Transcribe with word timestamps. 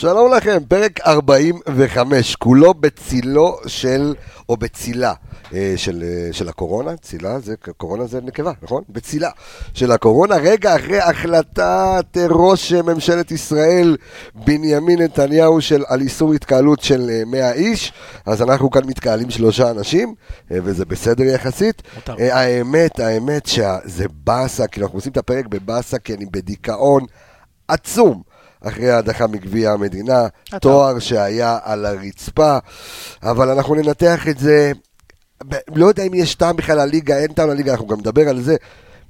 שלום 0.00 0.32
לכם, 0.32 0.58
פרק 0.68 1.00
45, 1.06 2.36
כולו 2.36 2.74
בצילו 2.74 3.58
של, 3.66 4.14
או 4.48 4.56
בצילה 4.56 5.12
אה, 5.54 5.74
של, 5.76 6.04
אה, 6.06 6.32
של 6.32 6.48
הקורונה, 6.48 6.96
צילה 6.96 7.40
זה, 7.40 7.54
קורונה 7.76 8.06
זה 8.06 8.20
נקבה, 8.20 8.52
נכון? 8.62 8.82
בצילה 8.88 9.30
של 9.74 9.92
הקורונה, 9.92 10.36
רגע 10.36 10.76
אחרי 10.76 11.00
החלטת 11.00 12.16
ראש 12.30 12.72
ממשלת 12.72 13.30
ישראל, 13.30 13.96
בנימין 14.34 15.02
נתניהו, 15.02 15.60
של, 15.60 15.82
על 15.86 16.00
איסור 16.00 16.32
התקהלות 16.32 16.80
של 16.80 17.10
100 17.26 17.52
איש, 17.52 17.92
אז 18.26 18.42
אנחנו 18.42 18.70
כאן 18.70 18.82
מתקהלים 18.86 19.30
שלושה 19.30 19.70
אנשים, 19.70 20.14
וזה 20.50 20.84
בסדר 20.84 21.24
יחסית. 21.24 21.82
מותר. 21.94 22.14
האמת, 22.18 23.00
האמת 23.00 23.46
שזה 23.46 24.06
באסה, 24.24 24.66
כי 24.66 24.80
אנחנו 24.80 24.98
עושים 24.98 25.12
את 25.12 25.16
הפרק 25.16 25.46
בבאסה, 25.46 25.98
כי 25.98 26.14
אני 26.14 26.26
בדיכאון 26.26 27.02
עצום. 27.68 28.35
אחרי 28.68 28.90
ההדחה 28.90 29.26
מגביע 29.26 29.72
המדינה, 29.72 30.26
תואר 30.60 30.98
שהיה 30.98 31.58
על 31.62 31.86
הרצפה, 31.86 32.58
אבל 33.22 33.50
אנחנו 33.50 33.74
ננתח 33.74 34.28
את 34.28 34.38
זה, 34.38 34.72
לא 35.74 35.86
יודע 35.86 36.02
אם 36.02 36.14
יש 36.14 36.34
טעם 36.34 36.56
בכלל 36.56 36.78
לליגה, 36.78 37.18
אין 37.18 37.32
טעם 37.32 37.48
לליגה, 37.48 37.72
אנחנו 37.72 37.86
גם 37.86 37.98
נדבר 37.98 38.28
על 38.28 38.40
זה. 38.40 38.56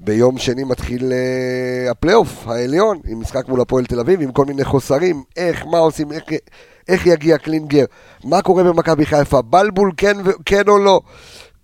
ביום 0.01 0.38
שני 0.38 0.65
מתחיל 0.65 1.02
אה, 1.02 1.91
הפלייאוף 1.91 2.48
העליון, 2.48 3.01
עם 3.06 3.20
משחק 3.20 3.48
מול 3.48 3.60
הפועל 3.60 3.87
תל 3.87 4.01
אביב, 4.01 4.20
עם 4.20 4.32
כל 4.32 4.45
מיני 4.45 4.65
חוסרים, 4.65 5.23
איך, 5.37 5.66
מה 5.66 5.79
עושים, 5.79 6.12
איך, 6.12 6.24
איך 6.88 7.07
יגיע 7.07 7.38
קלינגר, 7.38 7.84
מה 8.24 8.43
קורה 8.43 8.65
במכבי 8.65 9.07
חיפה, 9.07 9.43
בלבול 9.43 9.93
כן, 9.96 10.16
כן 10.46 10.62
או 10.68 10.79
לא. 10.79 11.01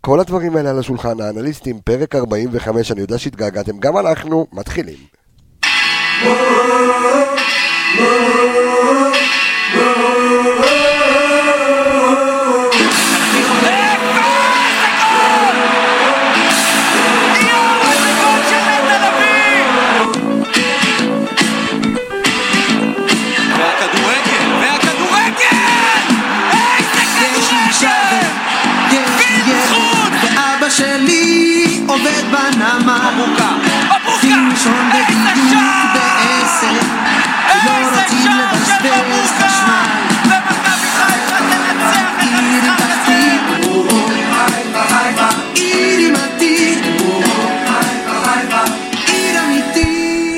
כל 0.01 0.20
הדברים 0.20 0.56
האלה 0.56 0.70
על 0.70 0.79
השולחן, 0.79 1.20
האנליסטים, 1.20 1.80
פרק 1.84 2.15
45, 2.15 2.93
אני 2.93 3.01
יודע 3.01 3.18
שהתגעגעתם, 3.18 3.79
גם 3.79 3.98
אנחנו 3.98 4.46
מתחילים. 4.52 4.98
עובד 7.98 8.41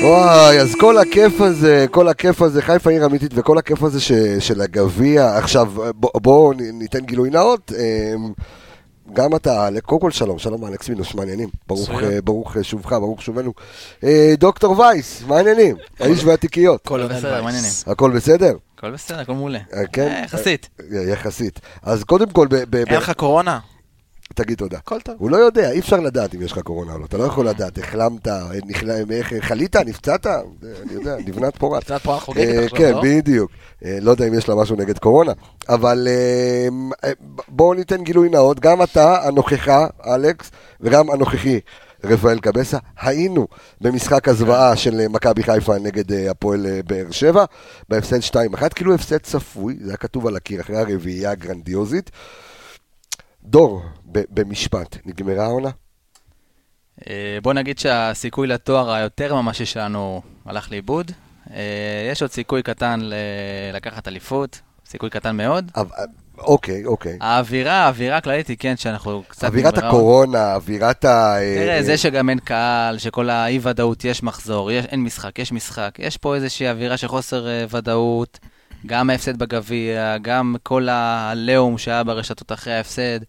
וואי, 0.05 0.59
אז 0.59 0.75
כל 0.79 0.97
הכיף 0.97 1.41
הזה, 1.41 1.85
כל 1.91 2.07
הכיף 2.07 2.41
הזה, 2.41 2.61
חיפה 2.61 2.89
עיר 2.89 3.05
אמיתית, 3.05 3.31
וכל 3.35 3.57
הכיף 3.57 3.83
הזה 3.83 3.99
של 4.39 4.61
הגביע, 4.61 5.37
עכשיו 5.37 5.71
בואו 5.95 6.53
ניתן 6.53 6.99
גילוי 6.99 7.29
נאות. 7.29 7.71
גם 9.13 9.35
אתה, 9.35 9.67
קודם 9.85 10.01
כל 10.01 10.11
שלום, 10.11 10.39
שלום 10.39 10.65
אלכס 10.65 10.89
מינוס, 10.89 11.13
מעניינים. 11.13 11.49
ברוך, 11.67 11.89
אה, 11.89 12.21
ברוך 12.21 12.57
אה, 12.57 12.63
שובך, 12.63 12.91
ברוך 12.91 13.21
שובנו. 13.21 13.53
אה, 14.03 14.33
דוקטור 14.37 14.79
וייס, 14.79 15.23
מה 15.27 15.37
העניינים? 15.37 15.75
האיש 15.99 16.23
והתיקיות. 16.23 16.81
הכל 16.85 17.07
בסדר, 17.07 17.41
מה 17.41 17.47
העניינים? 17.47 17.71
הכל 17.87 18.11
בסדר? 18.11 18.53
הכל 18.77 18.91
בסדר, 18.91 19.19
הכל 19.19 19.33
מעולה. 19.33 19.59
כן? 19.93 20.21
יחסית. 20.25 20.69
יחסית. 21.07 21.59
אז 21.83 22.03
קודם 22.03 22.29
כל... 22.29 22.47
אין 22.73 22.97
לך 22.97 23.11
קורונה? 23.11 23.59
תגיד 24.35 24.57
תודה. 24.57 24.77
הכל 24.77 24.99
טוב. 25.01 25.15
הוא 25.17 25.29
לא 25.29 25.37
יודע, 25.37 25.71
אי 25.71 25.79
אפשר 25.79 25.99
לדעת 25.99 26.35
אם 26.35 26.41
יש 26.41 26.51
לך 26.51 26.59
קורונה 26.59 26.93
או 26.93 26.99
לא. 26.99 27.05
אתה 27.05 27.17
לא 27.17 27.23
יכול 27.23 27.47
לדעת, 27.47 27.77
החלמת, 27.77 28.27
חלית, 29.39 29.75
נפצעת, 29.75 30.27
אני 30.27 30.93
יודע, 30.93 31.15
נבנת 31.27 31.57
פורט. 31.57 31.91
נבנת 31.91 32.01
פורט 32.01 32.21
חוגגת 32.21 32.63
עכשיו, 32.63 32.77
כן, 32.77 32.91
לא? 32.91 33.01
כן, 33.01 33.07
בדיוק. 33.07 33.51
לא 33.81 34.11
יודע 34.11 34.27
אם 34.27 34.33
יש 34.33 34.49
לה 34.49 34.55
משהו 34.55 34.75
נגד 34.75 34.97
קורונה, 34.97 35.31
אבל 35.69 36.07
בואו 37.47 37.73
ניתן 37.73 38.03
גילוי 38.03 38.29
נאות, 38.29 38.59
גם 38.59 38.83
אתה, 38.83 39.27
הנוכחה, 39.27 39.87
אלכס, 40.07 40.51
וגם 40.81 41.09
הנוכחי. 41.09 41.59
רפאל 42.03 42.39
קבסה, 42.39 42.77
היינו 43.01 43.47
במשחק 43.81 44.27
הזוועה 44.27 44.75
של 44.75 45.07
מכבי 45.07 45.43
חיפה 45.43 45.77
נגד 45.77 46.13
הפועל 46.29 46.65
באר 46.87 47.11
שבע, 47.11 47.45
בהפסד 47.89 48.37
2-1, 48.55 48.69
כאילו 48.75 48.93
הפסד 48.93 49.17
צפוי, 49.17 49.77
זה 49.81 49.89
היה 49.89 49.97
כתוב 49.97 50.27
על 50.27 50.35
הקיר 50.35 50.61
אחרי 50.61 50.77
הרביעייה 50.77 51.31
הגרנדיוזית. 51.31 52.11
דור, 53.45 53.81
במשפט, 54.05 54.97
נגמרה 55.05 55.45
העונה? 55.45 55.69
אה, 57.09 57.37
בוא 57.43 57.53
נגיד 57.53 57.79
שהסיכוי 57.79 58.47
לתואר 58.47 58.91
היותר 58.91 59.41
ממשי 59.41 59.65
שלנו 59.65 60.21
הלך 60.45 60.71
לאיבוד. 60.71 61.11
אה, 61.53 62.09
יש 62.11 62.21
עוד 62.21 62.31
סיכוי 62.31 62.63
קטן 62.63 62.99
לקחת 63.73 64.07
אליפות, 64.07 64.61
סיכוי 64.85 65.09
קטן 65.09 65.37
מאוד. 65.37 65.71
אוקיי, 66.37 66.85
אוקיי. 66.85 67.17
האווירה, 67.21 67.73
האווירה 67.73 68.17
הכללית 68.17 68.47
היא 68.47 68.57
כן 68.59 68.77
שאנחנו 68.77 69.23
קצת... 69.27 69.43
אווירת 69.43 69.77
הקורונה, 69.77 70.55
אווירת 70.55 71.05
ה... 71.05 71.35
תראה, 71.55 71.83
זה 71.83 71.97
שגם 71.97 72.29
אין 72.29 72.39
קהל, 72.39 72.97
שכל 72.97 73.29
האי-ודאות, 73.29 74.05
יש 74.05 74.23
מחזור, 74.23 74.71
יש, 74.71 74.85
אין 74.85 75.03
משחק, 75.03 75.39
יש 75.39 75.51
משחק. 75.51 75.95
יש 75.99 76.17
פה 76.17 76.35
איזושהי 76.35 76.69
אווירה 76.69 76.97
של 76.97 77.07
חוסר 77.07 77.47
אה, 77.47 77.65
ודאות, 77.69 78.39
גם 78.85 79.09
ההפסד 79.09 79.39
בגביע, 79.39 80.17
גם 80.21 80.55
כל 80.63 80.89
העליהום 80.89 81.77
שהיה 81.77 82.03
ברשתות 82.03 82.51
אחרי 82.51 82.73
ההפסד. 82.73 83.19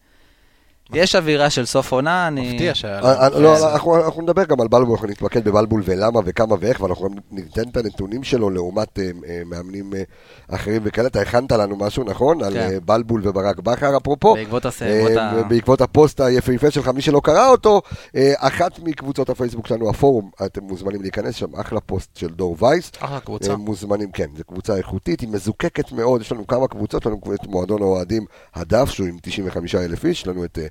יש 0.92 1.14
אווירה 1.16 1.50
של 1.50 1.66
סוף 1.66 1.92
עונה, 1.92 2.28
אני... 2.28 2.52
מפתיע 2.52 2.74
שהיה... 2.74 3.00
אה, 3.00 3.22
אה, 3.22 3.28
לא, 3.28 3.76
אנחנו 3.76 4.22
נדבר 4.22 4.44
גם 4.44 4.60
על 4.60 4.69
בלבול, 4.69 4.92
אנחנו 4.92 5.08
נתמקד 5.08 5.48
בבלבול 5.48 5.82
ולמה 5.84 6.20
וכמה 6.24 6.54
ואיך, 6.60 6.80
ואנחנו 6.80 7.08
ניתן 7.30 7.69
את 7.69 7.76
הנתונים 7.76 8.22
שלו 8.22 8.50
לעומת 8.50 8.98
אה, 8.98 9.10
מאמנים 9.46 9.92
אחרים 10.48 10.82
וכאלה. 10.84 11.08
אתה 11.08 11.20
הכנת 11.20 11.52
לנו 11.52 11.76
משהו, 11.76 12.04
נכון? 12.04 12.42
על 12.42 12.52
כן. 12.52 12.78
בלבול 12.84 13.28
וברק 13.28 13.60
בכר, 13.60 13.96
אפרופו. 13.96 14.36
בעקבות 15.48 15.80
הפוסט 15.80 16.20
היפהפה 16.20 16.70
שלך, 16.70 16.88
מי 16.88 17.02
שלא 17.02 17.20
קרא 17.25 17.48
אותו, 17.48 17.82
אחת 18.36 18.78
מקבוצות 18.78 19.30
הפייסבוק 19.30 19.66
שלנו, 19.66 19.91
הפורום, 19.91 20.30
אתם 20.46 20.64
מוזמנים 20.64 21.02
להיכנס 21.02 21.34
שם, 21.34 21.56
אחלה 21.56 21.80
פוסט 21.80 22.16
של 22.16 22.28
דור 22.28 22.56
וייס. 22.58 22.92
אחלה 22.98 23.20
קבוצה. 23.20 23.56
מוזמנים, 23.56 24.10
כן, 24.10 24.26
זו 24.36 24.44
קבוצה 24.44 24.76
איכותית, 24.76 25.20
היא 25.20 25.28
מזוקקת 25.28 25.92
מאוד, 25.92 26.20
יש 26.20 26.32
לנו 26.32 26.46
כמה 26.46 26.69
קבוצות, 26.69 27.02
יש 27.02 27.06
לנו 27.06 27.20
את 27.34 27.46
מועדון 27.46 27.82
האוהדים 27.82 28.25
הדף, 28.54 28.91
שהוא 28.91 29.08
עם 29.08 29.16
95 29.22 29.75
אלף 29.75 30.04
איש, 30.04 30.20
יש 30.20 30.26
לנו 30.26 30.44
את 30.44 30.58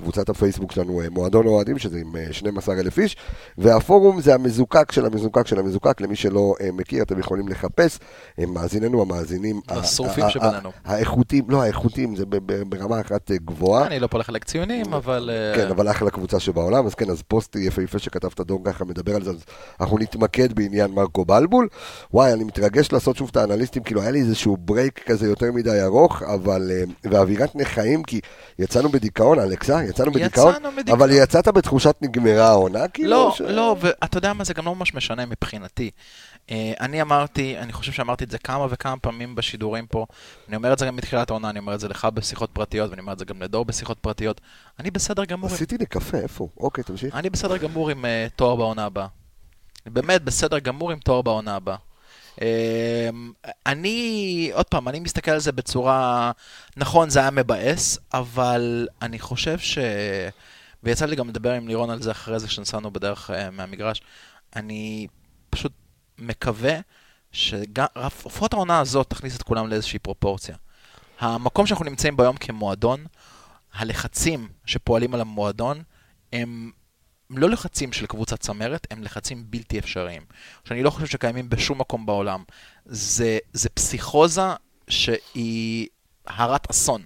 קבוצת 0.00 0.28
הפייסבוק 0.28 0.72
שלנו, 0.72 1.00
אה, 1.00 1.10
מועדון 1.10 1.46
אוהדים, 1.46 1.78
שזה 1.78 1.98
עם 1.98 2.14
12 2.30 2.74
אה, 2.74 2.80
איש, 2.98 3.16
והפורום 3.58 4.20
זה 4.20 4.34
המזוקק 4.34 4.92
של 4.92 5.06
המזוקק 5.06 5.46
של 5.46 5.58
המזוקק, 5.58 6.00
למי 6.00 6.16
שלא 6.16 6.54
אה, 6.60 6.72
מכיר, 6.72 7.02
אתם 7.02 7.18
יכולים 7.18 7.48
לחפש, 7.48 7.98
מאזינינו 8.38 9.02
המאזינים, 9.02 9.60
השרופים 9.68 10.24
שבינינו. 10.30 10.70
האיכותיים, 10.84 11.44
לא 11.48 11.62
האיכותיים, 11.62 12.16
זה 12.16 12.24
ברמה 12.68 13.00
אחת 13.00 13.30
גבוהה. 13.30 13.86
אני 13.86 14.00
לא 14.00 14.06
פה 14.06 14.18
לחלק 14.18 14.44
ציונים, 14.44 14.94
אבל... 14.94 15.30
כן, 15.56 15.68
אבל 15.68 15.90
אחלה 15.90 16.10
קבוצה 16.10 16.40
שבעולם, 16.40 16.86
אז 16.86 16.94
כן, 16.94 17.10
אז 17.10 17.22
פוסט 17.22 17.56
יפהפה 17.56 17.98
שכתבת 17.98 18.40
דור 18.40 18.60
ככה 18.64 18.84
מדבר 18.84 19.16
על 19.16 19.22
זה, 19.22 19.30
אז 19.30 19.44
אנחנו 19.80 19.98
נתמקד 19.98 20.52
בעניין 20.52 20.90
מרקו 20.90 21.24
בלבול. 21.24 21.68
וואי, 22.14 22.32
אני 22.32 22.44
מתרגש 22.44 22.92
לעשות 22.92 23.16
שוב 23.16 23.28
את 23.32 23.36
האנליסטים, 23.36 23.82
כאילו 23.82 24.02
היה 24.02 24.10
לי 24.10 24.20
איזשהו 24.20 24.56
break 24.56 25.00
כזה 25.06 25.26
יותר 25.26 25.52
מדי 25.52 25.82
ארוך, 25.82 26.22
אבל, 26.22 26.70
ואווירת 27.04 27.56
נכאים, 27.56 28.02
כי 28.02 28.20
יצאנו 28.58 28.88
בדיכאון, 28.88 29.38
אלכסה, 29.38 29.84
יצאנו 29.90 30.12
בדיכאון, 30.12 30.54
אבל 30.92 31.10
יצאת 31.10 31.48
בתחושת 31.48 31.96
נגמרה 32.00 32.48
העונה, 32.48 32.88
כאילו? 32.88 33.10
לא, 33.10 33.32
ש... 33.36 33.40
לא, 33.40 33.76
ואתה 33.80 34.18
יודע 34.18 34.32
מה, 34.32 34.44
זה 34.44 34.54
גם 34.54 34.66
לא 34.66 34.74
ממש 34.74 34.94
משנה 34.94 35.26
מבחינתי. 35.26 35.90
Uh, 36.46 36.52
אני 36.80 37.02
אמרתי, 37.02 37.58
אני 37.58 37.72
חושב 37.72 37.92
שאמרתי 37.92 38.24
את 38.24 38.30
זה 38.30 38.38
כמה 38.38 38.66
וכמה 38.70 38.96
פעמים 38.96 39.34
בשידורים 39.34 39.86
פה, 39.86 40.06
אני 40.48 40.56
אומר 40.56 40.72
את 40.72 40.78
זה 40.78 40.86
גם 40.86 40.96
מתחילת 40.96 41.30
העונה, 41.30 41.50
אני 41.50 41.58
אומר 41.58 41.74
את 41.74 41.80
זה 41.80 41.88
לך 41.88 42.08
בשיחות 42.14 42.50
פרטיות, 42.52 42.90
ואני 42.90 43.00
אומר 43.00 43.12
את 43.12 43.18
זה 43.18 43.24
גם 43.24 43.42
לדור 43.42 43.64
בשיחות 43.64 43.98
פרטיות. 43.98 44.40
אני 44.78 44.90
בסדר 44.90 45.24
גמור 45.24 45.50
עשיתי 45.50 45.78
לי 45.78 45.86
קפה, 45.86 46.18
איפה? 46.18 46.48
אוקיי, 46.56 46.84
תמשיך. 46.84 47.14
אני 47.14 47.30
בסדר 47.30 47.56
גמור 47.56 47.90
עם 47.90 48.04
uh, 48.04 48.08
תואר 48.36 48.56
בעונה 48.56 48.84
הבאה. 48.84 49.06
באמת, 49.86 50.24
בסדר 50.24 50.58
גמור 50.58 50.92
עם 50.92 50.98
תואר 50.98 51.22
בעונה 51.22 51.56
הבאה. 51.56 51.76
אמ, 52.40 53.32
אני, 53.66 54.50
עוד 54.54 54.66
פעם, 54.66 54.88
אני 54.88 55.00
מסתכל 55.00 55.30
על 55.30 55.40
זה 55.40 55.52
בצורה, 55.52 56.32
נכון, 56.76 57.10
זה 57.10 57.20
היה 57.20 57.30
מבאס, 57.30 57.98
אבל 58.14 58.88
אני 59.02 59.18
חושב 59.18 59.58
ש... 59.58 59.78
ויצא 60.82 61.06
לי 61.06 61.16
גם 61.16 61.28
לדבר 61.28 61.52
עם 61.52 61.68
לירון 61.68 61.90
על 61.90 62.02
זה 62.02 62.10
אחרי 62.10 62.38
זה 62.38 62.46
כשנסענו 62.46 62.90
בדרך 62.90 63.30
uh, 63.30 63.50
מהמגרש. 63.52 64.02
אני 64.56 65.06
פשוט 65.50 65.72
מקווה 66.18 66.74
שרפואת 67.32 68.52
העונה 68.52 68.80
הזאת 68.80 69.10
תכניס 69.10 69.36
את 69.36 69.42
כולם 69.42 69.68
לאיזושהי 69.68 69.98
פרופורציה. 69.98 70.56
המקום 71.20 71.66
שאנחנו 71.66 71.84
נמצאים 71.84 72.16
בו 72.16 72.22
היום 72.22 72.36
כמועדון, 72.36 73.06
הלחצים 73.74 74.48
שפועלים 74.66 75.14
על 75.14 75.20
המועדון 75.20 75.82
הם 76.32 76.70
לא 77.38 77.50
לחצים 77.50 77.92
של 77.92 78.06
קבוצת 78.06 78.40
צמרת, 78.40 78.86
הם 78.90 79.02
לחצים 79.02 79.44
בלתי 79.50 79.78
אפשריים. 79.78 80.22
שאני 80.64 80.82
לא 80.82 80.90
חושב 80.90 81.06
שקיימים 81.06 81.48
בשום 81.48 81.80
מקום 81.80 82.06
בעולם. 82.06 82.44
זה, 82.84 83.38
זה 83.52 83.68
פסיכוזה 83.68 84.42
שהיא 84.88 85.88
הרת 86.26 86.70
אסון. 86.70 87.02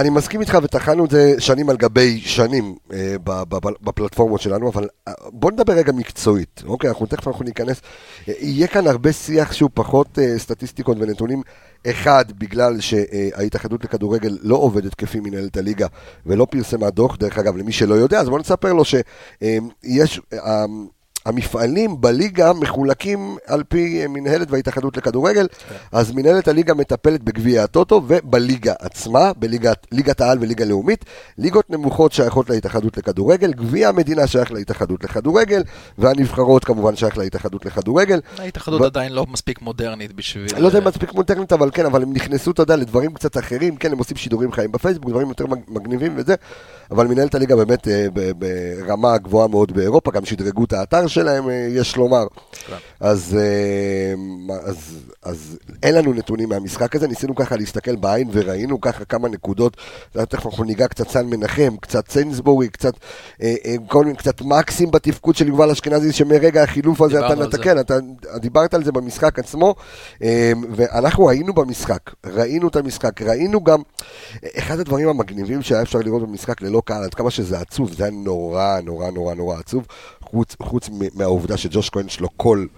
אני 0.00 0.10
מסכים 0.10 0.40
איתך 0.40 0.58
וטחנו 0.62 1.04
את 1.04 1.10
זה 1.10 1.34
שנים 1.38 1.70
על 1.70 1.76
גבי 1.76 2.20
שנים 2.20 2.74
אה, 2.92 3.14
בפלטפורמות 3.80 4.40
שלנו, 4.40 4.68
אבל 4.68 4.88
אה, 5.08 5.12
בוא 5.32 5.50
נדבר 5.50 5.72
רגע 5.72 5.92
מקצועית, 5.92 6.62
אוקיי? 6.66 6.90
אנחנו 6.90 7.06
תכף 7.06 7.28
אנחנו 7.28 7.44
ניכנס. 7.44 7.80
אה, 8.28 8.34
יהיה 8.38 8.66
כאן 8.66 8.86
הרבה 8.86 9.12
שיח 9.12 9.52
שהוא 9.52 9.70
פחות 9.74 10.18
סטטיסטיקות 10.36 10.96
ונתונים. 11.00 11.42
אחד, 11.86 12.24
בגלל 12.38 12.80
שההתאחדות 12.80 13.84
לכדורגל 13.84 14.38
לא 14.42 14.56
עובדת 14.56 14.94
כפי 14.94 15.20
מנהלת 15.20 15.56
הליגה 15.56 15.86
ולא 16.26 16.46
פרסמה 16.50 16.90
דוח, 16.90 17.16
דרך 17.16 17.38
אגב, 17.38 17.56
למי 17.56 17.72
שלא 17.72 17.94
יודע, 17.94 18.20
אז 18.20 18.28
בואו 18.28 18.40
נספר 18.40 18.72
לו 18.72 18.82
שיש... 18.84 20.20
המפעלים 21.26 22.00
בליגה 22.00 22.52
מחולקים 22.52 23.36
על 23.46 23.62
פי 23.68 24.06
מנהלת 24.06 24.50
וההתאחדות 24.50 24.96
לכדורגל, 24.96 25.46
כן. 25.68 25.74
אז 25.92 26.12
מנהלת 26.12 26.48
הליגה 26.48 26.74
מטפלת 26.74 27.22
בגביע 27.22 27.62
הטוטו 27.62 28.02
ובליגה 28.06 28.74
עצמה, 28.78 29.32
בליגת 29.36 30.20
העל 30.20 30.38
וליגה 30.40 30.64
לאומית. 30.64 31.04
ליגות 31.38 31.70
נמוכות 31.70 32.12
שייכות 32.12 32.50
להתאחדות 32.50 32.96
לכדורגל, 32.96 33.52
גביע 33.52 33.88
המדינה 33.88 34.26
שייך 34.26 34.52
להתאחדות 34.52 35.04
לכדורגל, 35.04 35.62
והנבחרות 35.98 36.64
כמובן 36.64 36.96
שייך 36.96 37.18
להתאחדגדות 37.18 37.66
לכדורגל. 37.66 38.20
ההתאחדות 38.38 38.80
ו... 38.80 38.84
עדיין 38.84 39.12
לא 39.12 39.26
מספיק 39.30 39.62
מודרנית 39.62 40.12
בשביל... 40.12 40.46
לא 40.58 40.66
יודע 40.66 40.78
אם 40.78 40.84
מספיק 40.84 41.14
מודרנית, 41.14 41.52
אבל 41.52 41.70
כן, 41.72 41.86
אבל 41.86 42.02
הם 42.02 42.12
נכנסו, 42.12 42.50
אתה 42.50 42.62
יודע, 42.62 42.76
לדברים 42.76 43.14
קצת 43.14 43.38
אחרים, 43.38 43.76
כן, 43.76 43.92
הם 43.92 43.98
עושים 43.98 44.16
שידורים 44.16 44.52
חיים 44.52 44.72
בפייסבוק, 44.72 45.10
דברים 45.10 45.28
יותר 45.28 45.44
מגניבים 45.68 46.12
וזה, 46.16 46.34
אבל 46.90 47.06
מנהלת 47.06 47.34
הליגה 47.34 47.56
באמת 47.56 47.88
אה, 47.88 48.06
ברמה 48.38 49.18
גבוהה 49.18 49.48
מאוד 49.48 49.72
באירופה, 49.72 50.10
גם 50.10 50.24
שדרגו 50.24 50.64
את 50.64 50.72
האתר 50.72 51.06
שלהם, 51.10 51.48
אה, 51.48 51.66
יש 51.70 51.96
לומר. 51.96 52.26
אז, 53.00 53.36
אה, 53.40 54.14
אז, 54.62 54.98
אז 55.22 55.58
אין 55.82 55.94
לנו 55.94 56.12
נתונים 56.12 56.48
מהמשחק 56.48 56.96
הזה, 56.96 57.08
ניסינו 57.08 57.34
ככה 57.34 57.56
להסתכל 57.56 57.96
בעין 57.96 58.28
וראינו 58.32 58.80
ככה 58.80 59.04
כמה 59.04 59.28
נקודות, 59.28 59.76
תכף 60.12 60.46
אנחנו 60.46 60.64
ניגע 60.64 60.88
קצת 60.88 61.08
סן 61.08 61.26
מנחם, 61.26 61.76
קצת 61.80 62.10
סיינסבורי, 62.10 62.68
קצת, 62.68 62.92
כל 63.88 64.04
מיני, 64.04 64.16
קצת 64.16 64.42
מקסים 64.42 64.90
בתפקוד 64.90 65.36
של 65.36 65.48
יובל 65.48 65.70
אשכנזי, 65.70 66.12
שמרגע 66.12 66.62
החילוף 66.62 67.00
הזה 67.00 67.26
אתה 67.26 67.34
נתקן, 67.34 67.78
אתה 67.78 67.98
דיברת 68.36 68.74
על 68.74 68.84
זה 68.84 68.92
במשחק 68.92 69.38
עצמו, 69.38 69.74
ואנחנו 70.72 71.30
היינו 71.30 71.52
במשחק, 71.52 72.00
ראינו 72.26 72.68
את 72.68 72.76
המשחק, 72.76 73.22
ראינו 73.22 73.64
גם, 73.64 73.82
אחד 74.58 74.80
הדברים 74.80 75.08
המגניבים 75.08 75.62
שהיה 75.62 75.82
אפשר 75.82 75.98
לראות 75.98 76.22
במשחק 76.22 76.62
ללא 76.62 76.82
קהל, 76.84 77.04
עד 77.04 77.14
כמה 77.14 77.30
שזה 77.30 77.58
עצוב, 77.58 77.92
זה 77.92 78.04
היה 78.04 78.12
נורא 78.12 78.80
נורא 78.80 79.10
נורא 79.10 79.34
נורא 79.34 79.58
עצוב, 79.58 79.86
חוץ, 80.30 80.56
חוץ 80.62 80.90
מהעובדה 81.14 81.56
שג'וש 81.56 81.90
כהן 81.90 82.06
יש 82.06 82.20
לו 82.20 82.28
קול 82.28 82.68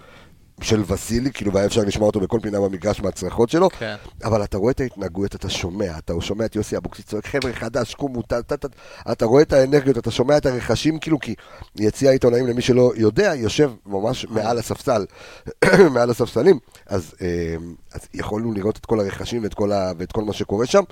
של 0.61 0.83
וסילי, 0.87 1.31
כאילו, 1.31 1.53
והיה 1.53 1.65
אפשר 1.65 1.81
לשמוע 1.81 2.07
אותו 2.07 2.19
בכל 2.19 2.39
פינה 2.41 2.59
במגרש 2.59 3.01
מהצרחות 3.01 3.49
שלו, 3.49 3.69
כן. 3.69 3.95
אבל 4.23 4.43
אתה 4.43 4.57
רואה 4.57 4.71
את 4.71 4.79
ההתנהגויות, 4.79 5.35
אתה 5.35 5.49
שומע, 5.49 5.97
אתה 5.97 6.13
שומע 6.19 6.45
את 6.45 6.55
יוסי 6.55 6.77
אבוקסיס 6.77 7.05
צועק, 7.05 7.27
חבר'ה, 7.27 7.53
חדש, 7.53 7.93
קומו, 7.95 8.21
אתה, 8.21 8.39
אתה, 8.39 8.55
אתה, 8.55 8.67
אתה 9.11 9.25
רואה 9.25 9.41
את 9.41 9.53
האנרגיות, 9.53 9.97
אתה 9.97 10.11
שומע 10.11 10.37
את 10.37 10.45
הרכשים, 10.45 10.99
כאילו, 10.99 11.19
כי 11.19 11.35
יציע 11.75 12.11
עיתונאים, 12.11 12.47
למי 12.47 12.61
שלא 12.61 12.91
יודע, 12.95 13.33
יושב 13.35 13.71
ממש 13.85 14.25
מעל 14.29 14.57
הספסל, 14.57 15.05
מעל 15.93 16.09
הספסלים, 16.09 16.59
אז, 16.85 17.15
אה, 17.21 17.55
אז 17.93 18.01
יכולנו 18.13 18.53
לראות 18.53 18.77
את 18.77 18.85
כל 18.85 18.99
הרכשים 18.99 19.43
ואת 19.43 19.53
כל, 19.53 19.71
ה, 19.71 19.91
ואת 19.97 20.11
כל 20.11 20.23
מה 20.23 20.33
שקורה 20.33 20.65
שם, 20.65 20.83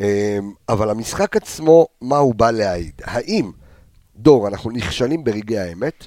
אה, 0.00 0.38
אבל 0.68 0.90
המשחק 0.90 1.36
עצמו, 1.36 1.86
מה 2.00 2.16
הוא 2.16 2.34
בא 2.34 2.50
להעיד? 2.50 3.02
האם, 3.04 3.50
דור, 4.22 4.48
אנחנו 4.48 4.70
נכשלים 4.70 5.24
ברגעי 5.24 5.58
האמת, 5.58 6.06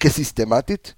כסיסטמטית, 0.00 0.94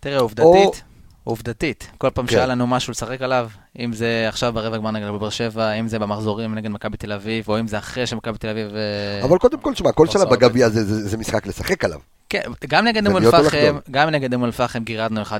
תראה, 0.00 0.18
עובדתית, 0.18 0.82
עובדתית, 1.24 1.90
כל 1.98 2.10
פעם 2.10 2.26
כן. 2.26 2.32
שהיה 2.32 2.46
לנו 2.46 2.66
משהו 2.66 2.90
לשחק 2.90 3.22
עליו, 3.22 3.50
אם 3.78 3.92
זה 3.92 4.24
עכשיו 4.28 4.52
ברבע 4.52 4.76
גמר 4.76 4.90
נגד 4.90 5.06
בבאר 5.06 5.30
שבע, 5.30 5.72
אם 5.72 5.88
זה 5.88 5.98
במחזורים 5.98 6.54
נגד 6.54 6.70
מכבי 6.70 6.96
תל 6.96 7.12
אביב, 7.12 7.48
או 7.48 7.60
אם 7.60 7.68
זה 7.68 7.78
אחרי 7.78 8.06
שמכבי 8.06 8.38
תל 8.38 8.48
אביב... 8.48 8.74
אה, 8.74 9.24
אבל 9.24 9.38
קודם 9.38 9.58
כל, 9.60 9.74
תשמע, 9.74 9.92
כל 9.92 10.06
שנה 10.06 10.24
בגביע 10.24 10.68
זה, 10.68 10.84
זה, 10.84 11.08
זה 11.08 11.16
משחק 11.16 11.46
לשחק 11.46 11.84
עליו. 11.84 12.00
כן, 12.28 12.42
גם 12.68 12.84
נגד 12.84 13.06
אום 13.06 13.16
אל-פחם, 13.16 13.78
גם 13.90 14.10
נגד 14.10 14.34
אום 14.34 14.44
אל-פחם 14.44 14.84
גירדנו 14.84 15.22
1-0. 15.22 15.30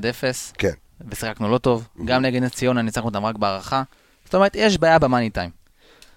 כן. 0.57 0.71
ושיחקנו 1.09 1.49
לא 1.49 1.57
טוב. 1.57 1.87
Mm-hmm. 1.87 2.01
גם 2.05 2.21
נגד 2.21 2.43
נס 2.43 2.51
ציונה 2.51 2.81
ניצחנו 2.81 3.05
אותם 3.05 3.25
רק 3.25 3.35
בהערכה. 3.35 3.83
זאת 4.25 4.35
אומרת, 4.35 4.55
יש 4.55 4.77
בעיה 4.77 4.99
במאני 4.99 5.29
טיים. 5.29 5.49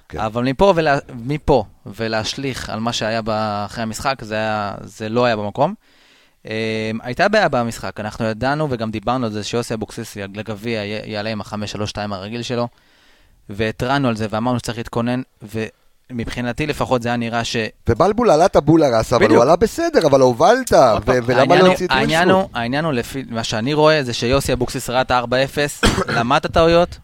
כן. 0.08 0.18
אבל 0.18 0.44
מפה, 0.44 0.72
ולה, 0.76 0.98
מפה 1.14 1.64
ולהשליך 1.86 2.70
על 2.70 2.80
מה 2.80 2.92
שהיה 2.92 3.20
אחרי 3.66 3.82
המשחק, 3.82 4.18
זה, 4.22 4.34
היה, 4.34 4.74
זה 4.80 5.08
לא 5.08 5.24
היה 5.24 5.36
במקום. 5.36 5.74
Um, 6.44 6.48
הייתה 7.02 7.28
בעיה 7.28 7.48
במשחק, 7.48 8.00
אנחנו 8.00 8.24
ידענו 8.24 8.66
וגם 8.70 8.90
דיברנו 8.90 9.26
על 9.26 9.32
זה 9.32 9.44
שיוסי 9.44 9.74
אבוקסיס 9.74 10.16
לגביע 10.16 10.84
יעלה 10.84 11.30
עם 11.30 11.40
ה-5-3-2 11.40 11.96
הרגיל 11.96 12.42
שלו, 12.42 12.68
והתרענו 13.48 14.08
על 14.08 14.16
זה 14.16 14.26
ואמרנו 14.30 14.58
שצריך 14.58 14.78
להתכונן, 14.78 15.22
ומבחינתי 16.10 16.66
לפחות 16.66 17.02
זה 17.02 17.08
היה 17.08 17.16
נראה 17.16 17.44
ש... 17.44 17.56
ובלבול 17.88 18.30
עלה 18.30 18.46
את 18.46 18.56
הבולרס, 18.56 19.12
אבל 19.12 19.30
הוא 19.30 19.42
עלה 19.42 19.56
בסדר, 19.56 20.06
אבל 20.06 20.20
הובלת, 20.20 20.72
ולמה 21.06 21.56
לא 21.56 21.66
הוציא 21.66 21.86
את 21.86 21.92
ווילסקוט? 21.92 22.50
העניין 22.54 22.84
הוא, 22.84 22.92
לפי 22.92 23.24
מה 23.30 23.44
שאני 23.44 23.74
רואה, 23.74 24.02
זה 24.02 24.12
שיוסי 24.12 24.52
אבוקסיס 24.52 24.90
ראה 24.90 25.00
את 25.00 25.10
ה-4-0, 25.10 25.86
למד 26.16 26.36
את 26.36 26.44
הטעויות, 26.44 26.98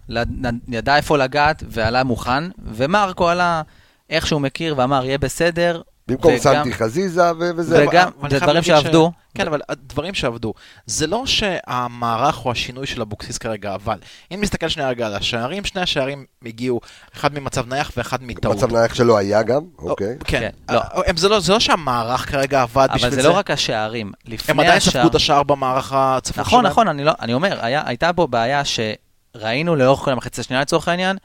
ידע 0.69 0.97
איפה 0.97 1.19
לגעת, 1.19 1.63
ועלה 1.69 2.05
מוכן, 2.05 2.45
ומרקו 2.73 3.29
עלה 3.29 3.63
איך 4.11 4.27
שהוא 4.27 4.41
מכיר 4.41 4.75
ואמר, 4.79 5.05
יהיה 5.05 5.19
בסדר, 5.19 5.83
במקום 6.09 6.39
סנטי 6.39 6.73
חזיזה 6.73 7.23
וזה. 7.39 7.85
וגם, 7.89 8.09
זה 8.31 8.39
דברים 8.39 8.63
שעבדו. 8.63 9.13
כן, 9.35 9.47
אבל 9.47 9.61
דברים 9.75 10.15
שעבדו. 10.15 10.55
זה 10.87 11.07
לא 11.07 11.27
שהמערך 11.27 12.45
או 12.45 12.51
השינוי 12.51 12.87
של 12.87 13.01
אבוקסיס 13.01 13.39
כרגע, 13.39 13.75
אבל 13.75 13.99
אם 14.35 14.41
נסתכל 14.41 14.69
שנייה 14.69 14.89
רגע 14.89 15.07
על 15.07 15.15
השערים, 15.15 15.65
שני 15.65 15.81
השערים 15.81 16.25
הגיעו, 16.47 16.81
אחד 17.17 17.39
ממצב 17.39 17.69
נייח 17.69 17.93
ואחד 17.97 18.23
מטעות. 18.23 18.57
מצב 18.57 18.73
נייח 18.73 18.95
שלא 18.95 19.17
היה 19.17 19.43
גם, 19.43 19.63
אוקיי. 19.79 20.17
כן, 20.25 20.41
כן 20.41 20.75
לא. 20.75 20.81
זה 21.17 21.29
לא, 21.29 21.39
לא 21.49 21.61
שהמערך 21.61 22.31
כרגע 22.31 22.63
עבד 22.63 22.89
בשביל 22.95 23.11
זה. 23.11 23.17
אבל 23.17 23.23
זה 23.23 23.29
לא 23.29 23.35
רק 23.35 23.51
השערים. 23.51 24.13
הם 24.49 24.61
עדיין 24.61 24.81
ספגו 24.81 25.09
את 25.09 25.15
השער 25.15 25.43
במערך 25.43 25.93
הצפוף 25.93 26.39
נכון, 26.39 26.61
שלהם. 26.61 26.73
נכון, 26.73 26.89
נכון, 26.89 27.17
אני 27.21 27.35
אומר, 27.35 27.59
הייתה 27.63 28.13
פה 28.13 28.27
בעיה 28.27 28.63
שראינו 28.65 29.77
לאורך 29.77 30.01
כל 30.01 30.11
המחצית 30.11 30.39
השנייה 30.39 30.63
לצורך 30.63 30.89
העניין, 30.89 31.17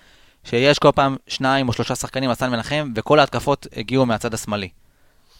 שיש 0.49 0.79
כל 0.79 0.91
פעם 0.95 1.15
שניים 1.27 1.67
או 1.67 1.73
שלושה 1.73 1.95
שחקנים, 1.95 2.29
אסן 2.29 2.49
מנחם, 2.51 2.91
וכל 2.95 3.19
ההתקפות 3.19 3.67
הגיעו 3.75 4.05
מהצד 4.05 4.33
השמאלי. 4.33 4.69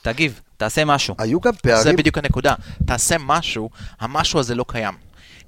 תגיב, 0.01 0.41
תעשה 0.57 0.85
משהו. 0.85 1.15
היו 1.17 1.39
גם 1.39 1.53
פערים... 1.53 1.83
זה 1.83 1.93
בדיוק 1.93 2.17
הנקודה. 2.17 2.53
תעשה 2.85 3.15
משהו, 3.19 3.69
המשהו 3.99 4.39
הזה 4.39 4.55
לא 4.55 4.65
קיים. 4.67 4.93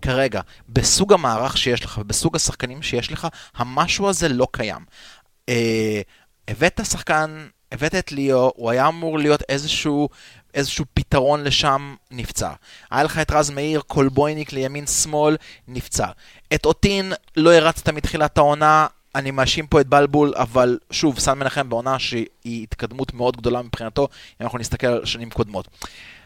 כרגע, 0.02 0.42
בסוג 0.70 1.14
המערך 1.14 1.58
שיש 1.58 1.86
לך 1.86 1.98
ובסוג 2.02 2.36
השחקנים 2.36 2.82
שיש 2.82 3.12
לך, 3.12 3.28
המשהו 3.56 4.10
הזה 4.10 4.30
לא 4.30 4.48
קיים. 4.52 4.86
אה, 5.50 6.02
הבאת 6.48 6.80
שחקן, 6.84 7.48
הבאת 7.72 7.96
את 7.96 8.12
ליאו, 8.12 8.52
הוא 8.56 8.70
היה 8.70 8.88
אמור 8.88 9.20
להיות 9.20 9.42
איזשהו, 9.50 10.10
איזשהו 10.54 10.86
פתרון 10.94 11.44
לשם, 11.44 11.96
נפצע. 12.12 12.52
היה 12.92 13.04
לך 13.04 13.18
את 13.18 13.32
רז 13.32 13.50
מאיר, 13.50 13.82
קולבויניק 13.88 14.54
לימין-שמאל, 14.54 15.38
נפצע. 15.68 16.08
את 16.54 16.66
אותין 16.66 17.14
לא 17.38 17.54
הרצת 17.54 17.90
מתחילת 17.90 18.38
העונה, 18.38 18.88
אני 19.16 19.32
מאשים 19.32 19.68
פה 19.68 19.82
את 19.82 19.88
בלבול, 19.88 20.34
אבל 20.36 20.78
שוב, 20.92 21.20
סן 21.20 21.40
מנחם 21.40 21.70
בעונה 21.70 22.00
שהיא 22.00 22.64
התקדמות 22.64 23.14
מאוד 23.14 23.38
גדולה 23.38 23.62
מבחינתו, 23.62 24.08
אם 24.42 24.46
אנחנו 24.46 24.58
נסתכל 24.60 24.88
על 24.88 25.06
שנים 25.06 25.30
קודמות. 25.30 25.68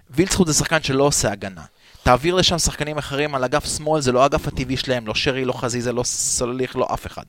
וילצחוט 0.10 0.48
זה 0.48 0.54
שחקן 0.54 0.84
שלא 0.84 1.04
עושה 1.04 1.32
הגנה. 1.32 1.62
תעביר 2.04 2.36
לשם 2.36 2.60
שחקנים 2.60 2.98
אחרים 2.98 3.36
על 3.36 3.44
אגף 3.44 3.78
שמאל, 3.78 4.02
זה 4.02 4.12
לא 4.12 4.24
האגף 4.24 4.48
הטבעי 4.48 4.78
שלהם, 4.78 5.08
לא 5.08 5.16
שרי, 5.16 5.46
לא 5.46 5.54
חזיזה, 5.54 5.94
לא 5.94 6.04
סולליך, 6.04 6.75
לא 6.75 6.88
אף 6.94 7.08
אחד. 7.08 7.24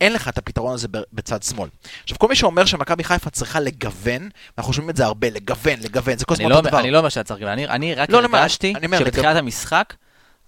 אין 0.00 0.12
לך 0.12 0.28
את 0.28 0.38
הפתרון 0.38 0.74
הזה 0.74 0.88
בצד 1.12 1.42
שמאל. 1.42 1.68
עכשיו, 2.02 2.18
כל 2.18 2.28
מי 2.28 2.36
שאומר 2.36 2.64
שמכבי 2.64 3.04
חיפה 3.04 3.30
צריכה 3.30 3.60
לגוון, 3.60 4.28
אנחנו 4.58 4.72
שומעים 4.72 4.90
את 4.90 4.96
זה 4.96 5.04
הרבה, 5.04 5.30
לגוון, 5.30 5.80
לגוון, 5.80 6.18
זה 6.18 6.24
כל 6.24 6.34
הזמן 6.34 6.52
אותו 6.52 6.62
לא, 6.62 6.70
דבר. 6.70 6.80
אני 6.80 6.90
לא 6.90 6.98
אומר 6.98 7.08
שאתה 7.08 7.24
צריך 7.24 7.40
לגוון, 7.40 7.58
אני 7.58 7.94
רק 7.94 8.10
לא, 8.10 8.18
הרגשתי 8.18 8.74
שבתחילת 8.98 9.36
המשחק, 9.36 9.94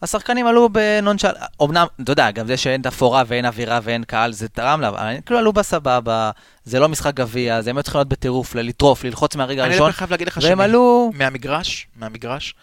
השחקנים 0.03 0.47
עלו 0.47 0.69
בנונשל, 0.69 1.29
אמנם, 1.63 1.87
אתה 2.03 2.13
יודע, 2.13 2.31
גם 2.31 2.47
זה 2.47 2.57
שאין 2.57 2.83
תפאורה 2.83 3.23
ואין 3.27 3.47
אווירה 3.47 3.81
ואין 3.83 4.05
קהל, 4.05 4.33
זה 4.33 4.49
תרם 4.49 4.81
לה, 4.81 4.89
אבל 4.89 5.17
כאילו 5.27 5.39
עלו 5.39 5.53
בסבבה, 5.53 6.31
זה 6.65 6.81
לא 6.81 6.89
משחק 6.89 7.15
גביע, 7.15 7.63
זה 7.63 7.71
הם 7.71 7.77
היו 7.77 7.83
צריכים 7.83 7.99
להיות 7.99 8.09
בטירוף, 8.09 8.55
לטרוף, 8.55 9.05
ללחוץ 9.05 9.37
מהרגע 9.37 9.65
הראשון, 9.65 9.85
אני 9.87 9.93
חייב 9.93 10.11
להגיד 10.11 10.29
לך 10.29 10.39
והם 10.43 10.61
עלו... 10.61 11.11
מהמגרש, 11.15 11.87
מהמגרש, 11.97 12.55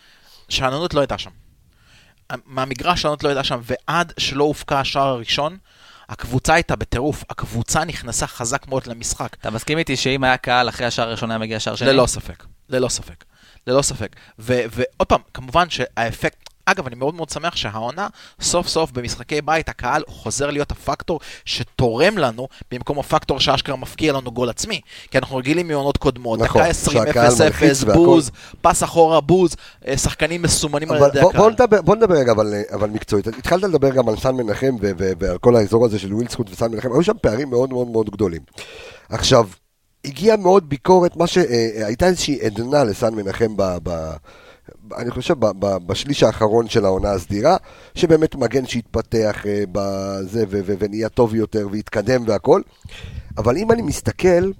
שאננות 0.50 0.94
לא 0.94 1.00
הייתה 1.00 1.18
שם. 1.18 1.32
מהמגרש 2.46 3.02
שאננות 3.02 3.24
לא 3.24 3.30
הייתה 3.30 3.44
שם, 3.44 3.60
ועד 3.64 4.14
שלא 4.18 4.44
הופקע 4.44 4.80
השער 4.80 5.08
הראשון, 5.08 5.58
הקבוצה 6.10 6.54
הייתה 6.54 6.76
בטירוף, 6.76 7.24
הקבוצה 7.30 7.84
נכנסה 7.84 8.28
חזק 8.28 8.68
מאוד 8.68 8.88
למשחק. 8.88 9.36
אתה 9.42 9.50
מסכים 9.50 9.78
איתי 9.78 9.96
שאם 9.96 10.24
היה 10.24 10.38
קהל 10.38 10.70
אחרי 10.70 10.86
השער 10.86 11.08
הראשון 11.08 11.32
היה 11.32 11.38
מגיע 11.38 11.60
שער 11.60 11.76
שני? 11.76 11.88
ללא 11.88 12.08
ספק, 12.08 12.46
ללא 12.70 12.90
ספק, 12.90 13.26
ללא 13.68 13.82
ספק. 13.82 14.16
ועוד 14.40 15.08
פעם, 15.08 15.22
כמובן 15.34 15.70
שהאפקט, 15.70 16.50
אגב, 16.70 16.88
אני 16.88 16.96
מאוד 16.96 17.16
מאוד 17.16 17.30
שמח 17.30 17.56
שהעונה, 17.56 18.08
סוף 18.42 18.68
סוף 18.68 18.92
במשחקי 18.92 19.42
בית, 19.42 19.70
הקהל 19.70 20.04
חוזר 20.08 20.50
להיות 20.50 20.72
הפקטור 20.72 21.20
שתורם 21.46 22.18
לנו, 22.18 22.48
במקום 22.72 23.00
הפקטור 23.00 23.40
שאשכרה 23.40 23.76
מפקיע 23.76 24.14
לנו 24.14 24.32
גול 24.32 24.50
עצמי. 24.50 24.82
כי 25.12 25.18
אנחנו 25.18 25.38
רגילים 25.38 25.68
מעונות 25.68 25.98
קודמות, 25.98 26.40
נכון, 26.40 26.62
דקה 26.62 26.70
20, 26.70 26.98
שהקהל 27.06 27.28
0, 27.28 27.42
מלחיץ 27.42 27.72
0, 27.72 27.84
והכל. 27.84 28.06
בוז, 28.06 28.32
פס 28.62 28.84
אחורה, 28.84 29.22
בוז, 29.22 29.56
אה, 29.88 29.98
שחקנים 29.98 30.42
מסומנים 30.42 30.92
על 30.92 30.98
ידי 31.10 31.22
בוא, 31.22 31.30
הקהל. 31.30 31.52
נדבר, 31.52 31.82
בוא 31.82 31.96
נדבר 31.96 32.16
רגע 32.16 32.32
אבל, 32.32 32.54
אבל 32.74 32.90
מקצועית. 32.90 33.28
התחלת 33.28 33.64
לדבר 33.64 33.90
גם 33.90 34.10
על 34.10 34.16
סן 34.18 34.36
מנחם 34.36 34.76
ועל 35.20 35.38
כל 35.38 35.56
האזור 35.56 35.86
הזה 35.86 36.00
של 36.00 36.14
ווילסקוט 36.14 36.50
וסן 36.52 36.72
מנחם, 36.72 36.94
היו 36.94 37.04
שם 37.04 37.18
פערים 37.22 37.50
מאוד 37.50 37.70
מאוד 37.70 37.88
מאוד 37.88 38.10
גדולים. 38.10 38.42
עכשיו, 39.10 39.48
הגיעה 40.06 40.38
מאוד 40.38 40.70
ביקורת, 40.70 41.16
מה 41.16 41.28
שהייתה 41.28 42.06
איזושהי 42.06 42.42
עדנה 42.42 42.84
לסן 42.84 43.16
מנחם 43.16 43.58
ב... 43.58 43.78
ב 43.84 44.12
אני 44.98 45.12
חושב 45.12 45.36
בשליש 45.60 46.24
האחרון 46.24 46.70
של 46.70 46.86
העונה 46.86 47.12
הסדירה, 47.12 47.58
שבאמת 47.96 48.36
מגן 48.36 48.66
שהתפתח 48.66 49.46
אה, 49.46 49.64
בזה 49.72 50.44
ונהיה 50.80 51.10
טוב 51.10 51.36
יותר 51.36 51.68
והתקדם 51.72 52.24
והכל, 52.28 52.62
אבל 53.38 53.58
אם 53.58 53.72
אני 53.72 53.82
מסתכל, 53.82 54.52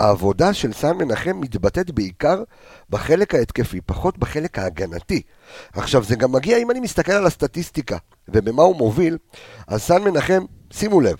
העבודה 0.00 0.52
של 0.52 0.72
סן 0.72 0.96
מנחם 0.96 1.40
מתבטאת 1.40 1.90
בעיקר 1.90 2.42
בחלק 2.90 3.34
ההתקפי, 3.34 3.80
פחות 3.80 4.18
בחלק 4.18 4.58
ההגנתי. 4.58 5.22
עכשיו, 5.72 6.04
זה 6.04 6.16
גם 6.16 6.32
מגיע, 6.32 6.58
אם 6.58 6.70
אני 6.70 6.80
מסתכל 6.80 7.12
על 7.12 7.26
הסטטיסטיקה 7.26 7.96
ובמה 8.28 8.62
הוא 8.62 8.76
מוביל, 8.76 9.18
אז 9.66 9.82
סן 9.82 10.02
מנחם, 10.02 10.44
שימו 10.70 11.00
לב, 11.00 11.16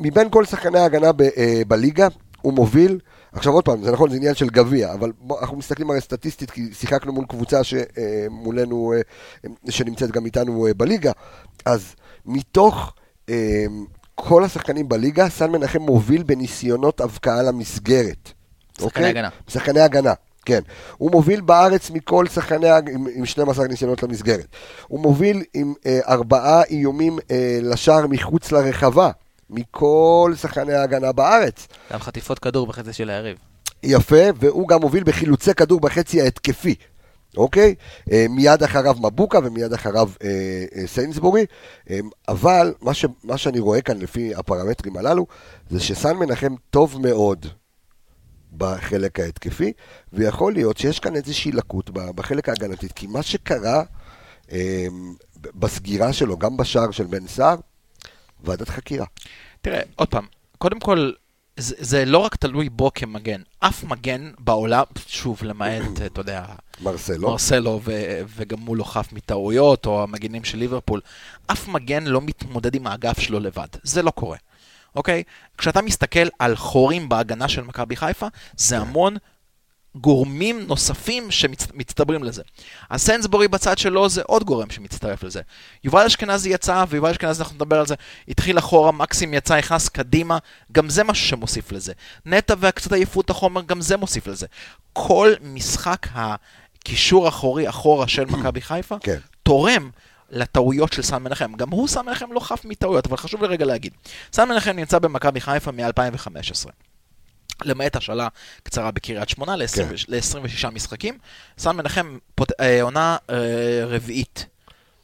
מבין 0.00 0.30
כל 0.30 0.44
שחקני 0.44 0.78
ההגנה 0.78 1.12
ב, 1.12 1.22
אה, 1.22 1.62
בליגה, 1.68 2.08
הוא 2.42 2.52
מוביל, 2.52 2.98
עכשיו 3.32 3.52
עוד 3.52 3.64
פעם, 3.64 3.82
זה 3.82 3.92
נכון, 3.92 4.10
זה 4.10 4.16
עניין 4.16 4.34
של 4.34 4.48
גביע, 4.48 4.92
אבל 4.92 5.12
בוא, 5.18 5.40
אנחנו 5.40 5.56
מסתכלים 5.56 5.90
הרי 5.90 6.00
סטטיסטית, 6.00 6.50
כי 6.50 6.68
שיחקנו 6.72 7.12
מול 7.12 7.24
קבוצה 7.28 7.60
שמולנו, 7.64 8.92
אה, 8.96 9.50
שנמצאת 9.70 10.10
גם 10.10 10.26
איתנו 10.26 10.66
אה, 10.66 10.74
בליגה, 10.74 11.12
אז 11.66 11.94
מתוך 12.26 12.94
אה, 13.28 13.64
כל 14.14 14.44
השחקנים 14.44 14.88
בליגה, 14.88 15.28
סן 15.28 15.50
מנחם 15.50 15.82
מוביל 15.82 16.22
בניסיונות 16.22 17.00
הבקעה 17.00 17.42
למסגרת. 17.42 18.32
שחקני 18.72 18.86
אוקיי? 18.86 19.06
הגנה. 19.06 19.28
שחקני 19.48 19.80
הגנה, 19.80 20.12
כן. 20.44 20.60
הוא 20.96 21.10
מוביל 21.10 21.40
בארץ 21.40 21.90
מכל 21.90 22.26
שחקני, 22.26 22.70
עם, 22.70 23.06
עם 23.14 23.26
12 23.26 23.66
ניסיונות 23.66 24.02
למסגרת. 24.02 24.46
הוא 24.88 25.00
מוביל 25.00 25.42
עם 25.54 25.74
אה, 25.86 26.00
ארבעה 26.08 26.62
איומים 26.70 27.18
אה, 27.30 27.58
לשער 27.62 28.06
מחוץ 28.06 28.52
לרחבה, 28.52 29.10
מכל 29.50 30.32
שחקני 30.36 30.72
ההגנה 30.72 31.12
בארץ. 31.12 31.66
גם 31.92 32.00
חטיפות 32.00 32.38
כדור 32.38 32.66
בחצי 32.66 32.92
של 32.92 33.10
היריב. 33.10 33.38
יפה, 33.82 34.24
והוא 34.36 34.68
גם 34.68 34.80
מוביל 34.80 35.04
בחילוצי 35.04 35.54
כדור 35.54 35.80
בחצי 35.80 36.20
ההתקפי, 36.22 36.74
אוקיי? 37.36 37.74
אה, 38.12 38.26
מיד 38.30 38.62
אחריו 38.62 38.94
מבוקה 39.00 39.38
ומיד 39.44 39.72
אחריו 39.72 40.10
אה, 40.24 40.28
אה, 40.76 40.86
סיינסבורי, 40.86 41.46
אה, 41.90 41.98
אבל 42.28 42.74
מה, 42.82 42.94
ש, 42.94 43.04
מה 43.24 43.38
שאני 43.38 43.58
רואה 43.58 43.80
כאן 43.80 43.98
לפי 43.98 44.34
הפרמטרים 44.34 44.96
הללו, 44.96 45.26
זה 45.70 45.80
שסן 45.80 46.16
מנחם 46.16 46.54
טוב 46.70 47.00
מאוד 47.02 47.46
בחלק 48.56 49.20
ההתקפי, 49.20 49.72
ויכול 50.12 50.52
להיות 50.52 50.78
שיש 50.78 51.00
כאן 51.00 51.16
איזושהי 51.16 51.52
לקות 51.52 51.90
בחלק 51.90 52.48
ההגנתית, 52.48 52.92
כי 52.92 53.06
מה 53.06 53.22
שקרה 53.22 53.82
אה, 54.52 54.86
ב- 55.40 55.48
בסגירה 55.54 56.12
שלו, 56.12 56.38
גם 56.38 56.56
בשער 56.56 56.90
של 56.90 57.04
בן 57.04 57.26
סער, 57.26 57.56
ועדת 58.44 58.68
חקירה. 58.68 59.06
תראה, 59.60 59.80
עוד 59.96 60.08
פעם, 60.08 60.26
קודם 60.58 60.80
כל, 60.80 61.12
זה, 61.56 61.74
זה 61.78 62.04
לא 62.04 62.18
רק 62.18 62.36
תלוי 62.36 62.68
בו 62.68 62.90
כמגן. 62.94 63.42
אף 63.60 63.84
מגן 63.84 64.30
בעולם, 64.38 64.84
שוב, 65.06 65.38
למעט, 65.42 66.02
אתה 66.06 66.20
יודע, 66.20 66.44
מרסלו. 66.80 67.30
מרסלו 67.30 67.80
ו- 67.84 68.20
וגם 68.36 68.60
הוא 68.60 68.76
לא 68.76 68.84
חף 68.84 69.12
מטעויות, 69.12 69.86
או 69.86 70.02
המגינים 70.02 70.44
של 70.44 70.58
ליברפול, 70.58 71.00
אף 71.46 71.68
מגן 71.68 72.04
לא 72.04 72.20
מתמודד 72.20 72.74
עם 72.74 72.86
האגף 72.86 73.20
שלו 73.20 73.40
לבד. 73.40 73.68
זה 73.82 74.02
לא 74.02 74.10
קורה, 74.10 74.36
אוקיי? 74.94 75.22
כשאתה 75.58 75.82
מסתכל 75.82 76.28
על 76.38 76.56
חורים 76.56 77.08
בהגנה 77.08 77.48
של 77.48 77.62
מכבי 77.62 77.96
חיפה, 77.96 78.26
זה 78.56 78.78
המון 78.78 79.16
גורמים 79.94 80.60
נוספים 80.66 81.30
שמצטברים 81.30 82.24
לזה. 82.24 82.42
הסנסבורי 82.90 83.48
בצד 83.48 83.78
שלו 83.78 84.08
זה 84.08 84.22
עוד 84.26 84.44
גורם 84.44 84.70
שמצטרף 84.70 85.22
לזה. 85.22 85.40
יובל 85.84 86.06
אשכנזי 86.06 86.50
יצא, 86.50 86.84
ויובל 86.88 87.10
אשכנזי, 87.10 87.42
אנחנו 87.42 87.54
נדבר 87.54 87.80
על 87.80 87.86
זה, 87.86 87.94
התחיל 88.28 88.58
אחורה, 88.58 88.92
מקסים 88.92 89.34
יצא, 89.34 89.58
נכנס 89.58 89.88
קדימה, 89.88 90.38
גם 90.72 90.88
זה 90.88 91.04
משהו 91.04 91.26
שמוסיף 91.26 91.72
לזה. 91.72 91.92
נטע 92.26 92.54
והקצת 92.58 92.92
עייפות 92.92 93.30
החומר, 93.30 93.62
גם 93.62 93.80
זה 93.80 93.96
מוסיף 93.96 94.26
לזה. 94.26 94.46
כל 94.92 95.32
משחק 95.40 96.06
הקישור 96.12 97.26
האחורי 97.26 97.68
אחורה 97.68 98.08
של 98.08 98.24
מכבי 98.24 98.60
חיפה, 98.60 98.96
כן. 99.00 99.18
תורם 99.42 99.90
לטעויות 100.30 100.92
של 100.92 101.02
סן 101.02 101.22
מנחם. 101.22 101.52
גם 101.54 101.70
הוא, 101.70 101.88
סן 101.88 102.06
מנחם, 102.06 102.32
לא 102.32 102.40
חף 102.40 102.64
מטעויות, 102.64 103.06
אבל 103.06 103.16
חשוב 103.16 103.42
לי 103.42 103.48
רגע 103.48 103.64
להגיד. 103.64 103.92
סן 104.32 104.48
מנחם 104.48 104.70
נמצא 104.70 104.98
במכבי 104.98 105.40
חיפה 105.40 105.70
מ-2015. 105.72 106.70
למעט 107.64 107.96
השאלה 107.96 108.28
קצרה 108.62 108.90
בקריית 108.90 109.28
שמונה 109.28 109.54
כן. 109.74 109.88
ל-26 110.08 110.70
משחקים. 110.70 111.18
סן 111.58 111.76
מנחם 111.76 112.18
פות... 112.34 112.52
אה, 112.60 112.82
עונה 112.82 113.16
אה, 113.30 113.84
רביעית. 113.86 114.46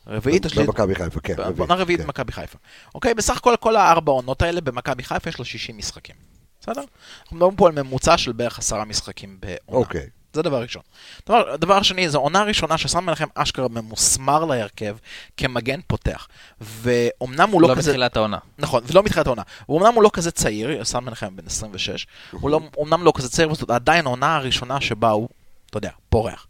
רביעית? 0.07 0.47
במכבי 0.47 0.95
חיפה, 0.95 1.21
כן. 1.21 1.35
עונה 1.59 1.75
רביעית 1.75 2.01
כן. 2.01 2.07
במכבי 2.07 2.33
חיפה. 2.33 2.59
אוקיי, 2.95 3.15
בסך 3.15 3.37
הכל 3.37 3.55
כל 3.61 3.77
הארבע 3.77 4.13
עונות 4.13 4.43
האלה 4.43 4.61
במכבי 4.61 5.03
חיפה 5.03 5.31
יש 5.31 5.39
לו 5.39 5.45
60 5.45 5.77
משחקים. 5.79 6.17
בסדר? 6.61 6.83
אנחנו 7.23 7.37
מדברים 7.37 7.57
פה 7.57 7.69
על 7.69 7.83
ממוצע 7.83 8.19
של 8.19 8.33
בערך 8.33 8.59
עשרה 8.59 8.85
משחקים 8.85 9.39
בעונה. 9.41 9.59
אוקיי. 9.69 10.07
זה 10.37 10.43
דבר 10.43 10.63
ראשון. 10.63 10.83
דבר, 11.27 11.57
דבר 11.57 11.83
שני, 11.83 12.09
זו 12.09 12.19
עונה 12.19 12.43
ראשונה 12.43 12.79
שסן 12.79 13.05
מנחם 13.05 13.27
אשכרה 13.35 13.69
ממוסמר 13.69 14.45
להרכב 14.45 14.97
כמגן 15.37 15.81
פותח. 15.87 16.29
ואומנם 16.61 17.49
הוא 17.51 17.63
לא, 17.63 17.69
לא 17.69 17.75
כזה... 17.75 17.91
בתחילת 17.91 18.17
העונה. 18.17 18.39
נכון, 18.59 18.83
ולא 18.87 19.03
מתחילת 19.03 19.27
העונה. 19.27 19.43
ואומנם 19.69 19.95
הוא 19.95 20.03
לא 20.03 20.11
כזה 20.13 20.31
צעיר, 20.31 20.85
סן 20.85 21.05
מנחם 21.05 21.37
בן 21.37 21.47
26, 21.47 22.07
הוא 22.31 22.51
לא, 22.51 22.61
אומנם 22.77 23.03
לא 23.05 23.13
כזה 23.17 23.29
צעיר, 23.29 23.55
זאת 23.55 23.71
עדיין 23.71 24.07
העונה 24.07 24.37
הראשונה 24.37 24.81
שבה 24.81 25.11
הוא, 25.11 25.29
אתה 25.71 25.79
יודע, 25.79 25.91
פורח. 26.09 26.47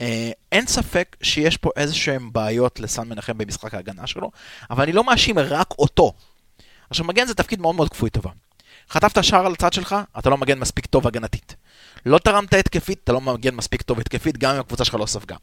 אה, 0.00 0.30
אין 0.52 0.66
ספק 0.66 1.16
שיש 1.22 1.56
פה 1.56 1.70
איזה 1.76 1.94
שהן 1.94 2.32
בעיות 2.32 2.80
לסן 2.80 3.08
מנחם 3.08 3.38
במשחק 3.38 3.74
ההגנה 3.74 4.06
שלו, 4.06 4.30
אבל 4.70 4.82
אני 4.82 4.92
לא 4.92 5.04
מאשים 5.04 5.38
רק 5.38 5.70
אותו. 5.78 6.12
עכשיו, 6.90 7.06
מגן 7.06 7.26
זה 7.26 7.34
תפקיד 7.34 7.60
מאוד 7.60 7.74
מאוד 7.74 7.88
כפוי 7.88 8.10
טובה. 8.10 8.30
חטפת 8.90 9.24
שער 9.24 9.46
על 9.46 9.52
הצד 9.52 9.72
שלך, 9.72 9.96
אתה 10.18 10.30
לא 10.30 10.36
מגן 10.38 10.58
מספיק 10.58 10.86
טוב 10.86 11.06
הגנתית. 11.06 11.56
לא 12.06 12.18
תרמת 12.18 12.54
התקפית, 12.54 13.00
אתה 13.04 13.12
לא 13.12 13.20
מגן 13.20 13.54
מספיק 13.54 13.82
טוב 13.82 14.00
התקפית, 14.00 14.38
גם 14.38 14.54
אם 14.54 14.60
הקבוצה 14.60 14.84
שלך 14.84 14.94
לא 14.94 15.06
ספגה. 15.06 15.36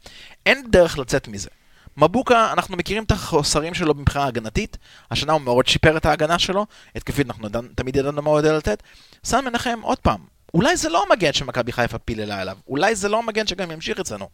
אין 0.46 0.72
דרך 0.72 0.98
לצאת 0.98 1.28
מזה. 1.28 1.50
מבוקה, 1.98 2.54
אנחנו 2.54 2.78
מכירים 2.78 3.04
את 3.04 3.12
החוסרים 3.12 3.74
שלו 3.74 3.94
מבחינה 3.94 4.26
הגנתית, 4.26 4.78
השנה 5.12 5.34
הוא 5.34 5.42
מאוד 5.42 5.68
שיפר 5.68 5.98
את 5.98 6.06
ההגנה 6.06 6.40
שלו, 6.40 6.66
התקפית 6.96 7.28
אנחנו 7.28 7.48
ידע, 7.48 7.60
תמיד 7.76 7.96
ידענו 7.96 8.22
מה 8.22 8.30
הוא 8.30 8.38
יודע 8.38 8.58
לתת. 8.58 8.84
סן 9.24 9.46
מנחם, 9.46 9.80
עוד 9.82 10.00
פעם, 10.00 10.20
אולי 10.54 10.78
זה 10.78 10.90
לא 10.90 11.06
המגן 11.10 11.34
שמכבי 11.34 11.72
חיפה 11.72 11.98
פיללה 11.98 12.42
אליו, 12.42 12.58
אולי 12.68 12.96
זה 12.96 13.10
לא 13.10 13.20
המגן 13.20 13.48
שגם 13.48 13.72
ימשיך 13.72 14.00
אצלנו, 14.00 14.30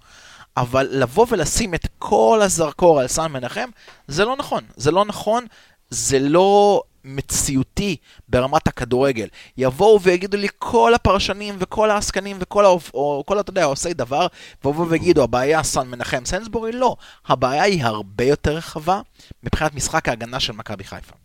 אבל 0.57 0.87
לבוא 0.91 1.25
ולשים 1.29 1.73
את 1.73 1.87
כל 1.99 2.39
הזרקור 2.43 2.99
על 2.99 3.07
סן 3.07 3.31
מנחם, 3.31 3.69
זה 4.07 4.25
לא 4.25 4.35
נכון. 4.37 4.63
זה 4.75 4.91
לא 4.91 5.05
נכון, 5.05 5.45
זה 5.89 6.19
לא 6.19 6.81
מציאותי 7.05 7.95
ברמת 8.29 8.67
הכדורגל. 8.67 9.27
יבואו 9.57 10.01
ויגידו 10.01 10.37
לי 10.37 10.47
כל 10.59 10.93
הפרשנים 10.93 11.55
וכל 11.59 11.91
העסקנים 11.91 12.37
וכל, 12.39 12.65
האופ... 12.65 12.91
או 12.93 13.23
כל, 13.25 13.39
אתה 13.39 13.49
יודע, 13.49 13.63
עושי 13.63 13.93
דבר, 13.93 14.27
ויבואו 14.65 14.89
ויגידו, 14.89 15.23
הבעיה 15.23 15.63
סן 15.63 15.87
מנחם 15.87 16.25
סנסבורי? 16.25 16.71
לא. 16.71 16.95
הבעיה 17.27 17.63
היא 17.63 17.83
הרבה 17.83 18.23
יותר 18.23 18.55
רחבה 18.55 19.01
מבחינת 19.43 19.75
משחק 19.75 20.09
ההגנה 20.09 20.39
של 20.39 20.53
מכבי 20.53 20.83
חיפה. 20.83 21.15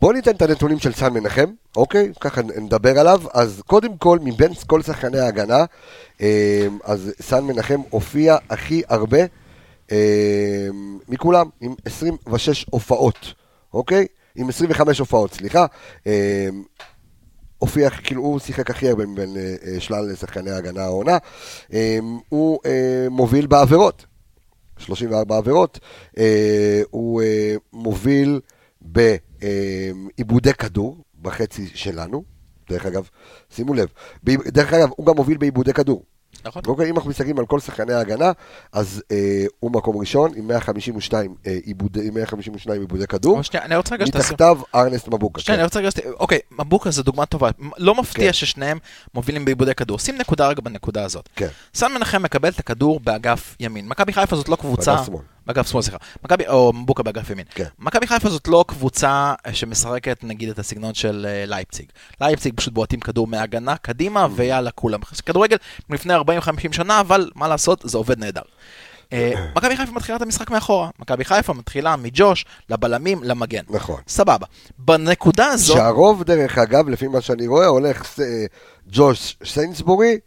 בואו 0.00 0.12
ניתן 0.12 0.30
את 0.30 0.42
הנתונים 0.42 0.78
של 0.78 0.92
סן 0.92 1.12
מנחם, 1.12 1.50
אוקיי? 1.76 2.12
ככה 2.20 2.42
נדבר 2.42 2.98
עליו. 2.98 3.22
אז 3.32 3.62
קודם 3.66 3.96
כל, 3.96 4.18
מבין 4.22 4.54
כל 4.66 4.82
שחקני 4.82 5.18
ההגנה, 5.18 5.64
אה, 6.20 6.66
אז 6.84 7.12
סן 7.20 7.44
מנחם 7.44 7.80
הופיע 7.90 8.36
הכי 8.50 8.82
הרבה 8.88 9.18
אה, 9.92 10.68
מכולם, 11.08 11.46
עם 11.60 11.74
26 11.84 12.66
הופעות, 12.70 13.34
אוקיי? 13.74 14.06
עם 14.34 14.48
25 14.48 14.98
הופעות, 14.98 15.32
סליחה. 15.34 15.66
אה, 16.06 16.48
הופיע, 17.58 17.90
כאילו 17.90 18.22
הוא 18.22 18.38
שיחק 18.38 18.70
הכי 18.70 18.88
הרבה 18.88 19.06
מבין 19.06 19.36
אה, 19.36 19.54
אה, 19.66 19.80
שלל 19.80 20.14
שחקני 20.14 20.50
ההגנה 20.50 20.84
העונה. 20.84 21.18
הוא 22.28 22.58
מוביל 23.10 23.46
בעבירות, 23.46 24.04
34 24.78 25.36
עבירות. 25.36 25.78
הוא 26.90 27.22
מוביל 27.72 28.40
בעיבודי 28.80 30.54
כדור, 30.54 30.96
בחצי 31.22 31.66
שלנו. 31.74 32.24
דרך 32.70 32.86
אגב, 32.86 33.08
שימו 33.50 33.74
לב, 33.74 33.88
דרך 34.24 34.72
אגב, 34.72 34.88
הוא 34.96 35.06
גם 35.06 35.16
מוביל 35.16 35.38
בעיבודי 35.38 35.72
כדור. 35.72 36.04
נכון. 36.44 36.62
אוקיי, 36.66 36.90
אם 36.90 36.96
אנחנו 36.96 37.10
מסתכלים 37.10 37.38
על 37.38 37.46
כל 37.46 37.60
שחקני 37.60 37.92
ההגנה, 37.92 38.32
אז 38.72 39.02
אה, 39.12 39.16
הוא 39.60 39.70
מקום 39.72 39.96
ראשון 39.96 40.30
עם 40.36 40.46
152 40.48 41.34
אה, 41.46 41.56
עיבודי- 41.64 42.00
עם 42.08 42.14
152 42.14 42.80
עיבודי 42.80 43.06
כדור. 43.06 43.42
שנייה, 43.42 43.64
אני 43.66 43.76
רוצה 43.76 43.94
רגע 43.94 44.06
שתעשו... 44.06 44.24
מתחתיו 44.34 44.58
ארנסט 44.74 45.08
מבוקה. 45.08 45.40
שנייה, 45.40 45.56
אני 45.58 45.64
רוצה 45.64 45.78
רגע... 45.78 45.90
שת- 45.90 46.06
אוקיי, 46.20 46.38
מבוקה 46.58 46.90
זה 46.90 47.02
דוגמה 47.02 47.26
טובה. 47.26 47.50
לא 47.78 47.94
מפתיע 47.94 48.26
כן. 48.26 48.32
ששניהם 48.32 48.78
מובילים 49.14 49.44
בעיבודי 49.44 49.74
כדור. 49.74 49.98
שים 49.98 50.18
נקודה 50.18 50.48
רגע 50.48 50.60
בנקודה 50.62 51.04
הזאת. 51.04 51.28
כן. 51.36 51.48
סן 51.74 51.92
מנחם 51.92 52.22
מקבל 52.22 52.48
את 52.48 52.58
הכדור 52.58 53.00
באגף 53.00 53.56
ימין. 53.60 53.88
מכבי 53.88 54.12
חיפה 54.12 54.36
זאת 54.36 54.48
לא 54.48 54.56
קבוצה... 54.56 54.96
באגף 55.46 55.70
שמאל. 55.70 55.82
סליחה. 55.82 55.98
מכבי, 56.24 56.46
או 56.48 56.72
מבוקה 56.72 57.02
באגף 57.02 57.30
ימין. 57.30 57.44
כן. 57.54 57.64
מכבי 57.78 58.06
חיפה 58.06 58.28
זאת 58.28 58.48
לא 58.48 58.64
קבוצה 58.68 59.34
אה, 59.46 59.54
שמשחקת 59.54 60.24
נגיד 60.24 60.48
את 60.48 60.58
הסגנון 60.58 60.94
של 60.94 61.26
אה, 61.28 61.44
לייפציג. 61.46 61.86
לייפציג 62.20 62.54
פשוט 62.56 62.74
בועטים 62.74 63.00
כדור 63.00 63.26
מהגנה 63.26 63.76
קדימה 63.76 64.26
ויאללה 64.34 64.70
כולם. 64.70 65.00
כדורגל 65.26 65.56
מלפני 65.88 66.16
40-50 66.16 66.20
שנה, 66.72 67.00
אבל 67.00 67.30
מה 67.34 67.48
לעשות, 67.48 67.82
זה 67.84 67.98
עובד 67.98 68.18
נהדר. 68.18 68.42
אה, 69.12 69.32
מכבי 69.56 69.76
חיפה 69.76 69.92
מתחילה 69.92 70.16
את 70.16 70.22
המשחק 70.22 70.50
מאחורה. 70.50 70.88
מכבי 70.98 71.24
חיפה 71.24 71.52
מתחילה 71.52 71.96
מג'וש, 71.96 72.44
לבלמים, 72.70 73.24
למגן. 73.24 73.62
נכון. 73.70 74.00
סבבה. 74.08 74.46
בנקודה 74.78 75.46
הזאת... 75.46 75.76
שהרוב, 75.76 76.22
דרך 76.22 76.58
אגב, 76.58 76.88
לפי 76.88 77.08
מה 77.08 77.20
שאני 77.20 77.46
רואה, 77.46 77.66
הולך 77.66 78.18
ג'וש 78.92 79.36
סיינסבורי, 79.44 80.18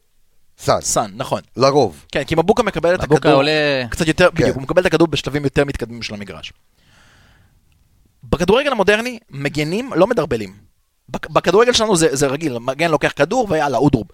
סאן. 0.64 0.82
סאן, 0.82 1.12
נכון. 1.16 1.42
לרוב. 1.58 2.06
כן, 2.12 2.24
כי 2.24 2.36
מבוקה 2.36 2.64
מקבל 2.64 2.96
את 2.96 3.04
הכדור 3.04 3.32
עולה... 3.34 3.52
קצת 3.90 4.08
יותר, 4.08 4.30
כן. 4.36 4.42
בדיוק, 4.42 4.56
הוא 4.56 4.64
מקבל 4.64 4.82
את 4.82 4.86
הכדור 4.86 5.08
בשלבים 5.08 5.44
יותר 5.44 5.66
מתקדמים 5.66 6.02
של 6.02 6.14
המגרש. 6.14 6.54
בכדורגל 8.24 8.72
המודרני, 8.72 9.20
מגנים 9.30 9.92
לא 9.96 10.08
מדרבלים. 10.08 10.54
בכ- 11.10 11.30
בכדורגל 11.30 11.74
שלנו 11.74 11.96
זה, 11.96 12.08
זה 12.16 12.28
רגיל, 12.28 12.58
מגן 12.60 12.92
לוקח 12.92 13.12
כדור 13.16 13.48
ויאללה, 13.50 13.78
אודרוב. 13.78 14.08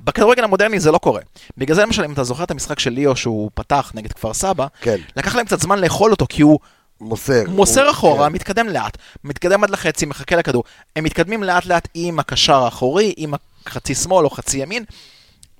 בכדורגל 0.00 0.44
המודרני 0.44 0.80
זה 0.80 0.90
לא 0.92 0.98
קורה. 0.98 1.20
בגלל 1.58 1.76
זה 1.76 1.82
למשל, 1.82 2.04
אם 2.04 2.12
אתה 2.12 2.24
זוכר 2.24 2.44
את 2.44 2.50
המשחק 2.50 2.78
של 2.78 2.90
ליאו 2.90 3.16
שהוא 3.16 3.50
פתח 3.54 3.92
נגד 3.94 4.12
כפר 4.12 4.34
סבא, 4.34 4.66
כן. 4.80 4.96
לקח 5.16 5.34
להם 5.34 5.46
קצת 5.46 5.60
זמן 5.60 5.78
לאכול 5.78 6.10
אותו, 6.10 6.26
כי 6.28 6.42
הוא 6.42 6.58
מוסר. 7.00 7.42
מוסר 7.48 7.82
הוא- 7.82 7.90
אחורה, 7.90 8.26
כן. 8.28 8.32
מתקדם 8.32 8.68
לאט, 8.68 8.98
מתקדם 9.24 9.64
עד 9.64 9.70
לחצי, 9.70 10.06
מחכה 10.06 10.36
לכדור. 10.36 10.64
הם 10.96 11.04
מתקדמים 11.04 11.42
לאט 11.42 11.66
לאט 11.66 11.88
עם 11.94 12.18
הקשר 12.18 12.62
האחורי, 12.62 13.14
עם 13.16 13.34
החצי 13.66 13.94
שמאל 13.94 14.24
או 14.24 14.30
חצי 14.30 14.58
ימין, 14.58 14.84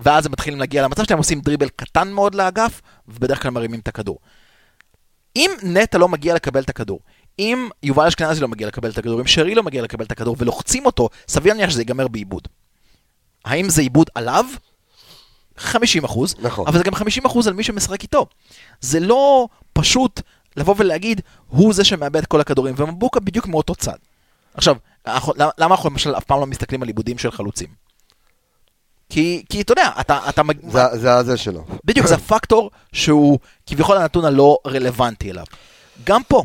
ואז 0.01 0.27
הם 0.27 0.33
מתחילים 0.33 0.61
להגיע 0.61 0.83
למצב 0.83 1.05
שהם 1.09 1.19
עושים 1.19 1.41
דריבל 1.41 1.69
קטן 1.69 2.13
מאוד 2.13 2.35
לאגף, 2.35 2.81
ובדרך 3.09 3.43
כלל 3.43 3.51
מרימים 3.51 3.81
את 3.81 3.89
הכדור. 3.89 4.19
אם 5.37 5.51
נטע 5.63 5.99
לא 5.99 6.09
מגיע 6.09 6.35
לקבל 6.35 6.61
את 6.61 6.71
הכדור, 6.71 7.01
אם 7.39 7.69
יובל 7.83 8.07
אשכנזי 8.07 8.41
לא 8.41 8.49
מגיע 8.49 8.67
לקבל 8.67 8.91
את 8.91 8.99
הכדור, 8.99 9.21
אם 9.21 9.27
שרי 9.27 9.55
לא 9.55 9.63
מגיע 9.63 9.83
לקבל 9.83 10.05
את 10.05 10.13
הכדור, 10.13 10.37
ולוחצים 10.39 10.87
אותו, 10.87 11.09
סביר 11.29 11.53
להניח 11.53 11.71
שזה 11.71 11.81
ייגמר 11.81 12.09
בעיבוד. 12.09 12.49
האם 13.45 13.69
זה 13.69 13.83
עיבוד 13.83 14.11
עליו? 14.15 14.45
50 15.57 16.05
אחוז, 16.05 16.35
נכון. 16.39 16.69
אבל 16.69 16.79
זה 16.79 16.85
גם 16.85 16.95
50 16.95 17.25
אחוז 17.27 17.47
על 17.47 17.55
מי 17.55 17.63
שמשחק 17.63 18.03
איתו. 18.03 18.27
זה 18.81 19.01
לא 19.01 19.49
פשוט 19.73 20.21
לבוא 20.57 20.75
ולהגיד, 20.79 21.21
הוא 21.47 21.75
זה 21.75 21.85
שמאבד 21.85 22.27
כל 22.27 22.41
הכדורים, 22.41 22.75
ומבוקה 22.79 23.21
בדיוק 23.21 23.47
מאותו 23.47 23.75
צד. 23.75 23.97
עכשיו, 24.55 24.77
למה 25.59 25.75
אנחנו 25.75 25.91
למשל 25.91 26.17
אף 26.17 26.25
פעם 26.25 26.41
לא 26.41 26.47
מסתכלים 26.47 26.83
על 26.83 26.89
עיבודים 26.89 27.19
של 27.19 27.31
חלוצים? 27.31 27.86
כי, 29.09 29.45
כי 29.49 29.61
אתה 29.61 29.73
יודע, 29.73 29.91
אתה, 30.01 30.19
אתה 30.29 30.43
מג... 30.43 30.57
זה 30.71 30.81
זה 30.93 31.15
הזה 31.15 31.37
שלו. 31.37 31.65
בדיוק, 31.85 32.07
זה 32.07 32.15
הפקטור 32.15 32.71
שהוא 32.93 33.39
כביכול 33.67 33.97
הנתון 33.97 34.25
הלא 34.25 34.59
רלוונטי 34.67 35.31
אליו. 35.31 35.45
גם 36.05 36.23
פה, 36.29 36.43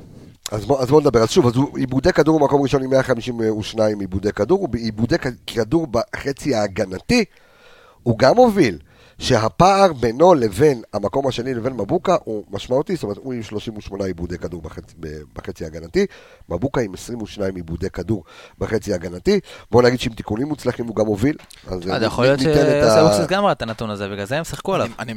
אז 0.51 0.65
בוא, 0.65 0.81
אז 0.81 0.87
בוא 0.89 1.01
נדבר. 1.01 1.19
אז 1.23 1.29
שוב, 1.29 1.47
אז 1.47 1.55
הוא 1.55 1.77
עיבודי 1.77 2.13
כדור 2.13 2.39
הוא 2.39 2.45
מקום 2.45 2.61
ראשון 2.61 2.83
עם 2.83 2.89
152 2.89 3.99
עיבודי 3.99 4.31
כדור, 4.33 4.63
ובעיבודי 4.63 5.17
כ- 5.17 5.27
כדור 5.47 5.87
בחצי 5.87 6.55
ההגנתי 6.55 7.25
הוא 8.03 8.17
גם 8.17 8.37
הוביל. 8.37 8.77
שהפער 9.19 9.93
בינו 9.93 10.33
לבין 10.33 10.81
המקום 10.93 11.27
השני 11.27 11.53
לבין 11.53 11.73
מבוקה 11.73 12.15
הוא 12.23 12.43
משמעותי, 12.51 12.95
זאת 12.95 13.03
אומרת 13.03 13.17
הוא 13.17 13.33
עם 13.33 13.43
38 13.43 14.05
עיבודי 14.05 14.37
כדור 14.37 14.61
בחצי, 14.61 14.95
בחצי 15.35 15.63
ההגנתי, 15.63 16.05
מבוקה 16.49 16.81
עם 16.81 16.93
22 16.93 17.55
עיבודי 17.55 17.89
כדור 17.89 18.23
בחצי 18.59 18.91
ההגנתי, 18.91 19.39
בוא 19.71 19.81
נגיד 19.81 19.99
שעם 19.99 20.13
תיקונים 20.13 20.47
מוצלחים 20.47 20.85
הוא 20.87 20.95
גם 20.95 21.05
הוביל. 21.05 21.35
אז 21.67 21.89
אה, 21.89 21.99
זה 21.99 22.05
יכול 22.05 22.25
להיות 22.25 22.39
ה- 22.39 22.95
שאוקסיס 22.95 23.27
גם 23.27 23.43
ראה 23.45 23.51
את 23.51 23.61
הנתון 23.61 23.89
הזה, 23.89 24.07
בגלל 24.09 24.25
זה 24.25 24.37
הם 24.37 24.43
שיחקו 24.43 24.75
עליו. 24.75 24.87
אני, 24.99 25.13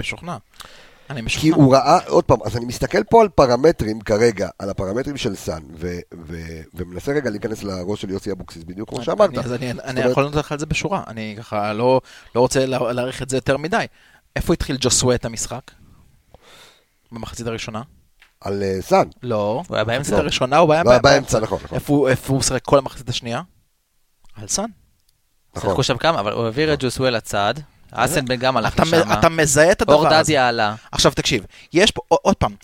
אני 1.11 1.21
משוכנע. 1.23 1.43
כי. 1.43 1.61
הוא 1.61 1.75
ראה, 1.75 1.99
עוד 2.07 2.25
פעם, 2.25 2.39
אז 2.45 2.57
אני 2.57 2.65
מסתכל 2.65 3.05
פה 3.05 3.23
על 3.23 3.29
פרמטרים 3.29 4.01
כרגע, 4.01 4.49
על 4.59 4.71
הפרמטרים 4.71 5.17
של 5.17 5.35
סאן, 5.37 5.63
ו- 5.77 5.99
ו- 6.27 6.61
ומנסה 6.75 7.13
רגע 7.13 7.31
להיכנס 7.31 7.63
לראש 7.63 8.01
של 8.03 8.11
יוסי 8.11 8.33
אבוקסיס, 8.33 8.65
בדיוק 8.65 8.89
כמו 8.89 9.03
שאמרת. 9.05 9.31
אני, 9.31 9.39
אז 9.39 9.53
אני, 9.53 9.71
אני 9.71 9.81
אומרת- 10.01 10.11
יכול 10.11 10.23
לענות 10.23 10.37
לך 10.39 10.53
על 10.53 10.59
זה 10.59 10.67
בשורה, 10.67 11.03
אני 11.07 11.35
ככה 11.39 11.73
לא, 11.73 12.01
לא 12.35 12.41
רוצה 12.41 12.67
לה- 12.67 12.93
להעריך 12.93 13.23
את 13.23 13.29
זה 13.31 13.37
יותר 13.37 13.57
מדי. 13.57 13.85
איפה 14.37 14.53
התחיל 14.53 14.77
ג'וסווה 14.81 15.15
את 15.15 15.25
המשחק? 15.25 15.71
במחצית 17.13 17.47
הראשונה? 17.47 17.83
על 18.41 18.63
אה, 18.63 18.79
סאן. 18.81 19.09
לא. 19.23 19.63
הוא 19.69 19.77
היה 19.77 19.85
באמצע. 19.85 20.17
הראשונה 20.17 20.57
הוא 20.59 20.73
היה 20.73 20.83
לא, 20.85 20.99
באמצע, 20.99 21.41
נכון, 21.41 21.59
נכון. 21.65 21.77
איפה 22.11 22.33
הוא- 22.33 22.43
שיחק 22.43 22.63
כל 22.63 22.79
המחצית 22.79 23.09
השנייה? 23.09 23.43
על 24.37 24.49
סאן. 24.49 24.65
נכון. 25.57 25.69
שיחקו 25.71 25.83
שם 25.83 25.97
כמה, 25.97 26.21
אבל 26.21 26.33
הוא 26.33 26.45
העביר 26.45 26.73
את 26.75 26.79
ג'וסואל 26.83 27.17
לצד, 27.17 27.55
אסנבן 27.95 28.37
גם 28.37 28.57
הלך 28.57 28.81
לשם, 28.81 29.13
אתה 29.13 29.29
מזהה 29.29 29.73
את 29.73 29.83
הדבר 29.83 29.95
אור 29.95 30.07
הזה. 30.07 30.23
דדיה 30.23 30.49
עלה. 30.49 30.75
עכשיו 30.93 31.13
תקשיב, 31.13 31.45
יש 31.73 31.91
פה, 31.91 32.01
עוד- 32.09 32.37
פעם, 32.37 32.55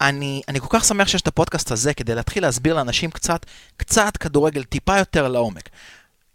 אני, 0.00 0.42
אני 0.48 0.60
כל 0.60 0.66
כך 0.70 0.84
שמח 0.84 1.08
שיש 1.08 1.20
את 1.22 1.26
הפודקאסט 1.28 1.70
הזה 1.70 1.94
כדי 1.94 2.14
להתחיל 2.14 2.42
להסביר 2.42 2.74
לאנשים 2.74 3.10
קצת, 3.10 3.46
קצת 3.76 4.16
כדורגל 4.16 4.64
טיפה 4.64 4.98
יותר 4.98 5.28
לעומק. 5.28 5.68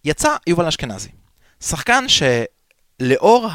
יצא 0.06 0.36
יובל 0.48 0.68
אשכנזי, 0.68 1.10
שחקן 1.64 2.06
שלאור 2.08 3.48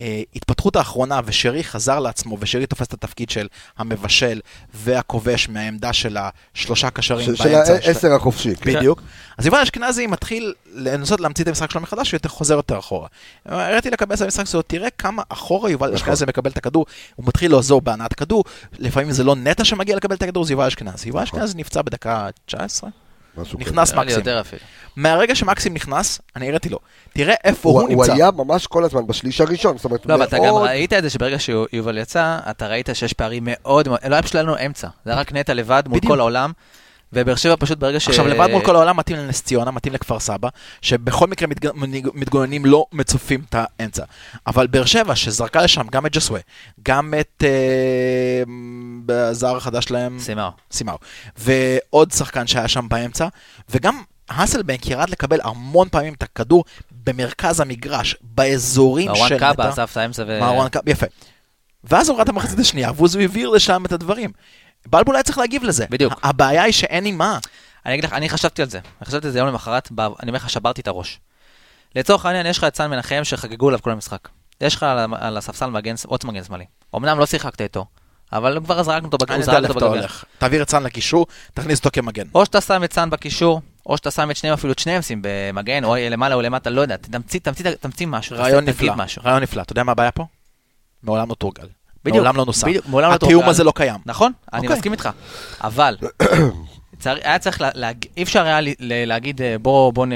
ההתפתחות 0.00 0.76
האחרונה 0.76 1.20
ושרי 1.24 1.64
חזר 1.64 1.98
לעצמו 1.98 2.36
ושרי 2.40 2.66
תופס 2.66 2.86
את 2.86 2.92
התפקיד 2.92 3.30
של 3.30 3.46
המבשל 3.78 4.40
והכובש 4.74 5.48
מהעמדה 5.48 5.92
של 5.92 6.16
השלושה 6.54 6.90
קשרים 6.90 7.26
של- 7.26 7.36
של 7.36 7.44
באמצע. 7.48 7.72
העשר 7.72 8.12
החופשי. 8.14 8.54
בדיוק. 8.66 9.02
אז 9.38 9.46
יובל 9.46 9.58
אשכנזי 9.58 10.06
מתחיל 10.06 10.54
לנסות 10.74 11.20
להמציא 11.20 11.44
את 11.44 11.48
המשחק 11.48 11.70
שלו 11.70 11.80
מחדש, 11.80 12.12
יותר 12.12 12.28
חוזר 12.28 12.54
יותר 12.54 12.78
אחורה. 12.78 13.08
הראיתי 13.46 13.90
לקבל 13.90 14.14
את 14.14 14.20
המשחק 14.20 14.44
שלו, 14.46 14.62
תראה 14.62 14.90
כמה 14.90 15.22
אחורה 15.28 15.70
יובל 15.70 15.86
נכון. 15.86 15.96
אשכנזי 15.96 16.24
מקבל 16.28 16.50
את 16.50 16.56
הכדור, 16.56 16.86
הוא 17.16 17.26
מתחיל 17.26 17.52
לעזור 17.52 17.80
בהנעת 17.80 18.14
כדור, 18.14 18.44
לפעמים 18.78 19.12
זה 19.12 19.24
לא 19.24 19.36
נטע 19.36 19.64
שמגיע 19.64 19.96
לקבל 19.96 20.14
את 20.14 20.22
הכדור, 20.22 20.44
זה 20.44 20.52
יובל 20.52 20.66
אשכנזי. 20.66 21.08
יובל 21.08 21.22
נכון. 21.22 21.38
אשכנזי 21.40 21.58
נפצע 21.58 21.82
בדקה 21.82 22.28
19, 22.46 22.90
משהו 22.90 23.00
כזה. 23.00 23.09
נכנס 23.58 23.94
מקסים. 23.94 24.18
יותר 24.18 24.40
אפילו. 24.40 24.62
מהרגע 24.96 25.34
שמקסים 25.34 25.74
נכנס, 25.74 26.20
אני 26.36 26.48
הראיתי 26.48 26.68
לו, 26.68 26.78
תראה 27.12 27.34
איפה 27.44 27.68
הוא 27.68 27.80
הוא 27.80 27.88
הוא 27.88 27.98
נמצא. 27.98 28.12
היה 28.12 28.30
ממש 28.30 28.66
כל 28.66 28.84
הזמן 28.84 29.06
בשליש 29.06 29.40
הראשון, 29.40 29.76
זאת 29.76 29.84
אומרת, 29.84 30.06
לא, 30.06 30.14
אבל 30.14 30.24
אתה 30.24 30.36
גם 30.36 30.42
מאוד... 30.44 30.62
ראית 30.68 30.92
את 30.92 31.02
זה 31.02 31.10
שברגע 31.10 31.38
שיובל 31.38 31.98
יצא, 31.98 32.38
אתה 32.50 32.66
ראית 32.66 32.88
שיש 32.92 33.12
פערים 33.12 33.42
מאוד 33.46 33.88
מאוד, 33.88 33.98
לא 34.08 34.14
היה 34.14 34.22
פשוט 34.22 34.34
לנו 34.34 34.54
אמצע. 34.66 34.88
זה 35.04 35.10
היה 35.10 35.20
רק 35.20 35.32
נטע 35.32 35.54
לבד 35.54 35.82
מול 35.86 35.98
בדיוק. 35.98 36.12
כל 36.12 36.20
העולם, 36.20 36.52
ובאר 37.12 37.34
שבע 37.34 37.54
פשוט 37.58 37.78
ברגע 37.78 38.00
ש... 38.00 38.08
עכשיו 38.08 38.28
לבד 38.28 38.48
מול 38.50 38.64
כל 38.64 38.76
העולם 38.76 38.96
מתאים 38.96 39.16
לנס 39.18 39.42
ציונה, 39.42 39.70
מתאים 39.70 39.94
לכפר 39.94 40.20
סבא, 40.20 40.48
שבכל 40.82 41.26
מקרה 41.26 41.48
מתג- 41.48 42.10
מתגוננים 42.14 42.64
לא 42.66 42.86
מצופים 42.92 43.42
את 43.48 43.54
האמצע. 43.58 44.04
אבל 44.46 44.66
באר 44.66 44.84
שבע 44.84 45.16
שזרקה 45.16 45.62
לשם 45.62 45.86
גם 45.92 46.06
את 46.06 46.12
ג'סווה, 46.12 46.40
גם 46.82 47.14
את 47.20 47.44
אה, 49.08 49.30
הזר 49.30 49.56
החדש 49.56 49.84
שלהם, 49.84 50.18
סימאו. 50.18 50.50
סימאו, 50.72 50.98
ועוד 51.36 52.12
שחקן 52.12 52.46
שהיה 52.46 52.68
שם 52.68 52.86
באמצע, 52.88 53.28
וגם 53.70 54.02
האסלבנק 54.28 54.86
ירד 54.86 55.10
לקבל 55.10 55.38
המון 55.44 55.88
פעמים 55.88 56.14
את 56.14 56.22
הכדור 56.22 56.64
במרכז 57.04 57.60
המגרש, 57.60 58.16
באזורים 58.22 59.14
של 59.14 59.20
מרואן 59.20 59.38
קאבה. 59.38 59.68
עזב 59.68 59.86
את 59.92 59.96
האמצע 59.96 60.24
ו... 60.28 60.40
מרואן 60.40 60.68
קאבה, 60.68 60.90
יפה. 60.90 61.06
ואז 61.84 62.08
הוא 62.08 62.16
ראה 62.16 62.24
את 62.24 62.28
המחצית 62.28 62.58
השנייה, 62.58 62.90
ואז 62.96 63.14
הוא 63.14 63.22
העביר 63.22 63.48
לשם 63.48 63.82
את 63.86 63.92
הדברים. 63.92 64.30
בלבול 64.86 65.14
היה 65.16 65.22
צריך 65.22 65.38
להגיב 65.38 65.64
לזה. 65.64 65.86
בדיוק. 65.90 66.12
הבעיה 66.22 66.62
היא 66.62 66.72
שאין 66.72 67.06
עם 67.06 67.18
מה. 67.18 67.38
אני 67.86 67.94
אגיד 67.94 68.04
לך, 68.04 68.12
אני 68.12 68.28
חשבתי 68.28 68.62
על 68.62 68.68
זה. 68.70 68.78
אני 69.00 69.06
חשבתי 69.06 69.26
על 69.26 69.32
זה 69.32 69.38
יום 69.38 69.48
למחרת, 69.48 69.88
ב- 69.94 70.00
אני 70.00 70.28
אומר 70.30 70.36
לך, 70.36 70.50
שברתי 70.50 70.80
את 70.80 70.88
הראש. 70.88 71.20
לצורך 71.96 72.26
העניין, 72.26 72.46
יש 72.46 72.58
לך 72.58 72.64
את 72.64 72.76
סן 72.76 72.90
מנחם 72.90 73.20
שחגגו 73.24 73.68
עליו 73.68 73.82
כל 73.82 73.90
המשחק. 73.90 74.28
יש 74.60 74.74
לך 74.74 74.82
על 75.20 75.36
הספסל 75.36 75.66
מגן, 75.66 75.94
עוד 76.06 76.20
מגן 76.24 76.44
שמאלי. 76.44 76.64
אמנם 76.96 77.18
לא 77.18 77.26
שיחקת 77.26 77.60
איתו, 77.60 77.86
אבל 78.32 78.58
כבר 78.64 78.82
זרקנו 78.82 79.06
אותו 79.06 79.18
בגביע. 79.18 79.36
אני 79.36 79.44
יודע 79.44 79.60
לאיפה 79.60 79.78
אתה. 79.78 79.86
הולך. 79.86 80.24
תעביר 80.38 80.62
את 80.62 80.70
סאן 80.70 80.82
לקישור, 80.82 81.26
תכניס 81.54 81.78
אותו 81.78 81.90
כמגן. 81.92 82.26
או 82.34 82.44
שאתה 82.44 82.60
שם 82.60 82.84
את 82.84 82.92
סן 82.92 83.10
בקישור, 83.10 83.60
או 83.86 83.96
שאתה 83.96 84.10
שם 84.10 84.30
את 84.30 84.36
שניהם, 84.36 84.54
אפילו 84.54 84.72
את 84.72 84.78
שניהם 84.78 85.02
שים 85.02 85.18
במגן, 85.22 85.84
או 85.84 85.94
למעלה 86.10 86.34
או 86.34 86.42
למטה, 86.42 86.70
לא 86.70 86.80
יודע, 86.80 86.96
תמציא, 86.96 87.40
תמציא, 87.40 87.70
תמציא 87.80 88.06
משהו. 88.06 88.36
רעיון 88.36 88.64
נפלא. 88.64 88.94
רעיון 89.24 89.42
נפלא. 89.42 89.62
אתה 89.62 89.72
יודע 89.72 89.82
מה 89.82 89.92
הבעיה 89.92 90.10
פה? 90.10 90.26
מעולם 91.02 91.28
לא 91.28 91.34
תורגל. 91.34 91.66
בדיוק, 92.04 92.16
מעולם 92.16 92.36
לא 92.36 92.44
נוסע. 92.46 92.66
בדיוק, 92.68 92.86
מעולם 92.88 93.10
לא 93.10 93.14
התיאום. 93.14 93.48
הזה 93.48 93.64
לא 93.64 93.72
קיים. 93.76 94.00
נכון, 94.06 94.32
אני 94.52 94.60
אוקיי. 94.62 94.76
מסכים 94.76 94.92
איתך. 94.92 95.08
אבל, 95.60 95.96
היה 97.04 97.38
צריך, 97.38 97.60
לה- 97.60 97.70
להג- 97.74 98.06
אי 98.16 98.22
אפשר 98.22 98.44
היה 98.44 98.58
להגיד, 98.80 99.42
אה, 99.42 99.56
בוא, 99.58 99.92
בוא, 99.92 100.06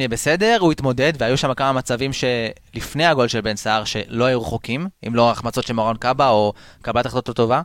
יהיה 0.00 0.08
בסדר, 0.08 0.56
הוא 0.60 0.72
התמודד, 0.72 1.12
והיו 1.18 1.36
שם 1.38 1.54
כמה 1.54 1.72
מצבים 1.72 2.10
שלפני 2.12 3.06
הגול 3.06 3.28
של 3.28 3.40
בן 3.40 3.56
סער, 3.56 3.84
שלא 3.84 4.24
היו 4.24 4.42
רחוקים, 4.42 4.88
אם 5.08 5.14
לא 5.14 5.30
החמצות 5.30 5.66
של 5.66 5.72
מרון 5.74 5.96
קאבה, 5.96 6.28
או 6.28 6.52
קבלת 6.82 7.06
החלטות 7.06 7.28
לא 7.28 7.34
טובה. 7.34 7.62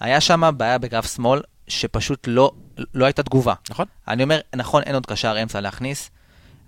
היה 0.00 0.20
שם 0.20 0.50
בעיה 0.56 0.78
בגרף 0.78 1.14
שמאל, 1.16 1.40
שפשוט 1.68 2.24
לא, 2.26 2.50
לא 2.94 3.04
הייתה 3.04 3.22
תגובה. 3.22 3.54
נכון? 3.70 3.86
אני 4.08 4.22
אומר, 4.22 4.40
נכון, 4.56 4.82
אין 4.82 4.94
עוד 4.94 5.06
קשר 5.06 5.42
אמצע 5.42 5.60
להכניס, 5.60 6.10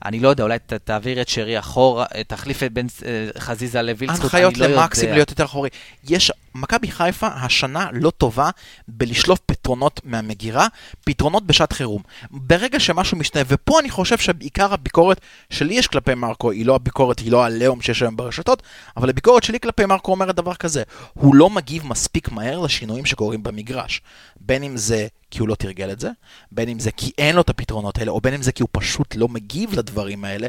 אני 0.05 0.21
לא 0.21 0.29
יודע, 0.29 0.45
אולי 0.45 0.59
ת, 0.59 0.73
תעביר 0.73 1.21
את 1.21 1.29
שרי 1.29 1.59
אחורה, 1.59 2.07
אה, 2.15 2.25
תחליף 2.25 2.63
את 2.63 2.73
בין 2.73 2.87
אה, 3.05 3.41
חזיזה 3.41 3.83
לווילצחוט, 3.83 4.23
הנחיות 4.23 4.53
אני 4.55 4.61
לא 4.61 4.65
יודע. 4.65 4.81
למקסים 4.81 5.11
להיות 5.11 5.31
יותר 5.31 5.45
אחורי. 5.45 5.69
יש, 6.09 6.33
מכבי 6.55 6.91
חיפה 6.91 7.27
השנה 7.27 7.89
לא 7.93 8.11
טובה 8.11 8.51
בלשלוף 8.89 9.39
פתרונות 9.47 10.01
מהמגירה, 10.05 10.67
פתרונות 11.05 11.47
בשעת 11.47 11.73
חירום. 11.73 12.03
ברגע 12.31 12.81
שמשהו 12.81 13.17
משתנה, 13.17 13.43
ופה 13.47 13.81
אני 13.81 13.91
חושב 13.91 14.19
שבעיקר 14.19 14.73
הביקורת 14.73 15.21
שלי 15.51 15.75
יש 15.75 15.87
כלפי 15.87 16.15
מרקו, 16.15 16.51
היא 16.51 16.67
לא 16.67 16.75
הביקורת, 16.75 17.19
היא 17.19 17.33
לא 17.33 17.45
הלאום 17.45 17.83
שיש 17.83 18.03
היום 18.03 18.17
ברשתות, 18.17 18.63
אבל 18.97 19.11
הביקורת 19.11 19.43
שלי 19.43 19.61
כלפי 19.61 19.87
מרקו 19.87 20.13
אומרת 20.13 20.37
דבר 20.37 20.55
כזה, 20.55 20.83
הוא 21.15 21.35
לא 21.35 21.51
מגיב 21.51 21.87
מספיק 21.87 22.33
מהר 22.33 22.61
לשינויים 22.61 23.07
שקורים 23.07 23.43
במגרש. 23.43 24.01
בין 24.41 24.63
אם 24.63 24.77
זה 24.77 25.07
כי 25.33 25.41
הוא 25.41 25.49
לא 25.49 25.55
תרגל 25.55 25.91
את 25.93 26.01
זה, 26.01 26.11
בין 26.53 26.69
אם 26.69 26.79
זה 26.79 26.91
כי 26.91 27.11
אין 27.19 27.37
לו 27.37 27.41
את 27.41 27.51
הפתרונות 27.51 27.99
האלה, 27.99 28.11
או 28.11 28.21
בין 28.21 28.35
אם 28.35 28.43
זה 28.43 28.53
כי 28.53 28.63
הוא 28.63 28.69
פשוט 28.73 29.17
לא 29.17 29.29
מגיב 29.29 29.79
לדברים 29.79 30.25
האלה. 30.25 30.47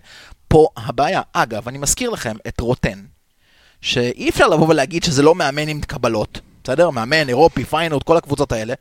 פה 0.48 0.67
הבעיה, 0.78 1.22
אגב, 1.34 1.67
אני 1.67 1.78
מזכיר 1.78 2.10
לכם 2.10 2.36
את 2.48 2.60
רוטן, 2.60 3.00
שאי 3.82 4.30
אפשר 4.30 4.48
לבוא 4.48 4.67
ולהגיד 4.67 5.04
שזה 5.04 5.22
לא 5.22 5.36
מאמן 5.36 5.67
עם 5.67 5.82
קבלות, 5.82 6.39
בסדר? 6.63 6.89
מאמן, 6.89 7.30
אירופי, 7.30 7.65
פיינוט, 7.65 8.04
כל 8.04 8.17
הקבוצות 8.17 8.52
האלה. 8.52 8.74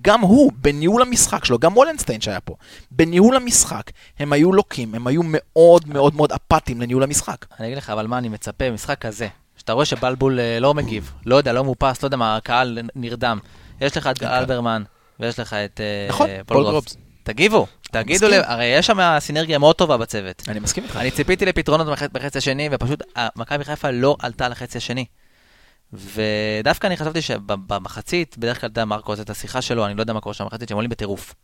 גם 0.00 0.20
הוא, 0.20 0.52
בניהול 0.54 1.02
המשחק 1.02 1.44
שלו, 1.44 1.58
גם 1.58 1.76
וולנסטיין 1.76 2.20
שהיה 2.20 2.40
פה, 2.40 2.54
בניהול 2.90 3.36
המשחק, 3.36 3.90
הם 4.18 4.32
היו 4.32 4.52
לוקים, 4.52 4.94
הם 4.94 5.06
היו 5.06 5.20
מאוד 5.24 5.88
מאוד 5.88 6.14
מאוד 6.14 6.32
אפאתיים 6.32 6.80
לניהול 6.80 7.02
המשחק. 7.02 7.46
אני 7.60 7.66
אגיד 7.66 7.78
לך, 7.78 7.90
אבל 7.90 8.06
מה 8.06 8.18
אני 8.18 8.28
מצפה 8.28 8.70
במשחק 8.70 8.98
כזה, 8.98 9.28
שאתה 9.56 9.72
רואה 9.72 9.84
שבלבול 9.84 10.40
אה, 10.40 10.60
לא 10.60 10.74
מגיב, 10.74 11.12
לא 11.26 11.36
יודע, 11.36 11.52
לא 11.52 11.64
מאופס, 11.64 12.02
לא 12.02 12.06
יודע 12.06 12.16
מה, 12.16 12.36
הקהל 12.36 12.78
נרדם. 12.94 13.38
יש 13.80 13.96
לך 13.96 14.06
את 14.06 14.22
אלברמן, 14.22 14.82
ויש 15.20 15.38
לך 15.38 15.52
את 15.54 15.80
אה, 15.80 16.06
נכון, 16.08 16.28
פול. 16.46 16.62
גרופס. 16.64 16.96
תגיבו, 17.22 17.66
תגידו. 17.90 18.28
לי, 18.28 18.36
הרי 18.36 18.64
יש 18.64 18.86
שם 18.86 18.98
סינרגיה 19.18 19.58
מאוד 19.58 19.76
טובה 19.76 19.96
בצוות. 19.96 20.42
אני 20.48 20.60
מסכים 20.60 20.84
איתך. 20.84 20.96
אני 20.96 21.10
ציפיתי 21.10 21.46
לפתרונות 21.46 21.86
בח- 21.86 22.02
בחצי 22.12 22.38
השני, 22.38 22.68
ופשוט 22.72 23.02
מכבי 23.36 23.64
חיפה 23.64 23.90
לא 23.90 24.16
עלתה 24.18 24.48
לחצי 24.48 24.78
השני. 24.78 25.04
ודווקא 25.92 26.86
אני 26.86 26.96
חשבתי 26.96 27.22
שבמחצית, 27.22 28.38
בדרך 28.38 28.60
כלל, 28.60 28.68
אתה 28.70 28.80
יודע, 28.80 28.84
מרקו 28.84 29.12
עושה 29.12 29.22
את 29.22 29.30
השיחה 29.30 29.62
שלו, 29.62 29.86
אני 29.86 29.94
לא 29.94 30.02
יודע 30.02 30.12
מה 30.12 30.20
קורה 30.20 30.34
שם 30.34 30.44
במחצית, 30.44 30.68
שהם 30.68 30.76
עולים 30.76 30.90
בטירוף. 30.90 31.34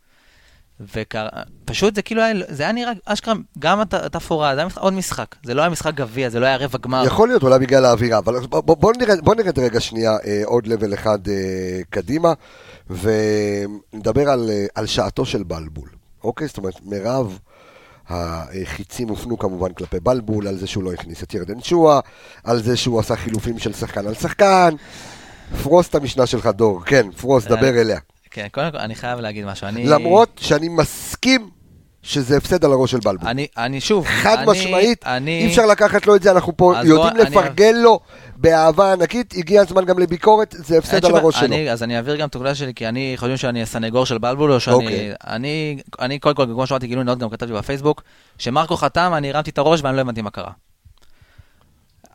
ופשוט 0.79 1.95
זה 1.95 2.01
כאילו 2.01 2.21
היה, 2.21 2.33
זה 2.49 2.63
היה 2.63 2.71
נראה, 2.71 2.91
אשכרה, 3.05 3.33
גם 3.59 3.79
הת- 3.79 3.93
התפאורה, 3.93 4.55
זה 4.55 4.61
היה 4.61 4.69
עוד 4.79 4.93
משחק. 4.93 5.35
זה 5.43 5.53
לא 5.53 5.61
היה 5.61 5.69
משחק 5.69 5.93
גביע, 5.93 6.29
זה 6.29 6.39
לא 6.39 6.45
היה 6.45 6.57
רבע 6.57 6.77
גמר. 6.77 7.03
יכול 7.05 7.27
להיות, 7.27 7.43
אולי 7.43 7.59
בגלל 7.59 7.85
האווירה, 7.85 8.17
אבל 8.17 8.39
בוא, 8.39 8.61
בוא, 8.61 8.77
בוא, 8.77 8.93
נרד, 8.99 9.19
בוא 9.25 9.35
נרד 9.35 9.59
רגע 9.59 9.79
שנייה 9.79 10.11
אה, 10.25 10.41
עוד 10.45 10.67
לבל 10.67 10.93
אחד 10.93 11.27
אה, 11.27 11.33
קדימה, 11.89 12.33
ונדבר 12.89 14.29
על, 14.29 14.49
אה, 14.49 14.65
על 14.75 14.85
שעתו 14.85 15.25
של 15.25 15.43
בלבול, 15.43 15.89
אוקיי? 16.23 16.47
זאת 16.47 16.57
אומרת, 16.57 16.85
מירב 16.85 17.39
החיצים 18.09 19.09
הופנו 19.09 19.37
כמובן 19.37 19.73
כלפי 19.73 19.99
בלבול, 19.99 20.47
על 20.47 20.57
זה 20.57 20.67
שהוא 20.67 20.83
לא 20.83 20.93
הכניס 20.93 21.23
את 21.23 21.33
ירדן 21.33 21.61
שואה, 21.61 21.99
על 22.43 22.63
זה 22.63 22.77
שהוא 22.77 22.99
עשה 22.99 23.15
חילופים 23.15 23.59
של 23.59 23.73
שחקן 23.73 24.07
על 24.07 24.13
שחקן. 24.13 24.75
פרוס 25.63 25.89
את 25.89 25.95
המשנה 25.95 26.25
שלך, 26.25 26.47
דור, 26.47 26.83
כן, 26.85 27.11
פרוס, 27.11 27.47
אה, 27.47 27.55
דבר 27.55 27.81
אליה. 27.81 27.99
כן, 28.31 28.47
קודם 28.51 28.71
כל, 28.71 28.77
אני 28.77 28.95
חייב 28.95 29.19
להגיד 29.19 29.45
משהו. 29.45 29.67
אני... 29.67 29.85
למרות 29.85 30.39
שאני 30.41 30.69
מסכים 30.69 31.49
שזה 32.07 32.37
הפסד 32.37 32.65
על 32.65 32.71
הראש 32.71 32.91
של 32.91 32.99
בלבול. 32.99 33.29
אני, 33.29 33.47
אני 33.57 33.81
שוב, 33.81 34.05
חד 34.07 34.37
אני, 34.37 34.45
משמעית, 34.51 35.05
אני... 35.05 35.41
אי 35.41 35.47
אפשר 35.47 35.65
לקחת 35.65 36.07
לו 36.07 36.15
את 36.15 36.23
זה, 36.23 36.31
אנחנו 36.31 36.57
פה 36.57 36.73
יודעים 36.75 36.95
בוא, 36.95 37.09
אני- 37.09 37.19
לפרגן 37.19 37.75
לו 37.75 37.99
באהבה 38.35 38.93
ענקית, 38.93 39.33
הגיע 39.37 39.61
הזמן 39.61 39.85
גם 39.85 39.99
לביקורת, 39.99 40.55
זה 40.57 40.77
הפסד 40.77 41.05
על. 41.05 41.15
הראש 41.15 41.35
שלו. 41.35 41.45
אני, 41.47 41.71
אז 41.71 41.83
אני 41.83 41.97
אעביר 41.97 42.15
גם 42.15 42.27
את 42.27 42.35
הנקודה 42.35 42.55
שלי, 42.55 42.73
כי 42.73 42.87
אני 42.87 43.13
חושבים 43.17 43.37
שאני 43.37 43.61
הסנגור 43.61 44.05
של 44.05 44.17
בלבול, 44.17 44.51
או 44.51 44.59
שאני... 44.59 44.75
אוקיי. 44.75 45.13
אני, 45.27 45.77
אני 45.99 46.19
קודם 46.19 46.35
כל, 46.35 46.45
כמו 46.45 46.67
שאמרתי, 46.67 46.87
גילוי 46.87 47.03
נאות, 47.03 47.19
גם 47.19 47.29
כתבתי 47.29 47.53
בפייסבוק, 47.53 48.03
שמרקו 48.37 48.77
חתם, 48.77 49.11
אני 49.17 49.29
הרמתי 49.31 49.49
את 49.49 49.57
הראש 49.57 49.79
ואני 49.83 49.95
לא 49.95 50.01
הבנתי 50.01 50.21
מה 50.21 50.29
קרה. 50.29 50.51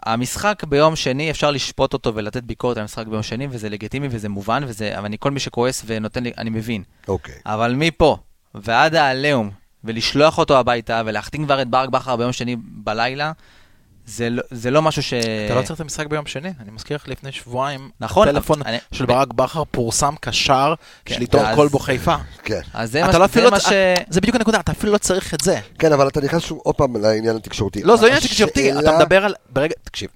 המשחק 0.06 0.64
ביום 0.64 0.96
שני, 0.96 1.30
אפשר 1.30 1.50
לשפוט 1.50 1.92
אותו 1.92 2.14
ולתת 2.14 2.42
ביקורת 2.42 2.76
על 2.76 2.80
המשחק 2.80 3.06
ביום 3.06 3.22
שני, 3.22 3.46
וזה 3.50 3.68
לגיטימי 3.68 4.08
וזה 4.10 4.28
מובן, 4.28 4.62
וזה, 4.66 4.98
אבל 4.98 5.04
אני, 5.04 5.16
כל 5.20 5.30
מי 5.30 5.40
שכועס 5.40 5.82
ונותן 5.86 6.22
לי, 6.24 6.32
אני 6.38 6.50
מבין. 6.50 6.82
אוקיי. 7.08 7.34
אבל 7.46 7.74
מפה 7.74 8.16
ועד 8.54 8.94
העליהום, 8.94 9.50
ולשלוח 9.84 10.38
אותו 10.38 10.58
הביתה, 10.58 11.02
ולהחתים 11.06 11.44
כבר 11.44 11.62
את 11.62 11.68
ברק 11.68 11.88
בכר 11.88 12.16
ביום 12.16 12.32
שני 12.32 12.56
בלילה, 12.60 13.32
זה, 14.06 14.30
לא- 14.30 14.42
זה 14.50 14.70
לא 14.70 14.82
משהו 14.82 15.02
ש... 15.02 15.12
אתה 15.46 15.54
לא 15.54 15.62
צריך 15.62 15.76
את 15.76 15.80
המשחק 15.80 16.06
ביום 16.06 16.26
שני, 16.26 16.50
אני 16.60 16.70
מזכיר 16.70 16.96
לך 16.96 17.08
לפני 17.08 17.32
שבועיים, 17.32 17.90
נכון, 18.00 18.28
טלפון 18.28 18.62
אני- 18.66 18.78
של 18.92 19.06
ברק 19.06 19.32
בכר 19.34 19.62
פורסם 19.70 20.14
קשר 20.20 20.74
כן, 21.04 21.14
של 21.14 21.20
עיתון 21.20 21.44
אז- 21.46 21.56
קולבו 21.56 21.78
חיפה. 21.78 22.14
כן. 22.42 22.60
אז 22.74 22.92
זה 22.92 22.98
אתה 23.04 23.06
מה, 23.06 23.18
לא 23.18 23.18
זה 23.18 23.24
אפילו 23.32 23.50
מה 23.50 23.56
לא- 23.56 23.62
ש... 23.62 23.72
זה 24.08 24.20
בדיוק 24.20 24.36
הנקודה, 24.36 24.60
אתה 24.60 24.72
אפילו 24.72 24.92
לא 24.92 24.98
צריך 24.98 25.34
את 25.34 25.40
זה. 25.40 25.58
כן, 25.78 25.92
אבל 25.92 26.08
אתה 26.08 26.20
נכנס 26.20 26.42
שוב 26.42 26.58
עוד 26.64 26.74
פעם 26.74 26.96
לעניין 26.96 27.36
התקשורתי. 27.36 27.82
לא, 27.82 27.96
זה 27.96 28.02
לא 28.02 28.06
עניין 28.06 28.22
תקשורתי, 28.22 28.72
אתה 28.78 28.98
מדבר 28.98 29.24
על... 29.24 29.34
ברגע, 29.50 29.74
תקשיב, 29.84 30.08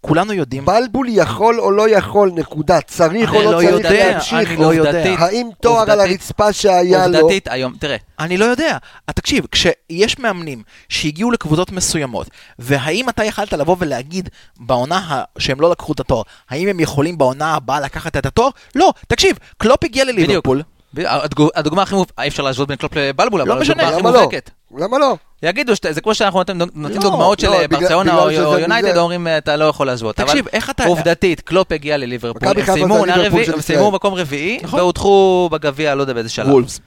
כולנו 0.00 0.32
יודעים... 0.32 0.64
בלבול 0.66 1.06
יכול 1.10 1.60
או 1.60 1.70
לא 1.70 1.88
יכול, 1.88 2.32
נקודה. 2.34 2.80
צריך 2.80 3.32
או 3.34 3.36
אני 3.36 3.44
לא 3.44 3.52
לא 3.52 3.58
צריך 3.58 3.70
יודע, 3.70 4.10
להמשיך. 4.12 4.48
אני 4.50 4.56
לא 4.56 4.74
יודע. 4.74 4.90
עובדתית, 4.90 5.18
האם 5.20 5.48
תואר 5.60 5.90
על 5.90 6.00
עובדתית- 6.00 6.10
הרצפה 6.20 6.52
שהיה 6.52 7.06
לו... 7.06 7.18
עובדתית 7.18 7.48
היום, 7.50 7.74
תראה, 7.78 7.96
אני 8.20 8.36
לא 8.36 8.44
יודע. 8.44 8.76
אה, 9.08 9.12
תקשיב, 9.14 9.46
כשיש 9.52 10.18
מאמנים 10.18 10.62
שהגיעו 10.88 11.30
לקבוצות 11.30 11.72
מסוימות, 11.72 12.26
והאם 12.58 13.08
אתה 13.08 13.24
יכלת 13.24 13.52
לבוא 13.52 13.76
ולהגיד 13.78 14.28
בעונה 14.60 14.98
ה- 14.98 15.22
שהם 15.38 15.60
לא 15.60 15.70
לקחו 15.70 15.92
את 15.92 16.00
התואר, 16.00 16.22
האם 16.50 16.68
הם 16.68 16.80
יכולים 16.80 17.18
בעונה 17.18 17.54
הבאה 17.54 17.80
לקחת 17.80 18.16
את 18.16 18.26
התואר? 18.26 18.48
לא, 18.74 18.92
תקשיב, 19.08 19.36
קלופ 19.58 19.84
הגיע 19.84 20.04
לליברפול, 20.04 20.62
הדוגמה 21.54 21.82
הכי 21.82 21.94
מובהקת, 21.94 22.20
אי 22.20 22.28
אפשר 22.28 22.42
להשוות 22.42 22.68
בין 22.68 22.76
קלופ 22.76 22.96
לבלבול, 22.96 23.40
אבל 23.40 23.54
לא 23.54 23.60
משנה, 23.60 23.88
הדוגמה 23.88 23.94
הכי 23.98 24.08
למה 24.08 24.10
לא? 24.10 24.22
מובהקת. 24.24 24.50
למה 24.76 24.98
לא? 24.98 25.16
יגידו, 25.42 25.76
שת- 25.76 25.86
זה 25.94 26.00
כמו 26.00 26.14
שאנחנו 26.14 26.38
נותנים- 26.38 26.58
נותנים 26.74 27.02
לא, 27.02 27.10
דוגמאות 27.10 27.40
של 27.40 27.46
לא, 27.48 27.60
אה, 27.60 27.68
בגלל- 27.68 27.80
ברצלונה 27.80 28.12
בגלל 28.26 28.44
או 28.46 28.58
יונייטד. 28.58 28.96
אומרים, 28.96 29.26
אה, 29.26 29.38
אתה 29.38 29.56
לא 29.56 29.64
יכול 29.64 29.86
להשוות. 29.86 30.16
תקשיב, 30.16 30.46
איך 30.52 30.70
אתה... 30.70 30.84
עובדתית, 30.84 31.40
קלופ 31.40 31.72
הגיע 31.72 31.96
לליברפול, 31.96 32.42
הם 32.48 33.44
של. 33.44 33.60
סיימו 33.60 33.90
מקום 33.90 34.14
רביעי, 34.14 34.58
נכון. 34.62 34.80
והודחו 34.80 35.48
בגביע, 35.52 35.94
לא 35.94 36.00
יודע 36.02 36.12
באיזה 36.12 36.28
שלב. 36.28 36.48
וולפס. 36.48 36.80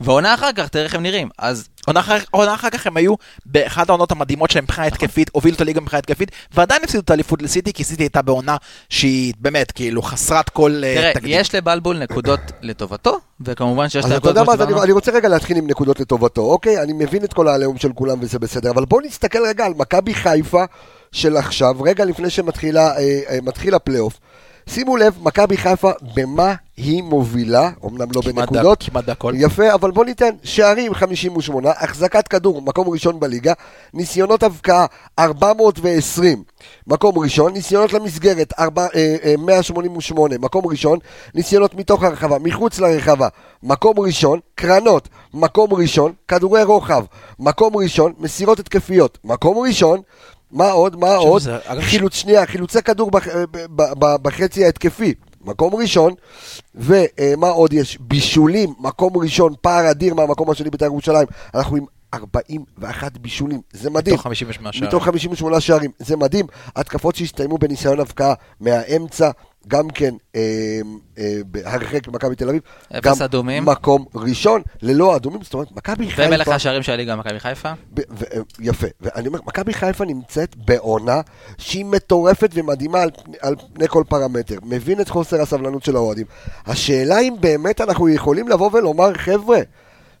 ועונה 0.00 0.34
אחר 0.34 0.52
כך, 0.52 0.68
תראה 0.68 0.84
איך 0.84 0.94
הם 0.94 1.02
נראים. 1.02 1.28
אז 1.38 1.68
עונה 1.86 2.00
אחר- 2.00 2.18
עונה 2.30 2.54
אחר 2.54 2.70
כך 2.70 2.86
הם 2.86 2.96
היו 2.96 3.14
באחת 3.46 3.88
העונות 3.88 4.10
המדהימות 4.12 4.50
שלהם 4.50 4.64
מבחינה 4.64 4.86
התקפית, 4.86 5.30
הובילו 5.32 5.56
את 5.56 5.60
הליגה 5.60 5.80
מבחינה 5.80 5.98
התקפית, 5.98 6.30
ועדיין 6.54 6.80
הפסידו 6.84 7.02
את 7.02 7.10
האליפות 7.10 7.42
לסיטי, 7.42 7.72
כי 7.72 7.84
סיטי 7.84 8.02
הייתה 8.02 8.22
בעונה 8.22 8.56
שהיא 8.88 9.34
באמת 9.38 9.72
כאילו 9.72 10.02
חסרת 10.02 10.48
כל 10.48 10.82
אה, 10.84 10.94
תראה, 10.94 11.14
תקדים. 11.14 11.40
יש 11.40 11.54
לבלבול 11.54 11.98
נקודות 11.98 12.40
לטובתו, 12.62 13.18
וכמובן 13.40 13.88
שיש 13.88 14.04
אז 14.04 14.10
לה 14.10 14.16
אתה 14.16 14.28
יודע 14.28 14.42
נקודות 14.42 14.46
מה, 14.46 14.52
כמו 14.52 14.52
אז 14.54 14.60
אני, 14.60 14.66
שדיברנו. 14.66 14.84
אני 14.84 14.92
רוצה 14.92 15.12
רגע 15.12 15.28
להתחיל 15.28 15.56
עם 15.56 15.66
נקודות 15.66 16.00
לטובתו, 16.00 16.42
אוקיי? 16.42 16.82
אני 16.82 16.92
מבין 16.92 17.24
את 17.24 17.32
כל 17.32 17.48
העליהום 17.48 17.78
של 17.78 17.92
כולם 17.92 18.18
וזה 18.20 18.38
בסדר, 18.38 18.70
אבל 18.70 18.84
בואו 18.84 19.00
נסתכל 19.00 19.46
רגע 19.46 19.66
על 19.66 19.72
מכבי 19.76 20.14
חיפה 20.14 20.64
של 21.12 21.36
עכשיו, 21.36 21.82
רגע 21.82 22.04
לפני 22.04 22.30
שמתחילה 22.30 22.96
אה, 22.96 23.20
אה, 23.28 23.76
הפלייאוף. 23.76 24.18
שימו 24.68 24.96
לב, 24.96 25.18
מכבי 25.22 25.56
חיפה, 25.56 25.90
במה 26.16 26.54
היא 26.76 27.02
מובילה, 27.02 27.70
אמנם 27.84 28.08
לא 28.14 28.20
כמעט 28.22 28.34
בנקודות, 28.34 28.78
דה- 28.84 28.90
כמעט 28.90 29.04
בהכל. 29.04 29.32
יפה, 29.36 29.74
אבל 29.74 29.90
בוא 29.90 30.04
ניתן, 30.04 30.30
שערים 30.42 30.94
58, 30.94 31.70
החזקת 31.70 32.28
כדור, 32.28 32.62
מקום 32.62 32.88
ראשון 32.88 33.20
בליגה, 33.20 33.52
ניסיונות 33.94 34.42
הבקעה 34.42 34.86
420, 35.18 36.42
מקום 36.86 37.18
ראשון, 37.18 37.52
ניסיונות 37.52 37.92
למסגרת 37.92 38.52
4, 38.58 38.86
אה, 38.94 39.16
אה, 39.24 39.34
188, 39.38 40.38
מקום 40.38 40.66
ראשון, 40.66 40.98
ניסיונות 41.34 41.74
מתוך 41.74 42.02
הרחבה, 42.02 42.38
מחוץ 42.38 42.78
לרחבה, 42.78 43.28
מקום 43.62 44.00
ראשון, 44.00 44.40
קרנות, 44.54 45.08
מקום 45.34 45.74
ראשון, 45.74 46.12
כדורי 46.28 46.62
רוחב, 46.62 47.04
מקום 47.38 47.76
ראשון, 47.76 48.12
מסירות 48.18 48.58
התקפיות, 48.58 49.18
מקום 49.24 49.58
ראשון, 49.58 50.00
מה 50.50 50.70
עוד, 50.70 50.96
מה 50.96 51.14
עוד, 51.14 51.42
זה- 51.42 51.58
חילוץ 51.80 52.14
שנייה, 52.14 52.46
חילוצי 52.46 52.82
כדור 52.82 53.10
בח, 53.10 53.28
ב, 53.50 53.82
בחצי 54.22 54.64
ההתקפי, 54.64 55.14
מקום 55.44 55.74
ראשון, 55.74 56.12
ומה 56.74 57.48
עוד 57.48 57.72
יש? 57.72 57.98
בישולים, 58.00 58.74
מקום 58.78 59.16
ראשון, 59.16 59.54
פער 59.60 59.90
אדיר 59.90 60.14
מהמקום 60.14 60.50
השני 60.50 60.70
בית"ר 60.70 60.84
ירושלים, 60.84 61.26
אנחנו 61.54 61.76
עם 61.76 61.84
41 62.14 63.18
בישולים, 63.18 63.60
זה 63.72 63.90
מדהים. 63.90 64.14
מתוך 64.14 64.22
58 64.22 64.72
שערים. 64.72 64.88
מתוך 64.88 65.04
58 65.04 65.60
שערים, 65.60 65.90
זה 65.98 66.16
מדהים. 66.16 66.46
התקפות 66.76 67.14
שהסתיימו 67.16 67.58
בניסיון 67.58 68.00
הבקעה 68.00 68.34
מהאמצע, 68.60 69.30
גם 69.68 69.88
כן 69.90 70.14
אה, 70.36 70.40
אה, 71.18 71.40
הרחק 71.64 72.08
במכבי 72.08 72.34
תל 72.34 72.48
אביב. 72.48 72.62
אפס 72.98 73.04
גם 73.04 73.14
אדומים. 73.24 73.64
מקום 73.64 74.04
ראשון, 74.14 74.62
ללא 74.82 75.16
אדומים, 75.16 75.42
זאת 75.42 75.54
אומרת, 75.54 75.72
מכבי 75.72 76.10
חיפה... 76.10 76.28
ומלך 76.28 76.48
השערים 76.48 76.82
של 76.82 76.92
הליגה, 76.92 77.16
מכבי 77.16 77.40
חיפה. 77.40 77.72
ב- 77.94 78.00
ו- 78.10 78.24
אה, 78.32 78.40
יפה, 78.60 78.86
ואני 79.00 79.28
אומר, 79.28 79.38
מכבי 79.46 79.74
חיפה 79.74 80.04
נמצאת 80.04 80.56
בעונה 80.56 81.20
שהיא 81.58 81.84
מטורפת 81.84 82.50
ומדהימה 82.54 83.00
על, 83.02 83.10
על 83.40 83.54
פני 83.74 83.88
כל 83.88 84.04
פרמטר. 84.08 84.58
מבין 84.62 85.00
את 85.00 85.08
חוסר 85.08 85.42
הסבלנות 85.42 85.84
של 85.84 85.96
האוהדים. 85.96 86.26
השאלה 86.66 87.20
אם 87.20 87.34
באמת 87.40 87.80
אנחנו 87.80 88.08
יכולים 88.08 88.48
לבוא 88.48 88.70
ולומר, 88.72 89.14
חבר'ה, 89.14 89.58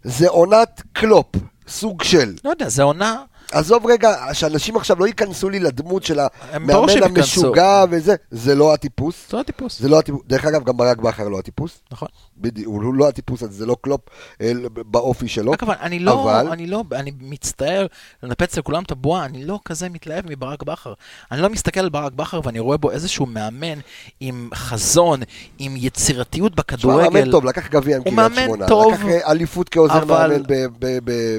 זה 0.04 0.28
עונת 0.28 0.82
קלופ, 0.92 1.26
סוג 1.68 2.02
של. 2.02 2.34
לא 2.44 2.50
יודע, 2.50 2.68
זה 2.68 2.82
עונה... 2.82 3.22
עזוב 3.54 3.86
רגע, 3.86 4.14
שאנשים 4.32 4.76
עכשיו 4.76 4.96
לא 5.00 5.06
ייכנסו 5.06 5.50
לי 5.50 5.60
לדמות 5.60 6.04
של 6.04 6.18
המאמן. 6.52 6.74
המשוגע 7.02 7.84
וזה, 7.90 8.14
זה 8.30 8.54
לא 8.54 8.74
הטיפוס. 8.74 9.30
זה 9.30 9.40
הטיפוס. 9.40 9.78
זה 9.80 9.88
לא 9.88 9.98
הטיפוס. 9.98 10.22
דרך 10.26 10.44
אגב, 10.44 10.64
גם 10.64 10.76
ברק 10.76 10.98
בכר 10.98 11.28
לא 11.28 11.38
הטיפוס. 11.38 11.80
נכון. 11.92 12.08
בדיוק, 12.38 12.66
הוא 12.74 12.94
לא 12.94 13.08
הטיפוס 13.08 13.42
הזה, 13.42 13.52
זה 13.52 13.66
לא 13.66 13.76
קלופ 13.80 14.00
אה, 14.40 14.52
באופי 14.90 15.28
שלו. 15.28 15.52
אבל 15.62 15.74
אני 15.80 15.98
לא, 15.98 16.22
אבל- 16.22 16.48
אני 16.48 16.66
לא, 16.66 16.84
אני 16.92 17.12
מצטער 17.20 17.86
לנפץ 18.22 18.58
לכולם 18.58 18.82
את 18.82 18.90
הבועה, 18.90 19.24
אני 19.24 19.44
לא 19.44 19.58
כזה 19.64 19.88
מתלהב 19.88 20.24
מברק 20.28 20.62
בכר. 20.62 20.92
אני 21.32 21.40
לא 21.42 21.50
מסתכל 21.50 21.80
על 21.80 21.88
ברק 21.88 22.12
בכר 22.12 22.40
ואני 22.44 22.58
רואה 22.58 22.76
בו 22.76 22.90
איזשהו 22.90 23.26
מאמן 23.26 23.78
עם 24.20 24.48
חזון, 24.54 25.20
עם 25.58 25.74
יצירתיות 25.76 26.52
תשמע, 26.52 26.90
מאמן 26.90 27.02
בכדורגל. 27.06 27.30
טוב, 27.32 27.44
לקח 27.44 27.68
גביע 27.68 27.96
עם 27.96 28.02
הוא 28.02 28.12
קריית 28.14 28.16
מאמן 28.32 28.44
שמונה. 28.44 28.66
טוב, 28.66 28.92
לקח 28.94 29.04
אה, 29.04 29.30
אליפות 29.30 29.68
כעוזר 29.68 30.02
אבל- 30.02 30.30
מאמן 30.30 30.42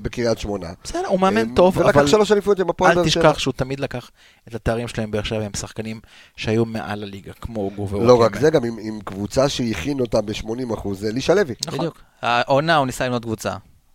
בקריית 0.03 0.39
שמונה. 0.39 0.67
בסדר, 0.83 1.07
הוא 1.07 1.19
מאמן 1.19 1.49
אה, 1.49 1.55
טוב, 1.55 1.77
ולקח 1.77 2.04
אבל 2.05 2.17
שלוש 2.17 2.31
אליפויות 2.31 2.59
עם 2.59 2.69
הפועל 2.69 2.91
אל 2.91 2.95
באר 2.95 3.09
שבע. 3.09 3.23
תשכח 3.23 3.39
שהוא 3.39 3.53
תמיד 3.57 3.79
לקח 3.79 4.09
את 4.47 4.55
התארים 4.55 4.87
שלהם 4.87 5.11
באר 5.11 5.23
שבע 5.23 5.45
עם 5.45 5.51
שחקנים 5.57 5.99
שהיו 6.37 6.65
מעל 6.65 7.03
הליגה, 7.03 7.31
כמו 7.41 7.71
גור 7.75 7.89
לא 8.03 8.21
רק 8.21 8.35
זה, 8.39 8.49
גם 8.49 8.63
עם- 8.63 8.77
עם 8.81 8.99
קבוצה 9.05 9.49
שהכין 9.49 9.99
אותה 9.99 10.21
ב-80 10.21 10.73
אחוז, 10.73 10.99
זה 10.99 11.07
אלישע 11.07 11.33
לוי. 11.33 11.53
נכון. 11.67 11.79
בדיוק. 11.79 12.01
העונה 12.21 12.75
הוא 12.75 12.85
ניסה 12.85 13.05
לבנות 13.05 13.23
קבוצה. 13.23 13.51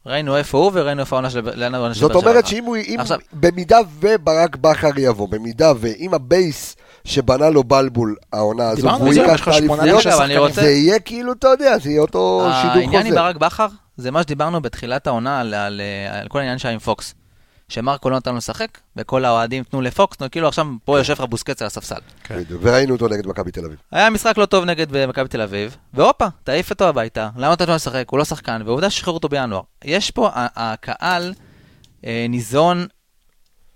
ראינו 0.06 0.36
איפה 0.36 0.58
הוא 0.58 0.70
וראינו 0.74 1.00
איפה 1.00 1.16
העונה 1.16 1.30
של 1.30 1.42
זאת 1.44 1.52
באר 1.52 1.92
שבע 1.94 2.14
אומרת 2.14 2.36
הלכה. 2.36 2.48
שאם 2.48 2.64
הוא, 2.64 2.76
אם, 2.76 2.96
עכשיו- 3.00 3.18
במידה 3.32 3.78
וברק 4.00 4.56
בכר 4.56 4.98
יבוא, 4.98 5.28
במידה 5.28 5.72
ואם 5.80 6.14
ה 6.14 6.27
base 6.27 6.76
שבנה 7.04 7.50
לו 7.50 7.64
בלבול 7.64 8.16
העונה 8.32 8.68
הזו, 8.68 8.86
והוא 8.86 9.12
ייקח 9.14 9.42
את 9.42 9.48
האליפויות, 10.18 10.54
זה 10.54 10.70
יהיה 10.70 10.98
כאילו, 11.00 11.32
אתה 11.32 11.48
יודע, 11.48 11.78
זה 11.78 11.90
יהיה 11.90 12.00
אותו 12.00 12.48
שידור 12.62 12.72
העניין 12.76 13.06
עם 13.06 13.12
חוזר. 13.12 13.22
ברק 13.22 13.36
בכר, 13.36 13.66
זה 13.96 14.10
מה 14.10 14.22
שדיברנו 14.22 14.62
בתחילת 14.62 15.06
העונה 15.06 15.40
על, 15.40 15.54
על, 15.54 15.80
על 16.10 16.28
כל 16.28 16.38
העניין 16.38 16.58
שהיה 16.58 16.72
עם 16.74 16.78
פוקס. 16.80 17.14
שמרקו 17.70 18.10
לא 18.10 18.16
נתן 18.16 18.30
לו 18.30 18.36
לשחק, 18.36 18.78
וכל 18.96 19.24
האוהדים 19.24 19.64
תנו 19.64 19.80
לפוקס, 19.80 20.20
נו, 20.20 20.30
כאילו 20.30 20.48
עכשיו 20.48 20.66
פה 20.84 20.98
יושב 20.98 21.12
לך 21.12 21.20
בוסקץ 21.20 21.62
על 21.62 21.66
הספסל. 21.66 22.00
בדיוק, 22.30 22.60
וראינו 22.64 22.94
אותו 22.94 23.08
נגד 23.08 23.26
מכבי 23.26 23.50
תל 23.50 23.64
אביב. 23.64 23.78
היה 23.92 24.10
משחק 24.10 24.38
לא 24.38 24.46
טוב 24.46 24.64
נגד 24.64 25.06
מכבי 25.06 25.28
תל 25.28 25.40
אביב, 25.40 25.76
והופה, 25.94 26.26
תעיף 26.44 26.70
אותו 26.70 26.88
הביתה, 26.88 27.28
למה 27.36 27.52
אתה 27.52 27.62
נותן 27.62 27.72
לו 27.72 27.76
לשחק? 27.76 28.04
הוא 28.10 28.18
לא 28.18 28.24
שחקן, 28.24 28.62
ועובדה 28.64 28.90
ששחררו 28.90 29.16
אותו 29.16 29.28
בינואר. 29.28 29.62
יש 29.84 30.10
פה, 30.10 30.30
הקהל 30.34 31.34
אה, 32.04 32.26
ניזון 32.28 32.86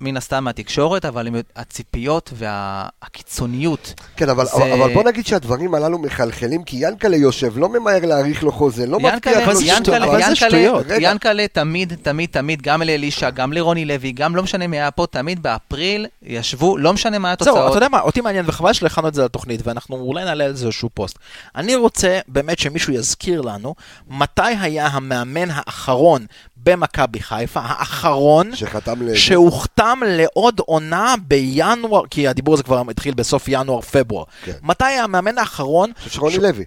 מן 0.04 0.16
הסתם 0.16 0.44
מהתקשורת, 0.44 1.04
אבל 1.04 1.26
עם 1.26 1.34
הציפיות 1.56 2.32
והקיצוניות. 2.34 3.94
כן, 4.16 4.28
אבל, 4.28 4.44
זה- 4.46 4.74
אבל 4.74 4.94
בוא 4.94 5.02
נגיד 5.04 5.26
שהדברים 5.26 5.74
הללו 5.74 5.98
מחלחלים, 5.98 6.64
כי 6.64 6.76
ינקלה 6.80 7.16
יושב, 7.16 7.58
לא 7.58 7.68
ממהר 7.68 8.04
להאריך 8.06 8.42
לו 8.42 8.52
חוזה, 8.52 8.86
לא 8.86 9.00
מבטיח 9.00 9.14
ינקלה, 9.14 9.46
לו... 9.46 9.60
שטויות, 9.60 9.82
דבר. 9.82 9.96
אבל 10.10 10.22
זה 10.22 10.28
ינקלה, 10.30 10.48
שטויות. 10.50 10.86
רגע. 10.88 11.10
ינקלה 11.10 11.46
תמיד, 11.52 11.92
תמיד, 12.02 12.28
תמיד, 12.32 12.62
גם 12.62 12.82
לאלישע, 12.82 13.30
גם 13.30 13.52
לרוני 13.52 13.84
לוי, 13.84 14.12
גם 14.12 14.36
לא 14.36 14.42
משנה 14.42 14.66
מי 14.66 14.76
היה 14.80 14.90
פה, 14.90 15.06
תמיד 15.10 15.42
באפריל 15.42 16.06
ישבו, 16.22 16.78
לא 16.78 16.92
משנה 16.92 17.18
מה 17.18 17.28
זהו, 17.28 17.34
אתה 17.34 17.50
התוצאות. 17.50 17.74
יודע 17.74 17.88
מה, 17.88 18.00
אותי 18.00 18.20
מעניין, 18.20 18.44
וחבל 18.48 18.72
שלא 18.72 18.86
הכנו 18.86 19.08
את 19.08 19.14
זה 19.14 19.24
לתוכנית, 19.24 19.60
ואנחנו 19.66 19.96
אולי 19.96 20.24
נעלה 20.24 20.44
על 20.44 20.52
זה 20.56 20.66
איזשהו 20.66 20.88
פוסט. 20.94 21.18
אני 21.56 21.74
רוצה 21.74 22.18
באמת 22.28 22.58
שמישהו 22.58 22.92
יזכיר 22.92 23.40
לנו, 23.40 23.74
מתי 24.10 24.42
היה 24.60 24.86
המאמן 24.86 25.48
האחרון 25.52 26.26
במכבי 26.64 27.20
חיפה, 27.20 27.60
האחרון, 27.60 28.56
שחתם 28.56 29.02
ל... 29.02 29.14
שהוחתם 29.14 29.98
לעוד 30.06 30.60
עונה 30.60 31.14
בינואר, 31.26 32.06
כי 32.06 32.28
הדיבור 32.28 32.54
הזה 32.54 32.62
כבר 32.62 32.82
התחיל 32.90 33.14
בסוף 33.14 33.44
ינואר-פברואר. 33.48 34.24
כן. 34.44 34.52
מתי 34.62 34.84
המאמן 34.84 35.38
האחרון? 35.38 35.90
אני 35.90 35.94
חושב 36.04 36.10
שרוני 36.10 36.38
לוי. 36.38 36.64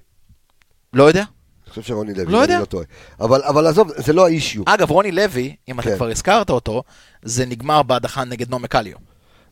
לא 0.93 1.03
יודע. 1.03 1.23
אני 1.63 1.69
חושב 1.69 1.81
שרוני 1.81 2.13
לוי, 2.13 2.25
לא 2.25 2.37
אני 2.37 2.41
יודע. 2.41 2.59
לא 2.59 2.65
טועה. 2.65 2.85
אבל, 3.19 3.41
אבל 3.43 3.67
עזוב, 3.67 3.91
זה 3.95 4.13
לא 4.13 4.25
האישיו. 4.25 4.63
אגב, 4.65 4.91
רוני 4.91 5.11
לוי, 5.11 5.55
אם 5.67 5.79
אתה 5.79 5.89
כן. 5.89 5.95
כבר 5.95 6.09
הזכרת 6.09 6.49
אותו, 6.49 6.83
זה 7.21 7.45
נגמר 7.45 7.83
בהדחה 7.83 8.23
נגד 8.23 8.49
נעמי 8.49 8.67
קליו. 8.67 8.97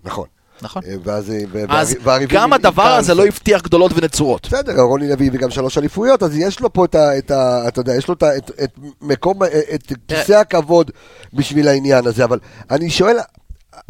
נכון. 0.03 0.27
נכון. 0.61 0.81
אה, 0.87 0.95
ואז... 1.03 1.31
אה, 1.69 1.79
אז 1.79 1.95
גם 2.29 2.53
הדבר 2.53 2.83
הזה. 2.83 3.13
לא 3.13 3.25
הבטיח 3.25 3.61
גדולות 3.61 3.91
ונצורות. 3.95 4.47
בסדר, 4.47 4.81
רוני 4.81 5.09
לוי 5.09 5.27
הביא 5.27 5.39
גם 5.39 5.51
שלוש 5.51 5.77
אליפויות, 5.77 6.23
אז 6.23 6.35
יש 6.37 6.59
לו 6.59 6.73
פה 6.73 6.85
את 6.85 6.95
ה... 6.95 7.17
את 7.17 7.31
ה 7.31 7.67
אתה 7.67 7.79
יודע, 7.79 7.95
יש 7.95 8.07
לו 8.07 8.13
את, 8.13 8.23
ה- 8.23 8.37
את, 8.37 8.51
את 8.63 8.71
מקום, 9.01 9.39
את 9.73 9.93
כיסא 10.07 10.33
הכבוד 10.33 10.91
בשביל 11.33 11.67
העניין 11.67 12.07
הזה, 12.07 12.23
אבל 12.23 12.39
אני 12.71 12.89
שואל, 12.89 13.17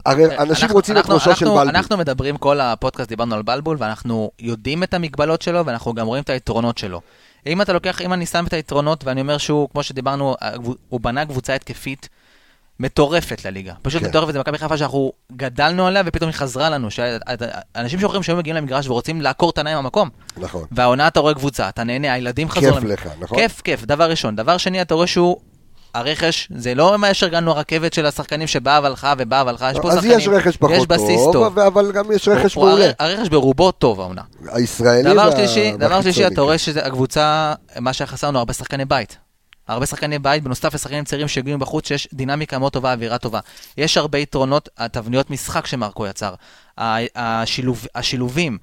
הרי 0.05 0.25
אנשים 0.25 0.41
אנחנו- 0.63 0.75
רוצים 0.75 0.93
את 0.97 1.01
אנחנו- 1.01 1.15
ראשו 1.15 1.35
של 1.35 1.45
בלבול. 1.45 1.69
אנחנו 1.69 1.97
מדברים, 1.97 2.37
כל 2.37 2.59
הפודקאסט 2.61 3.09
דיברנו 3.09 3.35
על 3.35 3.41
בלבול, 3.41 3.77
ואנחנו 3.79 4.31
יודעים 4.39 4.83
את 4.83 4.93
המגבלות 4.93 5.41
שלו, 5.41 5.65
ואנחנו 5.65 5.93
גם 5.93 6.07
רואים 6.07 6.23
את 6.23 6.29
היתרונות 6.29 6.77
שלו. 6.77 7.01
אם 7.47 7.61
אתה 7.61 7.73
לוקח, 7.73 8.01
אם 8.01 8.13
אני 8.13 8.25
שם 8.25 8.45
את 8.47 8.53
היתרונות, 8.53 9.03
ואני 9.05 9.21
אומר 9.21 9.37
שהוא, 9.37 9.69
כמו 9.71 9.83
שדיברנו, 9.83 10.35
הוא 10.89 10.99
בנה 11.01 11.25
קבוצה 11.25 11.53
התקפית 11.55 12.09
מטורפת 12.79 13.45
לליגה. 13.45 13.73
פשוט 13.81 14.01
כן. 14.01 14.07
מטורפת, 14.09 14.33
זה 14.33 14.39
מכבי 14.39 14.57
חיפה 14.57 14.77
שאנחנו 14.77 15.11
גדלנו 15.35 15.87
עליה, 15.87 16.03
ופתאום 16.05 16.29
היא 16.29 16.35
חזרה 16.37 16.69
לנו. 16.69 16.87
שאנשים 16.91 17.99
שוכרים 17.99 18.23
שהיו 18.23 18.37
מגיעים 18.37 18.55
למגרש 18.57 18.87
ורוצים 18.87 19.21
לעקור 19.21 19.49
את 19.49 19.57
העיניים 19.57 19.77
במקום. 19.77 20.09
נכון. 20.37 20.63
והעונה 20.71 21.07
אתה 21.07 21.19
רואה 21.19 21.33
קבוצה, 21.33 21.69
אתה 21.69 21.83
נהנה, 21.83 22.13
הילדים 22.13 22.49
חזרו... 22.49 22.73
כיף 22.73 22.83
למ- 22.83 22.91
לך, 22.91 23.07
נכון? 23.19 23.37
כיף, 23.37 23.61
כיף, 23.61 23.85
דבר 23.85 24.09
ראשון. 24.09 24.35
דבר 24.35 24.57
שני, 24.57 24.81
אתה 24.81 24.93
רואה 24.95 25.07
שהוא... 25.07 25.37
הרכש, 25.93 26.49
זה 26.55 26.75
לא 26.75 26.97
מה 26.97 27.13
שארגנו 27.13 27.51
הרכבת 27.51 27.93
של 27.93 28.05
השחקנים 28.05 28.47
שבאה 28.47 28.79
והלכה 28.83 29.13
ובאה 29.17 29.43
והלכה, 29.45 29.71
יש 29.71 29.77
פה 29.81 29.91
שחקנים, 29.91 30.19
יש 30.19 30.27
רכש 30.27 30.57
פחות 30.57 30.75
יש 30.75 30.87
בסיס 30.87 31.21
טוב, 31.23 31.33
טוב. 31.33 31.59
אבל 31.59 31.91
גם 31.91 32.11
יש 32.11 32.27
רכש 32.27 32.57
מעולה. 32.57 32.85
הר- 32.85 32.91
הרכש 32.99 33.29
ברובו 33.29 33.71
טוב 33.71 34.01
העונה. 34.01 34.21
הישראלי 34.51 35.03
דבר 35.13 35.31
שלישי, 35.31 35.71
דבר 35.77 36.01
שלישי, 36.01 36.27
אתה. 36.27 36.41
רואה 36.41 36.57
שהקבוצה, 36.57 37.53
מה 37.79 37.93
שחסר 37.93 38.27
לנו, 38.27 38.39
הרבה 38.39 38.53
שחקני 38.53 38.85
בית. 38.85 39.17
הרבה 39.67 39.85
שחקני 39.85 40.19
בית, 40.19 40.43
בנוסף 40.43 40.73
לשחקנים 40.73 41.03
צעירים 41.03 41.27
שהגיעו 41.27 41.57
מבחוץ, 41.57 41.87
שיש 41.87 42.07
דינמיקה 42.13 42.59
מאוד 42.59 42.71
טובה, 42.73 42.93
אווירה 42.93 43.17
טובה. 43.17 43.39
יש 43.77 43.97
הרבה 43.97 44.17
יתרונות, 44.17 44.69
התבניות 44.77 45.29
משחק 45.29 45.65
שמרקו 45.65 46.07
יצר. 46.07 46.33
השילוב, 47.15 47.85
השילובים, 47.95 48.57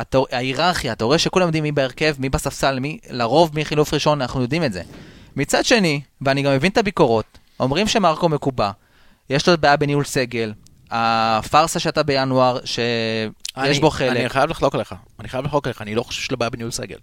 אתה- 0.00 0.18
ההיררכיה, 0.32 0.92
אתה 0.92 1.04
רואה 1.04 1.18
שכולם 1.18 1.46
יודעים 1.46 1.62
מי 1.64 1.72
בהרכב, 1.72 2.14
מי 2.18 2.28
בספסל, 2.28 2.78
מי, 2.80 2.98
לרוב 3.10 3.50
מי 3.54 3.64
חילוף 3.64 3.94
ראשון, 3.94 4.20
אנחנו 4.22 4.42
יודעים 4.42 4.64
את 4.64 4.72
זה. 4.72 4.82
מצד 5.36 5.64
שני, 5.64 6.00
ואני 6.22 6.42
גם 6.42 6.52
מבין 6.52 6.72
את 6.72 6.78
הביקורות, 6.78 7.38
אומרים 7.60 7.88
שמרקו 7.88 8.28
מקובע, 8.28 8.70
יש 9.30 9.48
לו 9.48 9.58
בעיה 9.58 9.76
בניהול 9.76 10.04
סגל, 10.04 10.52
הפארסה 10.90 11.78
שאתה 11.78 12.02
בינואר, 12.02 12.58
שיש 12.64 13.30
אני- 13.56 13.80
בו 13.80 13.90
חלק. 13.90 14.16
אני 14.16 14.28
חייב 14.28 14.50
לחלוק 14.50 14.74
עליך, 14.74 14.94
אני 15.20 15.28
חייב 15.28 15.44
לחלוק 15.44 15.66
עליך, 15.66 15.82
אני 15.82 15.94
לא 15.94 16.02
חושב 16.02 16.20
שיש 16.20 16.30
לו 16.30 16.36
בעיה 16.36 16.50
בניהול 16.50 16.70
סגל. 16.72 16.98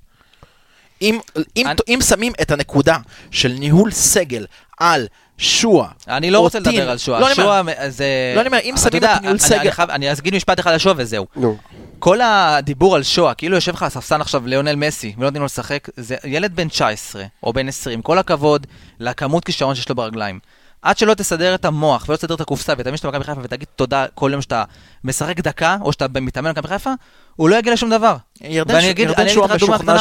אם, 1.04 1.20
אם, 1.58 1.68
אני- 1.68 1.96
אם 1.96 2.00
שמים 2.02 2.34
את 2.42 2.52
הנקודה 2.52 2.98
של 3.32 3.52
ניהול 3.60 3.92
סגל 3.92 4.46
על 4.80 5.08
שועה, 5.38 5.88
אני 6.08 6.32
לא 6.32 6.40
רוצה 6.40 6.60
לדבר 6.60 6.90
על 6.90 6.98
שואה. 6.98 7.20
לא, 7.20 7.34
שואה 7.34 7.62
זה... 7.90 8.06
לא, 8.36 8.42
אני 8.42 8.48
אומר, 8.48 8.60
אם 8.64 8.76
שמים 8.78 8.96
יודע, 8.96 9.16
את 9.16 9.22
ניהול 9.22 9.38
אני- 9.40 9.40
סגל- 9.70 9.92
אני 9.92 10.12
אגיד 10.12 10.36
משפט 10.36 10.60
אחד 10.60 10.72
על 10.72 10.78
שואה 10.78 10.94
וזהו. 10.98 11.28
נו, 11.36 11.58
כל 12.00 12.20
הדיבור 12.24 12.96
על 12.96 13.04
שואה, 13.04 13.34
כאילו 13.34 13.56
יושב 13.56 13.74
לך 13.74 13.82
על 13.82 13.88
הספסל 13.88 14.22
עכשיו 14.22 14.48
ליונל 14.48 14.76
מסי, 14.76 15.14
ולא 15.18 15.26
נותנים 15.26 15.42
לו 15.42 15.46
לשחק, 15.46 15.88
זה 15.98 16.16
ילד 16.24 16.56
בן 16.56 16.68
19 16.68 17.24
או 17.44 17.54
בן 17.54 17.68
20, 17.68 18.02
כל 18.02 18.18
הכבוד 18.18 18.68
לכמות 19.00 19.46
כישרון 19.46 19.76
שיש 19.76 19.90
לו 19.90 19.96
ברגליים. 19.96 20.40
עד 20.84 20.98
שלא 20.98 21.14
תסדר 21.14 21.56
את 21.56 21.66
המוח 21.66 22.06
ולא 22.10 22.18
תסדר 22.18 22.36
את 22.36 22.42
הקופסה 22.42 22.74
ותמיד 22.78 22.96
שאתה 22.96 23.08
במכבי 23.12 23.24
חיפה 23.24 23.42
ותגיד 23.44 23.68
תודה 23.76 24.06
כל 24.16 24.30
יום 24.34 24.42
שאתה 24.42 24.64
משחק 25.04 25.40
דקה, 25.40 25.78
או 25.82 25.92
שאתה 25.94 26.06
מתאמן 26.22 26.50
במכבי 26.50 26.68
חיפה, 26.68 26.90
הוא 27.36 27.50
לא 27.50 27.56
יגיע 27.56 27.74
לשום 27.74 27.90
דבר. 27.90 28.16
ירדן 28.42 28.76
ואני 28.76 28.90
אגיד 28.90 29.08
ירדן 29.08 29.22
אני 29.22 29.32
אגיד 29.32 29.44
לך 29.44 29.52
דוגמה 29.60 29.78
קטנה, 29.80 29.94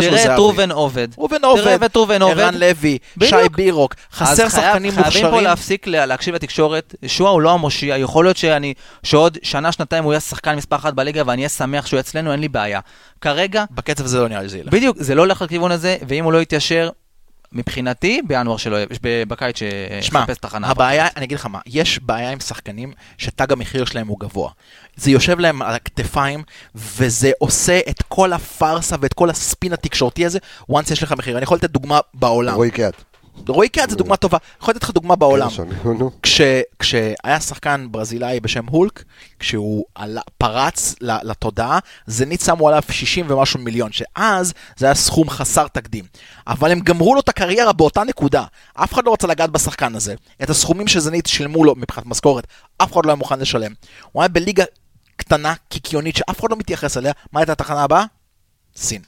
תראה 0.00 0.24
את. 0.34 0.38
ראובן 0.38 0.70
עובד. 0.70 1.08
ראובן 1.18 1.38
תראה 1.38 1.50
עובד, 1.50 1.84
את 1.84 1.96
ראובן 1.96 2.22
עובד. 2.22 2.38
ערן 2.40 2.54
לוי. 2.54 2.98
שי 3.24 3.48
בירוק, 3.56 3.94
חסר 4.12 4.48
שחקנים 4.48 4.92
חייבים 4.92 5.12
פה 5.12 5.26
מוכשרים. 5.26 5.44
להפסיק 5.44 5.86
לה- 5.86 6.06
להקשיב 6.06 6.34
לתקשורת. 6.34 6.94
שועה 7.06 7.32
הוא 7.32 7.40
לא 7.40 7.50
המושיע, 7.52 7.96
יכול 7.98 8.24
להיות 8.24 8.36
שאני, 8.36 8.74
שעוד 9.02 9.38
שנה, 9.42 9.72
שנתיים 9.72 10.04
הוא 10.04 10.12
יהיה 10.12 10.20
שחקן 10.20 10.54
מספר 10.56 10.76
אחת 10.76 10.94
בליגה 10.94 11.22
ואני 11.26 11.42
אהיה 11.42 11.48
שמח 11.48 11.86
שהוא 11.86 12.00
אצלנו, 12.00 12.32
אין 12.32 12.40
לי 12.40 12.48
בעיה. 12.48 12.80
כרגע, 13.20 13.64
בקצב 13.70 14.04
הזה 14.04 14.18
לא 14.18 14.28
נראה 14.28 14.42
לי 14.42 14.48
זה 14.48 14.58
ילך. 14.58 14.72
בדיוק, 14.72 14.96
זה 15.00 15.14
לא 15.14 15.22
הולך 15.22 15.42
לכיוון 15.42 15.72
הזה, 15.72 15.96
ואם 16.08 16.24
הוא 16.24 16.32
לא 16.32 16.42
יתיישר, 16.42 16.90
מבחינתי, 17.52 18.20
בינואר 18.26 18.56
שלו, 18.56 18.76
ב- 19.02 19.22
בקיץ 19.28 19.58
שמע, 19.58 20.20
שיחפש 20.20 20.38
תחנה. 20.38 20.68
הבעיה, 20.68 21.08
אני 21.16 21.24
אגיד 21.24 21.38
לך 21.38 21.46
מה, 21.46 21.58
יש 21.66 21.98
בעיה 21.98 22.30
עם 22.30 22.40
שחקנים 22.40 22.92
שתג 23.18 23.52
המחיר 23.52 23.84
שלהם 23.84 24.06
הוא 24.06 24.20
גבוה. 24.20 24.50
זה 24.96 25.10
יושב 25.10 25.38
להם 25.40 25.62
על 25.62 25.74
הכתפיים, 25.74 26.42
וזה 26.74 27.30
עושה 27.38 27.80
את 27.88 28.02
כל 28.08 28.32
הפארסה 28.32 28.96
ואת 29.00 29.12
כל 29.12 29.30
הספין 29.30 29.72
התקשורתי 29.72 30.26
הזה, 30.26 30.38
once 30.72 30.92
יש 30.92 31.02
לך 31.02 31.12
מחיר. 31.12 31.36
אני 31.36 31.42
יכול 31.42 31.56
לתת 31.56 31.70
דוגמה 31.70 32.00
בעולם. 32.14 32.54
רועי 32.54 32.70
קהת. 32.70 33.04
רועי 33.48 33.68
קהת 33.68 33.90
זה 33.90 33.96
דוגמה 33.96 34.16
טובה. 34.16 34.38
יכול 34.62 34.74
לתת 34.74 34.82
לך 34.82 34.90
דוגמה 34.90 35.16
בעולם. 35.16 35.48
כש, 36.22 36.40
כשהיה 36.78 37.40
שחקן 37.40 37.86
ברזילאי 37.90 38.40
בשם 38.40 38.66
הולק, 38.66 39.04
כשהוא 39.38 39.84
עלה, 39.94 40.20
פרץ 40.38 40.94
לתודעה, 41.00 41.78
זנית 42.06 42.40
שמו 42.40 42.68
עליו 42.68 42.82
60 42.90 43.26
ומשהו 43.28 43.60
מיליון, 43.60 43.92
שאז 43.92 44.52
זה 44.76 44.86
היה 44.86 44.94
סכום 44.94 45.30
חסר 45.30 45.68
תקדים. 45.68 46.04
אבל 46.46 46.72
הם 46.72 46.80
גמרו 46.80 47.14
לו 47.14 47.20
את 47.20 47.28
הקריירה 47.28 47.72
באותה 47.72 48.04
נקודה. 48.04 48.44
אף 48.74 48.92
אחד 48.92 49.04
לא 49.04 49.12
רצה 49.12 49.26
לגעת 49.26 49.50
בשחקן 49.50 49.94
הזה. 49.94 50.14
את 50.42 50.50
הסכומים 50.50 50.88
שזנית 50.88 51.26
שילמו 51.26 51.64
לו 51.64 51.74
מבחינת 51.74 52.06
משכורת, 52.06 52.46
אף 52.78 52.92
אחד 52.92 53.06
לא 53.06 53.10
היה 53.10 53.16
מוכן 53.16 53.38
לשלם. 53.38 53.72
הוא 54.12 54.22
היה 54.22 54.28
בליגה 54.28 54.64
קטנה, 55.16 55.54
קיקיונית, 55.68 56.16
שאף 56.16 56.40
אחד 56.40 56.50
לא 56.50 56.56
מתייחס 56.56 56.96
אליה. 56.96 57.12
מה 57.32 57.40
הייתה 57.40 57.52
התחנה 57.52 57.82
הבאה? 57.82 58.04
סין. 58.76 59.02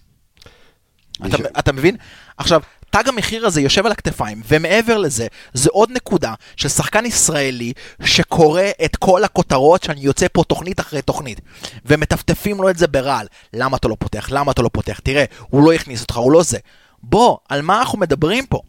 אתה 1.59 1.73
מבין? 1.73 1.97
עכשיו, 2.37 2.61
תג 2.93 3.09
המחיר 3.09 3.47
הזה 3.47 3.61
יושב 3.61 3.87
על 3.87 3.93
הכתפיים, 3.93 4.43
ומעבר 4.49 4.99
לזה, 4.99 5.27
זה 5.53 5.69
עוד 5.73 5.91
נקודה 5.93 6.35
של 6.57 6.69
שחקן 6.69 7.07
ישראלי 7.07 7.73
שקורא 8.05 8.63
את 8.85 8.97
כל 8.97 9.25
הכותרות 9.25 9.83
שאני 9.83 10.01
יוצא 10.01 10.27
פה 10.33 10.45
תוכנית 10.45 10.81
אחרי 10.81 11.03
תוכנית, 11.03 11.41
ומטפטפים 11.87 12.63
לו 12.63 12.71
את 12.71 12.79
זה 12.79 12.87
ברעל. 12.87 13.27
למה 13.53 13.77
אתה 13.77 13.89
לא 13.89 13.97
פותח? 13.99 14.29
למה 14.31 14.53
אתה 14.53 14.63
לא 14.63 14.71
פותח? 14.73 15.01
תראה, 15.05 15.25
הוא 15.51 15.65
לא 15.67 15.73
הכניס 15.73 16.03
אותך, 16.03 16.17
הוא 16.17 16.33
לא 16.33 16.43
זה. 16.43 16.59
בוא, 17.03 17.37
על 17.49 17.63
מה 17.63 17.79
אנחנו 17.81 17.99
מדברים 17.99 18.47
פה? 18.47 18.61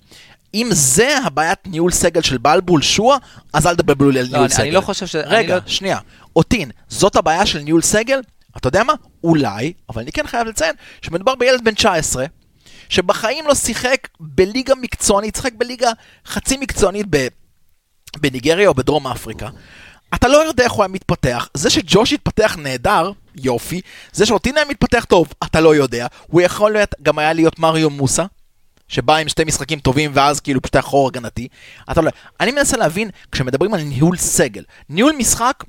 אם 0.53 0.69
זה 0.71 1.17
הבעיית 1.25 1.59
ניהול 1.65 1.91
סגל 1.91 2.21
של 2.21 2.38
בלבול 2.38 2.81
שועה, 2.81 3.17
אז 3.53 3.67
אל 3.67 3.75
תדברו 3.75 4.09
לי 4.09 4.19
על 4.19 4.25
לא, 4.25 4.31
ניהול 4.31 4.43
אני- 4.45 4.53
סגל. 4.53 4.63
אני 4.63 4.71
לא 4.71 4.81
חושב 4.81 5.05
ש... 5.07 5.15
רגע, 5.15 5.55
לא- 5.55 5.62
שנייה. 5.65 5.97
אותין, 6.36 6.71
זאת 6.89 7.15
הבעיה 7.15 7.45
של 7.45 7.59
ניהול 7.59 7.81
סגל? 7.81 8.21
אתה 8.57 8.67
יודע 8.67 8.83
מה? 8.83 8.93
אולי, 9.23 9.73
אבל 9.89 10.01
אני 10.01 10.12
כן 10.12 10.27
חייב 10.27 10.47
לציין 10.47 10.75
שמדובר 11.01 11.36
בילד 11.36 11.63
בן 11.63 11.73
19, 11.73 12.25
שבחיים 12.93 13.47
לא 13.47 13.56
שיחק 13.56 14.08
בליגה 14.19 14.75
מקצוענית, 14.75 15.36
שיחק 15.36 15.53
בליגה 15.58 15.91
חצי 16.25 16.58
מקצוענית 16.58 17.06
ב... 17.10 17.27
בניגריה 18.17 18.67
או 18.67 18.73
בדרום 18.73 19.08
אפריקה. 19.08 19.49
אתה 20.15 20.27
לא 20.27 20.38
יודע 20.47 20.63
איך 20.63 20.71
הוא 20.71 20.84
היה 20.84 20.88
מתפתח, 20.93 21.49
זה 21.53 21.69
שג'וש 21.69 22.13
התפתח 22.13 22.56
נהדר, 22.60 23.12
יופי, 23.36 23.82
זה 24.12 24.25
שאוטין 24.25 24.58
היה 24.58 24.65
מתפתח 24.65 25.06
טוב, 25.10 25.34
אתה 25.43 25.62
לא 25.62 25.75
יודע, 25.75 26.08
הוא 26.27 26.41
יכול 26.41 26.71
להיות, 26.73 26.95
גם 27.01 27.19
היה 27.19 27.34
להיות 27.34 27.60
מריו 27.60 27.89
מוסה, 27.89 28.25
שבא 28.88 29.15
עם 29.15 29.27
שתי 29.29 29.43
משחקים 29.43 29.79
טובים 29.79 30.12
ואז 30.13 30.39
כאילו 30.39 30.62
פשוט 30.62 30.75
היה 30.75 30.82
חור 30.82 31.08
הגנתי, 31.08 31.47
אתה 31.91 32.01
לא... 32.01 32.12
אני 32.39 32.51
מנסה 32.51 32.77
להבין, 32.77 33.10
כשמדברים 33.32 33.73
על 33.73 33.82
ניהול 33.82 34.17
סגל, 34.17 34.63
ניהול 34.89 35.13
משחק 35.17 35.63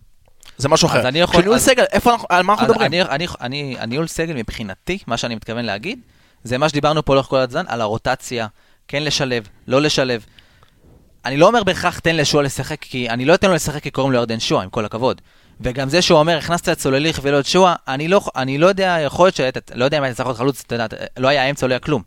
זה 0.59 0.69
משהו 0.69 0.89
אחר. 0.89 1.09
אני 1.09 1.21
יכול- 1.21 1.37
כשניהול 1.41 1.57
אז- 1.57 1.65
סגל, 1.65 1.85
איפה 1.93 2.13
אנחנו, 2.13 2.27
על 2.31 2.43
מה 2.43 2.53
אנחנו 2.53 2.67
מדברים? 2.67 2.87
אני, 2.87 3.03
אני, 3.03 3.27
אני, 3.41 3.77
הניהול 3.79 4.07
סגל 4.07 4.35
מבחינתי, 4.35 4.99
מה 5.07 5.17
שאני 5.17 5.35
מתכוון 5.35 5.65
להגיד, 5.65 6.01
זה 6.45 6.59
מה 6.59 6.69
שדיברנו 6.69 7.05
פה 7.05 7.15
לאורך 7.15 7.27
כל 7.27 7.39
הזמן, 7.39 7.65
על 7.69 7.81
הרוטציה, 7.81 8.47
כן 8.89 9.03
לשלב, 9.03 9.49
לא 9.67 9.83
לשלב. 9.83 10.25
אני 11.25 11.37
לא 11.37 11.47
אומר 11.47 11.65
בהכרח 11.65 11.99
תן 11.99 12.17
לשועה 12.17 12.45
לשחק, 12.45 12.77
כי 12.81 13.11
אני 13.11 13.25
לא 13.25 13.35
אתן 13.35 13.49
לו 13.49 13.55
לשחק 13.55 13.83
כי 13.83 13.91
קוראים 13.91 14.13
לו 14.13 14.19
ירדן 14.19 14.41
שועה, 14.41 14.65
עם 14.65 14.71
כל 14.71 14.85
הכבוד. 14.85 15.21
וגם 15.61 15.89
זה 15.89 16.03
שהוא 16.03 16.19
אומר, 16.19 16.39
הכנסת 16.39 16.69
את 16.69 16.81
סולליך 16.81 17.21
ולא 17.23 17.41
את 17.41 17.47
שועה, 17.47 17.75
אני 17.89 18.09
לא, 18.09 18.21
לא 18.59 18.67
יודע, 18.67 18.97
יכול 19.05 19.27
להיות 19.27 19.37
שהיית, 19.37 19.71
לא 19.75 19.85
יודע 19.85 19.99
אם 19.99 20.03
היית 20.03 20.17
צריך 20.17 20.27
להיות 20.27 20.39
חלוץ, 20.39 20.63
אתה 20.67 20.75
יודע, 20.75 20.87
לא 21.17 21.29
היה 21.29 21.51
אמצע, 21.51 21.67
לא 21.67 21.73
היה 21.73 21.79
כלום. 21.79 22.03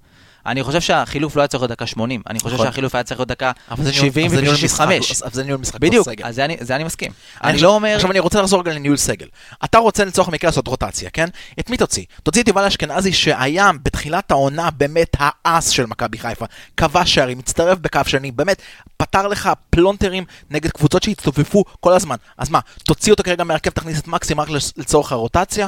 אני 0.48 0.64
חושב 0.64 0.82
שהחילוף 0.82 1.36
לא 1.36 1.42
היה 1.42 1.48
צריך 1.48 1.62
להיות 1.62 1.72
דקה 1.72 1.86
80, 1.88 2.22
אני 2.30 2.40
חושב 2.40 2.54
נכון. 2.56 2.66
שהחילוף 2.68 2.96
היה 2.96 3.04
צריך 3.04 3.20
להיות 3.20 3.28
דקה 3.30 3.52
אבל 3.72 3.84
זה 3.84 3.92
ניהול- 3.92 4.06
70 4.06 4.26
אבל 4.26 4.36
זה 4.36 4.42
ניהול 4.42 4.56
ו-65. 4.56 4.64
משחק, 4.66 4.86
אבל 5.24 5.34
זה 5.34 5.44
ניהול 5.44 5.60
משחק 5.62 5.80
בדיוק, 5.80 6.08
בסגל. 6.08 6.26
אז 6.26 6.36
זה 6.62 6.76
אני- 6.76 6.84
מסכים. 6.84 7.12
אני 7.44 7.58
לא 7.62 7.76
אומר... 7.76 7.96
עכשיו 7.96 8.12
אני 8.12 8.20
רוצה 8.20 8.42
לחזור 8.42 8.60
רגע 8.62 8.74
לניהול 8.74 8.98
סגל. 8.98 9.28
אתה 9.64 9.78
רוצה 9.78 10.06
לצורך 10.06 10.28
המקרה 10.28 10.48
לעשות 10.50 10.68
רוטציה, 10.68 11.10
כן? 11.10 11.28
את 11.60 11.70
מי 11.70 11.78
תוציא? 11.78 12.06
תוציא 12.24 12.44
את 12.44 12.48
יובל 12.48 12.64
אשכנזי 12.66 13.14
שהיה 13.14 13.72
בתחילת 13.84 14.32
העונה 14.32 14.72
באמת 14.72 15.16
האס 15.20 15.70
של 15.70 15.86
מכבי 15.86 16.18
חיפה. 16.18 16.46
כבש 16.78 17.14
שערים, 17.16 17.40
הצטרף 17.40 17.78
בקו 17.80 18.00
שני, 18.08 18.32
באמת 18.32 18.62
פתר 18.98 19.28
לך 19.28 19.50
פלונטרים 19.70 20.24
נגד 20.50 20.72
קבוצות 20.72 21.04
שהצטופפו 21.04 21.64
כל 21.80 21.94
הזמן. 21.94 22.16
אז 22.38 22.50
מה, 22.50 22.60
תוציא 22.84 23.12
אותו 23.12 23.24
כרגע 23.24 23.44
מהרכב, 23.44 23.70
תכניס 23.70 24.00
את 24.00 24.08
מקסים 24.08 24.40
רק 24.40 24.50
לצורך 24.78 25.12
הרוטציה? 25.12 25.68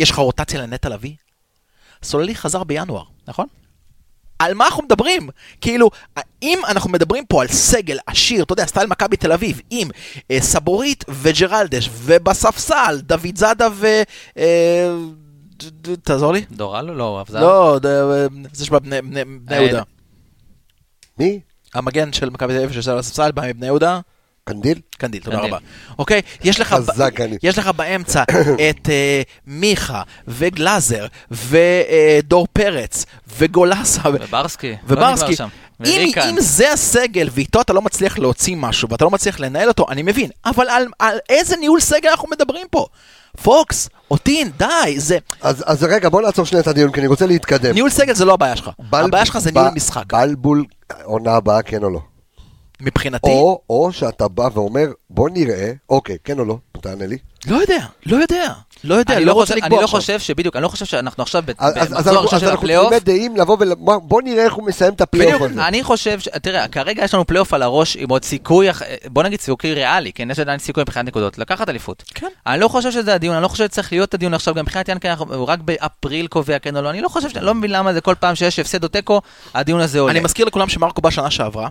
יש 0.00 0.10
לך 0.10 0.16
רוטציה 0.18 0.60
לנטע 0.62 0.88
לביא? 0.88 1.14
סוללי 2.02 2.34
חזר 2.34 2.64
בינואר. 2.64 3.02
נכון? 3.28 3.46
על 4.38 4.54
מה 4.54 4.66
אנחנו 4.66 4.82
מדברים? 4.82 5.28
כאילו, 5.60 5.90
אם 6.42 6.58
אנחנו 6.68 6.90
מדברים 6.90 7.24
פה 7.26 7.42
על 7.42 7.48
סגל 7.48 7.98
עשיר, 8.06 8.42
אתה 8.42 8.52
יודע, 8.52 8.66
סטייל 8.66 8.86
מכבי 8.86 9.16
תל 9.16 9.32
אביב, 9.32 9.60
עם 9.70 9.90
אה, 10.30 10.38
סבורית 10.40 11.04
וג'רלדש, 11.08 11.90
ובספסל, 11.92 13.00
דוד 13.02 13.36
זאדה 13.36 13.68
ו... 13.72 13.86
אה, 14.38 14.96
ד- 15.56 15.88
ד- 15.88 15.94
תעזור 15.94 16.32
לי? 16.32 16.44
דורלו? 16.52 16.94
לא, 16.94 17.20
אבל 17.20 17.32
זה... 17.32 17.40
לא, 17.40 17.78
ד- 17.82 17.86
אה, 17.86 18.26
זה 18.52 18.66
שבא 18.66 18.78
בני 18.78 19.02
בני- 19.02 19.24
בני 19.24 19.56
אה, 19.56 19.62
יהודה. 19.62 19.82
מי? 21.18 21.40
המגן 21.74 22.12
של 22.12 22.30
מכבי 22.30 22.52
תל 22.52 22.58
אביב 22.58 22.72
שיושב 22.72 22.90
על 22.90 22.98
הספסל, 22.98 23.32
בא 23.32 23.42
מבני 23.48 23.66
יהודה. 23.66 24.00
קנדיל? 24.52 24.78
קנדיל, 24.98 25.22
תודה. 25.22 25.38
רבה. 25.38 25.58
אוקיי? 25.98 26.20
יש 26.44 26.60
לך, 26.60 26.68
חזק, 26.68 27.20
ב- 27.20 27.22
אני. 27.22 27.36
יש 27.42 27.58
לך 27.58 27.68
באמצע 27.68 28.22
את 28.70 28.88
אה, 28.88 29.22
מיכה 29.46 30.02
וגלאזר 30.28 31.06
ודור 31.30 32.46
פרץ 32.52 33.06
וגולסה. 33.38 34.00
וברסקי. 34.12 34.70
לא 34.70 34.76
וברסקי. 34.86 35.34
אם. 35.86 36.10
אם 36.30 36.36
זה 36.40 36.72
הסגל 36.72 37.28
ואיתו 37.32 37.60
אתה 37.60 37.72
לא 37.72 37.82
מצליח 37.82 38.18
להוציא 38.18 38.56
משהו 38.56 38.88
ואתה 38.90 39.04
לא 39.04 39.10
מצליח 39.10 39.40
לנהל 39.40 39.68
אותו, 39.68 39.86
אני 39.90 40.02
מבין. 40.02 40.30
אבל 40.46 40.68
על, 40.68 40.86
על 40.98 41.18
איזה 41.28 41.56
ניהול 41.56 41.80
סגל 41.80 42.08
אנחנו 42.08 42.28
מדברים 42.28 42.66
פה? 42.70 42.86
פוקס, 43.42 43.88
אותין, 44.10 44.50
די, 44.58 44.66
זה... 45.00 45.18
אז, 45.40 45.64
אז 45.66 45.84
רגע, 45.84 46.08
בוא 46.08 46.22
נעצור 46.22 46.46
שנייה 46.46 46.62
את 46.62 46.66
הדיון, 46.66 46.92
כי 46.92 47.00
אני 47.00 47.06
רוצה 47.08 47.26
להתקדם. 47.26 47.74
ניהול 47.74 47.90
סגל 47.90 48.14
זה 48.14 48.24
לא 48.24 48.32
הבעיה 48.32 48.56
שלך. 48.56 48.70
בל- 48.90 49.04
הבעיה 49.04 49.26
שלך 49.26 49.38
זה 49.38 49.52
ב- 49.52 49.58
ניהול 49.58 49.70
משחק. 49.74 50.12
בלבול, 50.12 50.64
עונה 51.04 51.32
הבאה, 51.32 51.62
כן 51.62 51.82
או 51.84 51.90
לא? 51.90 52.00
מבחינתי, 52.80 53.30
או, 53.30 53.60
או 53.70 53.92
שאתה 53.92 54.28
בא 54.28 54.48
ואומר, 54.54 54.86
בוא 55.10 55.30
נראה, 55.30 55.72
אוקיי, 55.88 56.16
כן 56.24 56.38
או 56.38 56.44
לא, 56.44 56.56
תענה 56.80 57.06
לי. 57.06 57.16
לא 57.46 57.56
יודע, 57.56 57.78
לא 58.06 58.16
יודע, 58.16 58.52
לא 58.84 58.94
יודע, 58.94 59.14
אני 59.16 59.24
לא 59.24 59.26
לא 59.26 59.32
רוצה 59.32 59.44
חושב- 59.46 59.52
אני 59.54 59.62
לקבוע 59.62 59.78
לא 59.80 59.84
עכשיו. 59.84 60.00
חושב 60.00 60.18
שבדיוק, 60.20 60.56
אני 60.56 60.62
לא 60.62 60.68
חושב 60.68 60.84
שאנחנו 60.84 61.22
עכשיו 61.22 61.44
אז, 61.58 61.72
אז, 61.76 61.82
אז 61.82 61.88
במחזור 61.90 61.98
אנחנו, 61.98 62.18
הראשון 62.18 62.34
אז 62.36 62.40
של 62.40 62.46
אנחנו 62.46 62.58
הפלייאוף. 62.58 62.86
תמימי 62.88 63.00
דעים 63.00 63.36
לבוא 63.36 63.56
ול... 63.60 63.74
בוא 64.02 64.22
נראה 64.22 64.44
איך 64.44 64.52
הוא 64.54 64.64
מסיים 64.66 64.92
את 64.92 65.00
הפלייאוף 65.00 65.34
בדיוק, 65.42 65.50
הזה. 65.52 65.68
אני 65.68 65.82
חושב, 65.82 66.20
ש- 66.20 66.28
תראה, 66.42 66.68
כרגע 66.68 67.04
יש 67.04 67.14
לנו 67.14 67.26
פלייאוף 67.26 67.54
על 67.54 67.62
הראש 67.62 67.96
עם 67.96 68.08
עוד 68.10 68.24
סיכוי, 68.24 68.68
בוא 69.06 69.22
נגיד 69.22 69.40
סיכוי 69.40 69.74
ריאלי, 69.74 70.12
כן, 70.12 70.30
יש 70.30 70.38
עדיין 70.38 70.58
סיכוי 70.58 70.82
מבחינת 70.82 71.06
נקודות, 71.06 71.38
לקחת 71.38 71.68
אליפות. 71.68 72.04
כן. 72.14 72.28
אני 72.46 72.60
לא 72.60 72.68
חושב 72.68 72.90
שזה 72.90 73.14
הדיון, 73.14 73.34
אני 73.34 73.42
לא 73.42 73.48
חושב 73.48 73.64
שצריך 73.64 73.92
להיות 73.92 74.14
הדיון 74.14 74.34
עכשיו, 74.34 74.54
גם 74.54 74.62
מבחינת 74.62 75.04
אנחנו- 75.04 75.34
הוא 75.34 75.46
רק 75.46 75.58
באפריל 75.64 76.26
קובע 76.26 76.58
כן 76.58 76.76
או 76.76 76.82
לא, 76.82 76.90
אני 76.90 77.00
לא 77.00 77.08
חושב, 77.08 77.28
אני 77.36 77.44
לא 77.46 77.54
מבין 77.54 77.70
למה 77.70 77.92
זה 77.92 78.00
כל 78.00 78.14
פעם 78.20 78.34
שיש 78.34 78.58
הפסד 78.58 78.82
או 78.84 78.88
תיקו, 78.88 79.20
הדיון 79.54 79.80
הזה 79.80 80.00
עולה. 80.00 80.12
אני 80.12 80.20
מזכיר 80.20 80.46
לכולם 80.46 80.68
שמרקו 80.68 81.00
בא 81.02 81.10
שנה 81.10 81.30
שעברה, 81.30 81.68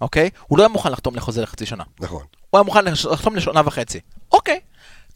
אוקיי? 0.00 0.30
הוא 0.46 0.58
לא 0.58 0.62
היה 0.62 0.68
מוכן 0.68 0.92
לחתום 0.92 1.16
לחוזה 1.16 1.42
לחצי 1.42 1.66
שנה. 1.66 1.84
נכון. 2.00 2.22
הוא 2.50 2.58
היה 2.58 2.62
מוכן 2.62 2.84
לחתום 2.84 3.36
לשנה 3.36 3.60
וחצי. 3.64 4.00
אוקיי, 4.32 4.60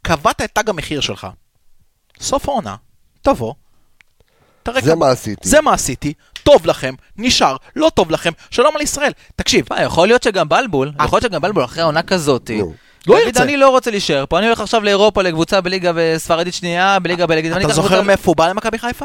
קבעת 0.03 0.41
את 0.43 0.51
תג 0.55 0.69
המחיר 0.71 1.01
שלך. 1.01 1.27
סוף 2.21 2.49
העונה, 2.49 2.77
תבוא. 3.23 3.55
תראה 4.63 4.81
זה 4.81 4.91
כמה- 4.91 5.07
מה 5.07 5.11
עשיתי. 5.11 5.49
זה 5.49 5.61
מה 5.61 5.73
עשיתי, 5.73 6.13
טוב 6.43 6.67
לכם, 6.67 6.95
נשאר, 7.17 7.57
לא 7.77 7.91
טוב 7.95 8.11
לכם, 8.11 8.31
שלום 8.51 8.77
על 8.77 8.83
ישראל. 8.83 9.13
תקשיב, 9.37 9.67
מה, 9.71 9.83
יכול 9.83 10.09
להיות 10.09 10.23
שגם 10.23 10.49
בלבול, 10.49 10.93
יכול 11.05 11.17
להיות 11.17 11.23
שגם 11.31 11.41
בלבול 11.41 11.65
אחרי 11.65 11.83
עונה 11.83 12.03
כזאת, 12.03 12.51
נו. 12.51 12.75
לא 13.07 13.21
ירצה. 13.27 13.43
אני 13.43 13.57
לא 13.57 13.69
רוצה 13.71 13.91
להישאר 13.91 14.25
פה, 14.29 14.39
אני 14.39 14.47
הולך 14.47 14.61
עכשיו 14.61 14.85
לאירופה 14.85 15.23
לקבוצה 15.23 15.61
בליגה 15.61 15.93
ספרדית 16.19 16.55
שנייה, 16.55 16.99
בליגה 16.99 17.27
בליגה, 17.27 17.57
אתה 17.57 17.67
אקח 17.67 17.75
זוכר 17.75 18.03
מאיפה 18.03 18.31
הוא 18.31 18.37
בא 18.37 18.49
למכבי 18.49 18.79
חיפה? 18.79 19.05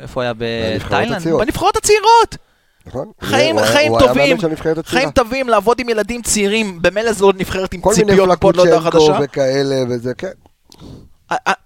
איפה 0.00 0.14
הוא 0.14 0.22
היה 0.22 0.32
בנבחרות 0.34 0.86
בתאילנד? 0.92 1.16
הצעירות. 1.16 1.40
בנבחרות 1.46 1.76
הצעירות. 1.76 2.36
נכון? 2.86 3.10
חיים, 3.20 3.56
חיים 3.64 3.92
טובים. 3.98 4.36
חיים 4.84 5.10
טובים, 5.10 5.48
לעבוד 5.48 5.80
עם 5.80 5.88
ילדים 5.88 6.22
צעירים, 6.22 6.82
במילא 6.82 7.12
זו 7.12 7.24
עוד 7.24 7.40
נבחרת 7.40 7.74
עם 7.74 7.80
ציפיות 7.92 8.40
פה 8.40 8.52
לא 8.52 8.62
פלקוצ'נקו 8.62 8.80
חדשה. 8.80 9.18
וכאלה 9.22 9.76
וזה, 9.88 10.14
כן. 10.14 10.32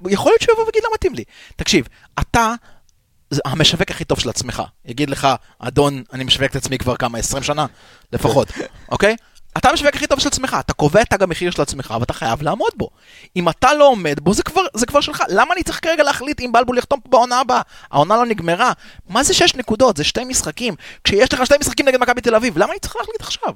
יכול 0.08 0.32
להיות 0.32 0.42
שהוא 0.42 0.52
יבוא 0.52 0.64
ויגיד 0.64 0.82
לא 0.84 0.90
מתאים 0.94 1.14
לי. 1.14 1.24
תקשיב, 1.56 1.88
אתה 2.20 2.54
המשווק 3.44 3.90
הכי 3.90 4.04
טוב 4.04 4.20
של 4.20 4.28
עצמך. 4.28 4.62
יגיד 4.84 5.10
לך, 5.10 5.28
אדון, 5.58 6.02
אני 6.12 6.24
משווק 6.24 6.50
את 6.50 6.56
עצמי 6.56 6.78
כבר 6.78 6.96
כמה, 6.96 7.18
20 7.18 7.42
שנה? 7.42 7.66
לפחות, 8.12 8.48
אוקיי? 8.92 9.16
אתה 9.58 9.70
המשווק 9.70 9.94
הכי 9.94 10.06
טוב 10.06 10.18
של 10.18 10.28
עצמך, 10.28 10.56
אתה 10.60 10.72
קובע 10.72 11.02
את 11.02 11.10
תג 11.10 11.22
המחיר 11.22 11.50
של 11.50 11.62
עצמך 11.62 11.94
ואתה 12.00 12.12
חייב 12.12 12.42
לעמוד 12.42 12.70
בו. 12.76 12.90
אם 13.36 13.48
אתה 13.48 13.74
לא 13.74 13.88
עומד 13.88 14.20
בו, 14.20 14.34
זה 14.34 14.42
כבר, 14.42 14.62
זה 14.74 14.86
כבר 14.86 15.00
שלך. 15.00 15.22
למה 15.28 15.54
אני 15.54 15.62
צריך 15.62 15.80
כרגע 15.82 16.02
להחליט 16.02 16.40
אם 16.40 16.52
בלבול 16.52 16.78
יחתום 16.78 17.00
פה 17.00 17.08
בעונה 17.10 17.40
הבאה? 17.40 17.60
העונה 17.90 18.16
לא 18.16 18.26
נגמרה. 18.26 18.72
מה 19.08 19.22
זה 19.22 19.34
שש 19.34 19.54
נקודות? 19.54 19.96
זה 19.96 20.04
שתי 20.04 20.24
משחקים. 20.24 20.74
כשיש 21.04 21.34
לך 21.34 21.46
שתי 21.46 21.54
משחקים 21.60 21.88
נגד 21.88 22.00
מכבי 22.00 22.20
תל 22.20 22.34
אביב, 22.34 22.58
למה 22.58 22.72
אני 22.72 22.80
צריך 22.80 22.96
להחליט 22.96 23.20
עכשיו? 23.20 23.52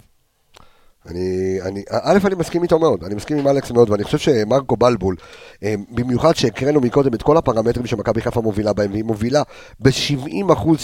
אני, 1.08 1.58
אני, 1.62 1.82
א', 1.90 2.18
אני 2.24 2.34
מסכים 2.34 2.62
איתו 2.62 2.78
מאוד, 2.78 3.04
אני 3.04 3.14
מסכים 3.14 3.38
עם 3.38 3.48
אלכס 3.48 3.70
מאוד, 3.70 3.90
ואני 3.90 4.04
חושב 4.04 4.18
שמרקו 4.18 4.76
בלבול, 4.76 5.16
אה, 5.62 5.74
במיוחד 5.90 6.36
שהקראנו 6.36 6.80
מקודם 6.80 7.14
את 7.14 7.22
כל 7.22 7.36
הפרמטרים 7.36 7.86
שמכבי 7.86 8.20
חיפה 8.20 8.40
מובילה 8.40 8.72
בהם, 8.72 8.90
והיא 8.90 9.04
מובילה 9.04 9.42
ב-70 9.80 10.52
אחוז, 10.52 10.78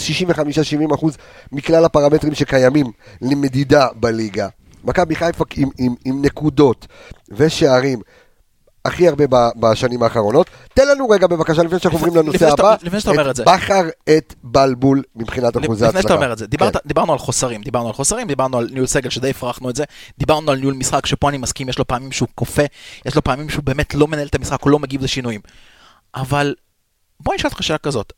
65-70 0.91 0.95
אחוז 0.95 1.17
מכלל 1.51 1.85
הפרמטרים 1.85 2.35
שקיימים 2.35 2.85
למדידה 3.21 3.87
בליגה. 3.95 4.47
מכבי 4.83 5.15
חיפה 5.15 5.45
עם, 5.55 5.69
עם, 5.77 5.95
עם 6.05 6.25
נקודות 6.25 6.87
ושערים 7.31 8.01
הכי 8.85 9.07
הרבה 9.07 9.27
ב- 9.29 9.49
בשנים 9.59 10.03
האחרונות. 10.03 10.49
תן 10.73 10.87
לנו 10.87 11.09
רגע 11.09 11.27
בבקשה, 11.27 11.63
לפני 11.63 11.79
שאנחנו 11.79 11.97
עוברים 11.99 12.15
לנושא 12.15 12.35
לפני 12.35 12.51
הבא, 12.51 12.75
לפני 12.81 12.99
שאתה 12.99 13.11
אומר 13.11 13.31
את 13.31 13.35
זה. 13.35 13.43
בכר 13.43 13.89
את 14.17 14.33
בלבול 14.43 15.03
מבחינת 15.15 15.57
אחוזי 15.57 15.85
הצלחה. 15.85 15.87
לפני 15.89 16.01
שאתה 16.01 16.13
אומר 16.13 16.33
את 16.33 16.37
זה, 16.37 16.47
דיברת, 16.47 16.73
כן. 16.73 16.79
דיברנו 16.85 17.13
על 17.13 17.19
חוסרים, 17.19 17.61
דיברנו 17.61 17.87
על 17.87 17.93
חוסרים, 17.93 18.27
דיברנו 18.27 18.57
על 18.57 18.69
ניהול 18.71 18.87
סגל 18.87 19.09
שדי 19.09 19.29
הפרחנו 19.29 19.69
את 19.69 19.75
זה, 19.75 19.83
דיברנו 20.17 20.51
על 20.51 20.57
ניהול 20.57 20.73
משחק 20.73 21.05
שפה 21.05 21.29
אני 21.29 21.37
מסכים, 21.37 21.69
יש 21.69 21.79
לו 21.79 21.87
פעמים 21.87 22.11
שהוא 22.11 22.27
כופה, 22.35 22.63
יש 23.05 23.15
לו 23.15 23.23
פעמים 23.23 23.49
שהוא 23.49 23.63
באמת 23.63 23.95
לא 23.95 24.07
מנהל 24.07 24.27
את 24.27 24.35
המשחק, 24.35 24.61
הוא 24.61 24.71
לא 24.71 24.79
מגיב 24.79 25.01
לשינויים. 25.03 25.41
אבל 26.15 26.55
בוא 27.19 27.35
נשאל 27.35 27.49
אותך 27.49 27.63
שאלה 27.63 27.77
כזאת, 27.77 28.13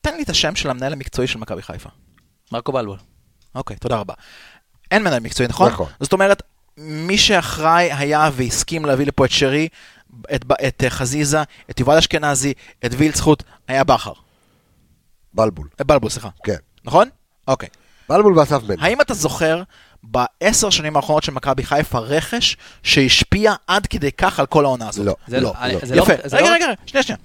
תן 0.00 0.16
לי 0.16 0.22
את 0.22 0.30
השם 0.30 0.56
של 0.56 0.70
המנהל 0.70 0.92
המקצועי 0.92 1.28
של 1.28 1.38
מכבי 1.38 1.62
חיפה. 1.62 1.88
מרקו 2.52 2.72
בלבול. 2.72 2.98
אוקיי, 3.54 3.76
תודה 3.76 3.96
רבה. 3.96 4.14
אין 4.90 5.02
מנהל 5.02 5.20
מקצועי, 5.20 5.48
נכון? 5.48 5.72
נכון. 5.72 5.86
זאת 6.00 6.12
אומרת, 6.12 6.42
מי 6.78 7.18
שאחראי 7.18 7.92
היה 7.92 8.30
והסכים 8.32 8.84
להביא 8.84 9.06
לפה 9.06 9.24
את 9.24 9.30
שרי, 9.30 9.68
את, 10.34 10.44
ב- 10.44 10.52
את 10.52 10.84
אה, 10.84 10.90
חזיזה, 10.90 11.42
את 11.70 11.80
יובל 11.80 11.96
אשכנזי, 11.96 12.52
את 12.86 12.90
וילצחוט, 12.96 13.42
היה 13.68 13.84
בכר. 13.84 14.12
בלבול, 15.34 15.68
אה, 15.80 15.84
בלבול, 15.84 16.10
סליחה. 16.10 16.28
כן. 16.44 16.56
נכון? 16.84 17.08
אוקיי. 17.48 17.68
בלבול 18.08 18.38
ואסף 18.38 18.62
בן. 18.62 18.74
האם 18.80 19.00
אתה 19.00 19.14
זוכר 19.14 19.62
בעשר 20.02 20.70
שנים 20.70 20.96
האחרונות 20.96 21.22
של 21.22 21.32
מכבי 21.32 21.62
חיפה 21.64 21.98
רכש 21.98 22.56
שהשפיע 22.82 23.54
עד 23.66 23.86
כדי 23.86 24.12
כך 24.12 24.40
על 24.40 24.46
כל 24.46 24.64
העונה 24.64 24.88
הזאת? 24.88 25.06
לא. 25.06 25.16
זה 25.26 25.40
לא, 25.40 25.52
אני- 25.60 25.72
לא. 25.74 25.78
זה 25.82 25.94
לא- 25.96 26.02
יפה. 26.02 26.12
זה 26.28 26.36
רגע, 26.36 26.46
לא- 26.48 26.54
רגע, 26.54 26.64
רגע, 26.66 26.74
שנייה, 26.86 27.02
שנייה. 27.02 27.18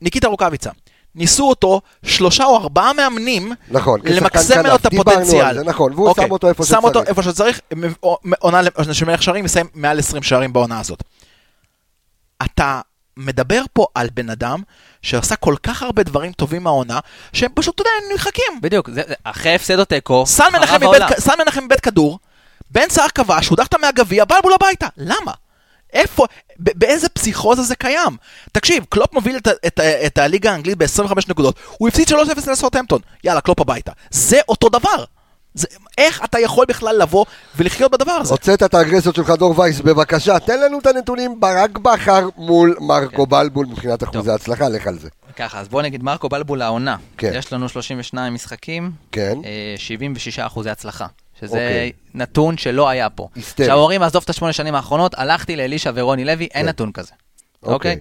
ניקיטה 0.00 0.28
רוקאביצה. 0.28 0.70
ניסו 1.16 1.48
אותו 1.48 1.80
שלושה 2.04 2.44
או 2.44 2.56
ארבעה 2.56 2.92
מאמנים 2.92 3.52
נכון, 3.68 4.00
למקסם 4.04 4.60
ממנו 4.60 4.74
את 4.76 4.86
הפוטנציאל. 4.86 5.54
זה, 5.54 5.64
נכון, 5.64 5.92
והוא 5.92 6.08
אוקיי, 6.08 6.24
שם 6.24 6.30
אותו 6.32 6.48
איפה 6.48 6.64
שם 6.64 6.84
אותו 6.84 6.88
שצריך. 7.00 7.08
איפה 7.08 7.22
שצריך, 7.22 7.60
עונה 8.38 8.60
של 8.92 9.04
מלך 9.06 9.22
שערים, 9.22 9.44
מסיים 9.44 9.66
מעל 9.74 9.98
20 9.98 10.22
שערים 10.22 10.52
בעונה 10.52 10.80
הזאת. 10.80 11.02
אתה 12.44 12.80
מדבר 13.16 13.62
פה 13.72 13.86
על 13.94 14.08
בן 14.14 14.30
אדם 14.30 14.62
שעשה 15.02 15.36
כל 15.36 15.54
כך 15.62 15.82
הרבה 15.82 16.02
דברים 16.02 16.32
טובים 16.32 16.62
מהעונה, 16.62 16.98
שהם 17.32 17.50
פשוט, 17.54 17.74
אתה 17.74 17.82
יודע, 17.82 17.90
הם 18.06 18.12
נמחקים. 18.12 18.60
בדיוק, 18.62 18.90
זה- 18.90 19.02
זה- 19.08 19.14
אחרי 19.24 19.54
הפסד 19.54 19.78
או 19.78 19.84
תיקו, 19.84 20.26
סל 20.26 20.44
מנחם 20.52 20.66
חרב 20.66 20.82
העולם. 20.82 21.08
סל 21.18 21.32
מנחם 21.44 21.60
איבד 21.62 21.80
כדור, 21.80 22.18
בן 22.70 22.88
סער 22.88 23.08
כבש, 23.14 23.48
הודחת 23.48 23.74
מהגביע, 23.74 24.24
בלבול 24.24 24.52
הביתה. 24.52 24.86
למה? 24.96 25.32
איפה, 25.92 26.26
ב- 26.58 26.78
באיזה 26.78 27.08
פסיכוזה 27.08 27.62
זה 27.62 27.76
קיים? 27.76 28.16
תקשיב, 28.52 28.84
קלופ 28.88 29.12
מוביל 29.12 29.36
את, 29.36 29.48
את, 29.66 29.80
את 29.80 30.18
הליגה 30.18 30.52
האנגלית 30.52 30.78
ב-25 30.78 31.12
נקודות, 31.28 31.56
הוא 31.78 31.88
הפסיד 31.88 32.08
3-0 32.08 32.14
לסאוטהמפטון, 32.50 33.00
יאללה, 33.24 33.40
קלופ 33.40 33.60
הביתה. 33.60 33.92
זה 34.10 34.40
אותו 34.48 34.68
דבר. 34.68 35.04
זה, 35.54 35.66
איך 35.98 36.24
אתה 36.24 36.38
יכול 36.40 36.66
בכלל 36.68 37.02
לבוא 37.02 37.24
ולחיות 37.56 37.92
בדבר 37.92 38.12
הזה? 38.12 38.30
הוצאת 38.30 38.62
את 38.62 38.74
האגרסיות 38.74 39.14
שלך, 39.14 39.30
דור 39.30 39.60
וייס, 39.60 39.80
בבקשה, 39.80 40.38
תן 40.38 40.60
לנו 40.60 40.78
את 40.78 40.86
הנתונים 40.86 41.40
ברק 41.40 41.78
בכר 41.78 42.28
מול 42.36 42.74
כן. 42.78 42.84
מרקו 42.84 43.26
בלבול 43.26 43.66
מבחינת 43.66 44.02
אחוזי 44.02 44.30
הצלחה, 44.30 44.68
לך 44.68 44.86
על 44.86 44.98
זה. 44.98 45.08
ככה, 45.36 45.60
אז 45.60 45.68
בוא 45.68 45.82
נגיד 45.82 46.02
מרקו 46.02 46.28
בלבול 46.28 46.62
העונה. 46.62 46.96
כן. 47.18 47.32
יש 47.34 47.52
לנו 47.52 47.68
32 47.68 48.34
משחקים, 48.34 48.90
כן, 49.12 49.38
אה, 49.44 49.74
76 49.76 50.38
אחוזי 50.38 50.70
הצלחה. 50.70 51.06
שזה 51.40 51.46
אוקיי. 51.52 51.92
נתון 52.14 52.58
שלא 52.58 52.88
היה 52.88 53.10
פה. 53.10 53.28
היסטרי. 53.34 53.66
עכשיו 53.66 53.78
אומרים, 53.78 54.02
עזוב 54.02 54.22
את 54.24 54.30
השמונה 54.30 54.52
שנים 54.52 54.74
האחרונות, 54.74 55.14
הלכתי 55.18 55.56
לאלישע 55.56 55.90
ורוני 55.94 56.24
לוי, 56.24 56.48
אין 56.54 56.62
כן. 56.62 56.68
נתון 56.68 56.92
כזה. 56.92 57.12
אוקיי. 57.62 57.74
אוקיי? 57.74 57.96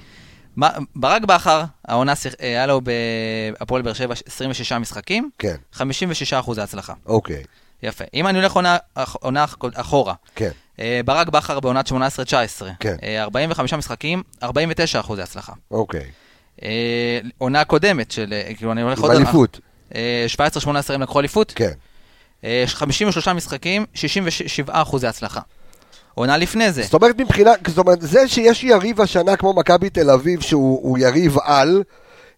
מה- 0.56 0.70
ברק 0.96 1.22
בכר, 1.22 1.64
העונה, 1.88 2.14
אה, 2.42 2.48
היה 2.48 2.66
לו 2.66 2.82
בהפועל 2.82 3.82
באר 3.82 3.94
שבע 3.94 4.14
26 4.28 4.72
משחקים, 4.72 5.30
כן, 5.40 5.56
56 5.72 6.34
אחוזי 6.34 6.62
הצלחה. 6.62 6.94
אוקיי, 7.06 7.44
יפה. 7.84 8.04
אם 8.14 8.28
אני 8.28 8.38
הולך 8.40 8.54
עונה, 8.54 8.78
עונה 9.14 9.46
אחורה, 9.74 10.14
כן, 10.36 10.50
אה, 10.80 11.02
ברק 11.06 11.28
בכר 11.30 11.60
בעונת 11.60 11.88
18-19, 11.88 11.92
כן. 12.80 12.96
אה, 13.04 13.22
45 13.24 13.74
משחקים, 13.74 14.24
49 14.44 15.00
אחוזי 15.00 15.22
הצלחה. 15.22 15.54
אוקיי. 15.72 16.12
אה, 16.64 17.20
עונה 17.38 17.66
קודמת 17.66 18.12
של, 18.12 18.34
כאילו 18.58 18.72
אני 18.72 18.82
הולך 18.82 19.00
עם. 19.04 19.12
אליפות, 19.12 19.60
אה, 19.96 20.26
17-18 20.30 20.68
הם 20.94 21.02
לקחו 21.02 21.20
אליפות, 21.20 21.54
כן, 21.56 21.72
53 22.66 23.28
משחקים, 23.28 23.86
67 23.94 24.82
אחוזי 24.82 25.08
הצלחה. 25.08 25.40
עונה 26.14 26.38
לפני 26.38 26.72
זה, 26.72 26.84
זאת 26.84 26.94
אומרת 26.94 27.20
מבחינה, 27.20 27.52
זאת 27.68 27.78
אומרת, 27.78 28.02
זה 28.02 28.28
שיש 28.28 28.64
יריב 28.64 29.02
השנה 29.02 29.36
כמו 29.36 29.54
מכבי 29.54 29.90
תל 29.90 30.10
אביב, 30.10 30.42
שהוא 30.42 30.80
הוא 30.84 30.98
יריב 30.98 31.38
על, 31.44 31.84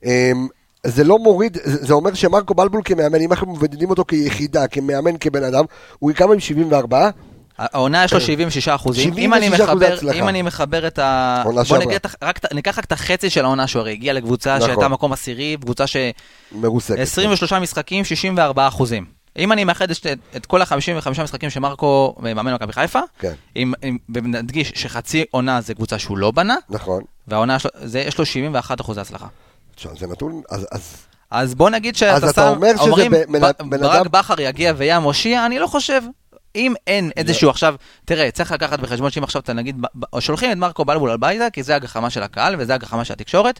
אמ, 0.05 0.47
זה 0.83 1.03
לא 1.03 1.19
מוריד, 1.19 1.57
זה 1.63 1.93
אומר 1.93 2.13
שמרקו 2.13 2.53
בלבול 2.53 2.81
כמאמן, 2.85 3.21
אם 3.21 3.31
אנחנו 3.31 3.53
מבודדים 3.53 3.89
אותו 3.89 4.05
כיחידה, 4.05 4.67
כמאמן, 4.67 5.17
כבן 5.19 5.43
אדם, 5.43 5.65
הוא 5.99 6.11
כמה 6.13 6.33
עם 6.33 6.39
74? 6.39 7.09
העונה 7.57 8.03
יש 8.03 8.13
לו 8.13 8.21
76 8.21 8.67
אחוזים. 8.67 9.13
אם 9.13 9.33
76% 9.33 9.37
אני 9.37 9.49
מחבר. 9.49 9.97
אם 10.13 10.27
אני 10.27 10.41
מחבר 10.41 10.87
את 10.87 10.99
ה... 10.99 11.43
בוא. 11.69 11.77
נגיד, 11.77 11.99
רק, 12.21 12.39
ניקח 12.53 12.77
רק 12.77 12.85
את 12.85 12.91
החצי 12.91 13.29
של 13.29 13.45
העונה 13.45 13.67
שהוא 13.67 13.79
הרי 13.79 13.91
הגיע 13.91 14.13
לקבוצה 14.13 14.55
נכון. 14.55 14.67
שהייתה 14.67 14.87
מקום 14.87 15.13
עשירי, 15.13 15.57
קבוצה 15.61 15.87
ש... 15.87 15.97
מרוסקת. 16.51 16.99
23 16.99 17.53
משחקים, 17.53 18.03
64 18.03 18.67
אחוזים. 18.67 19.16
אם 19.37 19.51
אני 19.51 19.63
מאחד 19.63 19.91
את, 19.91 19.97
את 20.35 20.45
כל 20.45 20.61
ה-55 20.61 20.75
משחקים 21.23 21.49
שמרקו 21.49 22.15
מאמן 22.19 22.53
מכבי 22.53 22.73
חיפה, 22.73 22.99
כן, 23.19 23.33
ונדגיש 24.13 24.71
שחצי 24.75 25.25
עונה 25.31 25.61
זה 25.61 25.73
קבוצה 25.73 25.99
שהוא 25.99 26.17
לא 26.17 26.31
בנה, 26.31 26.55
נכון. 26.69 27.03
והעונה 27.27 27.57
זה, 27.83 27.99
יש 27.99 28.17
לו 28.17 28.25
71 28.25 28.81
אחוזי 28.81 29.01
הצלחה. 29.01 29.27
תשמע, 29.75 29.91
זה 29.99 30.07
נתון, 30.07 30.41
אז, 30.49 30.67
אז 30.71 30.97
אז 31.31 31.55
בוא 31.55 31.69
נגיד 31.69 31.93
אז 31.95 31.99
שאתה 31.99 32.17
אתה 32.29 32.41
שם, 32.41 32.47
אומר 32.55 32.71
שזה 32.73 32.81
אומרים, 32.83 33.11
בן- 33.11 33.41
ברק 33.41 33.61
אדם- 33.95 34.05
בכר 34.11 34.41
יגיע 34.41 34.73
ויהיה 34.77 34.99
מושיע, 34.99 35.45
אני 35.45 35.59
לא 35.59 35.67
חושב. 35.67 36.01
אם 36.55 36.73
אין 36.87 37.11
איזשהו 37.17 37.49
עכשיו, 37.49 37.75
תראה, 38.05 38.31
צריך 38.31 38.51
לקחת 38.51 38.79
בחשבון 38.79 39.11
שאם 39.11 39.23
עכשיו 39.23 39.41
אתה 39.41 39.53
נגיד, 39.53 39.81
שולחים 40.19 40.51
את 40.51 40.57
מרקו 40.57 40.85
בלבול 40.85 41.11
הביתה, 41.11 41.49
כי 41.49 41.63
זה 41.63 41.75
הגחמה 41.75 42.09
של 42.09 42.23
הקהל 42.23 42.55
וזה 42.59 42.73
הגחמה 42.73 43.05
של 43.05 43.13
התקשורת, 43.13 43.59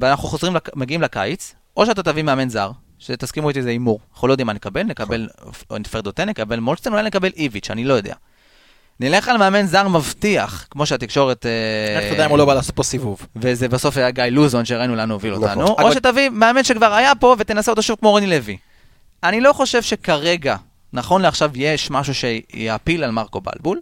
ואנחנו 0.00 0.28
חוזרים, 0.28 0.52
מגיעים 0.74 1.02
לקיץ, 1.02 1.54
או 1.76 1.86
שאתה 1.86 2.02
תביא 2.02 2.22
מאמן 2.22 2.48
זר, 2.48 2.70
שתסכימו 2.98 3.48
איתי 3.48 3.62
זה 3.62 3.70
הימור, 3.70 4.00
אנחנו 4.12 4.28
לא 4.28 4.32
יודעים 4.32 4.46
מה 4.46 4.52
נקבל, 4.52 4.82
נקבל 4.82 5.28
פרדוטן, 5.90 6.28
נקבל 6.28 6.60
מולצטן, 6.60 6.92
אולי 6.92 7.02
נקבל 7.02 7.30
איביץ', 7.36 7.70
אני 7.70 7.84
לא 7.84 7.94
יודע. 7.94 8.14
נלך 9.00 9.28
על 9.28 9.36
מאמן 9.36 9.66
זר 9.66 9.88
מבטיח, 9.88 10.66
כמו 10.70 10.86
שהתקשורת... 10.86 11.46
אה, 11.46 11.96
איך 11.96 12.04
אתה 12.04 12.14
יודע 12.14 12.24
אם 12.26 12.30
הוא 12.30 12.38
לא 12.38 12.44
בא 12.44 12.54
לעשות 12.54 12.76
פה 12.76 12.82
סיבוב? 12.82 13.26
וזה 13.36 13.68
בסוף 13.68 13.96
היה 13.96 14.10
גיא 14.10 14.24
לוזון 14.24 14.64
שראינו 14.64 14.96
לאן 14.96 15.10
הוביל 15.10 15.34
נכון. 15.34 15.48
אותנו, 15.48 15.66
או 15.66 15.92
שתביא 15.92 16.28
מאמן 16.28 16.64
שכבר 16.64 16.92
היה 16.92 17.14
פה 17.14 17.36
ותנסה 17.38 17.70
אותו 17.70 17.82
שוב 17.82 17.96
כמו 18.00 18.10
רוני 18.10 18.26
לוי. 18.26 18.56
אני 19.22 19.40
לא 19.40 19.52
חושב 19.52 19.82
שכרגע, 19.82 20.56
נכון 20.92 21.22
לעכשיו, 21.22 21.50
יש 21.54 21.90
משהו 21.90 22.14
שיעפיל 22.14 23.04
על 23.04 23.10
מרקו 23.10 23.40
בלבול, 23.40 23.80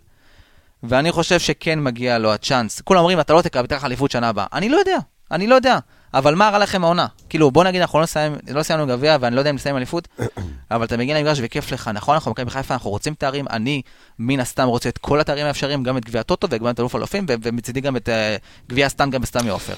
ואני 0.83 1.13
חושב 1.13 1.39
שכן 1.39 1.81
מגיע 1.83 2.19
לו 2.19 2.33
הצ'אנס. 2.33 2.81
כולם 2.81 3.01
אומרים, 3.01 3.21
אתה 3.21 3.33
לא 3.33 3.43
תקרב, 3.43 3.67
תיקח 3.67 3.85
אליפות 3.85 4.11
שנה 4.11 4.29
הבאה. 4.29 4.47
אני 4.53 4.69
לא 4.69 4.77
יודע, 4.77 4.97
אני 5.31 5.47
לא 5.47 5.55
יודע. 5.55 5.79
אבל 6.15 6.35
מה 6.35 6.51
רע 6.51 6.59
לכם 6.59 6.85
העונה? 6.85 7.07
כאילו, 7.29 7.51
בוא 7.51 7.65
נגיד, 7.65 7.81
אנחנו 7.81 7.99
לא 7.99 8.03
נסיים, 8.03 8.37
לא 8.49 8.63
סיימנו 8.63 8.87
גביע, 8.87 9.17
ואני 9.21 9.35
לא 9.37 9.41
יודע 9.41 9.51
אם 9.51 9.55
נסיים 9.55 9.77
אליפות, 9.77 10.09
אבל 10.71 10.85
אתה 10.85 10.97
מגיע 10.97 11.19
למגרש 11.19 11.39
וכיף 11.43 11.73
לך, 11.73 11.91
נכון? 11.95 12.15
אנחנו 12.15 12.31
מכבי 12.31 12.51
חיפה, 12.51 12.75
אנחנו 12.75 12.91
רוצים 12.91 13.15
תארים, 13.15 13.45
אני 13.51 13.83
מן 14.19 14.41
הסתם 14.41 14.67
רוצה 14.67 14.89
את 14.89 14.99
כל 14.99 15.21
התארים 15.21 15.47
האפשריים, 15.47 15.83
גם 15.83 15.97
את 15.97 16.05
גביע 16.05 16.21
הטוטו 16.21 16.47
וגם 16.51 16.69
את 16.69 16.81
אלוף 16.81 16.97
אלופים, 16.97 17.27
ומצידי 17.43 17.81
גם 17.81 17.97
את 17.97 18.09
אה, 18.09 18.37
גביע 18.69 18.87
הסטן 18.87 19.11
גם 19.11 19.21
בסמי 19.21 19.51
עופר. 19.51 19.75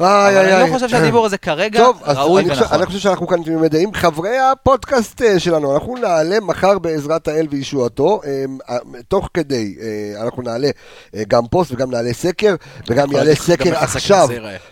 איי, 0.00 0.08
אבל 0.38 0.46
איי, 0.46 0.62
אני. 0.62 0.70
לא 0.70 0.74
חושב 0.74 0.88
שהדיבור 0.88 1.26
הזה 1.26 1.38
כרגע 1.38 1.78
טוב, 1.78 2.02
ראוי 2.06 2.42
אני 2.42 2.50
חושב, 2.50 2.62
ונכון. 2.62 2.76
אני 2.78 2.86
חושב 2.86 2.98
שאנחנו 2.98 3.26
כאן 3.26 3.42
תמימי 3.42 3.68
דעים. 3.68 3.94
חברי 3.94 4.38
הפודקאסט 4.38 5.22
אה, 5.22 5.38
שלנו, 5.40 5.74
אנחנו 5.74 5.96
נעלה 5.96 6.40
מחר 6.40 6.78
בעזרת 6.78 7.28
האל 7.28 7.46
וישועתו. 7.50 8.20
אה, 8.26 8.44
אה, 8.70 8.76
תוך 9.08 9.28
כדי, 9.34 9.74
אנחנו 10.22 10.42
נעלה 10.42 10.68
גם 11.28 11.46
פוסט 11.50 11.72
וגם 11.72 11.90
נעלה 11.90 12.12
סקר, 12.12 12.54
וגם 12.88 13.12
יעלה 13.12 13.34
סקר 13.34 13.76
עכשיו. 13.76 14.28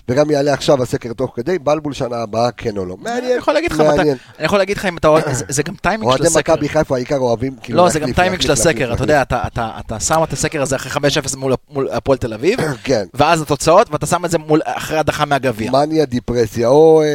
וגם 0.08 0.30
יעלה 0.30 0.52
עכשיו 0.52 0.82
הסקר 0.82 1.12
תוך 1.12 1.32
כדי, 1.36 1.58
בלבול 1.58 1.92
שנה 1.92 2.16
הבאה, 2.22 2.50
כן 2.50 2.76
או 2.76 2.84
לא. 2.86 2.96
מעניין, 2.96 3.40
מעניין. 3.78 4.16
אני 4.38 4.44
יכול 4.46 4.58
להגיד 4.58 4.76
לך 4.76 4.84
אם 4.86 4.96
אתה 4.96 5.08
אוהב, 5.08 5.24
זה- 5.48 5.62
גם 5.62 5.74
טיימינג 5.74 6.02
של 6.02 6.08
אוהדי 6.10 6.26
הסקר. 6.26 6.52
מכבי 6.54 6.68
חיפה 6.68 6.96
העיקר 6.96 7.16
אוהבים, 7.16 7.52
כאילו, 7.62 7.78
לא, 7.84 7.88
זה 7.88 8.00
גם 8.00 8.12
טיימינג 8.12 8.40
של 8.42 8.52
הסקר, 8.52 8.92
אתה 8.94 9.04
יודע, 9.04 9.22
אתה- 9.22 10.00
שם 10.00 10.22
את 10.22 10.32
הסקר 10.32 10.62
הזה 10.62 10.76
אחרי 10.76 10.90
5-0 10.90 11.36
מול- 11.36 11.54
הפועל 11.92 12.18
תל 12.18 12.34
אביב, 12.34 12.60
כן. 12.84 13.04
ואז 13.14 13.42
התוצאות, 13.42 13.88
ואתה 13.92 14.06
שם 14.06 14.24
את 14.24 14.30
זה 14.30 14.38
מול- 14.38 14.60
אחרי 14.64 14.98
הדחה 15.12 15.24
מהגביע. 15.24 15.70
מניה, 15.70 16.04
דיפרסיה, 16.04 16.68
או 16.68 17.02
אה, 17.02 17.06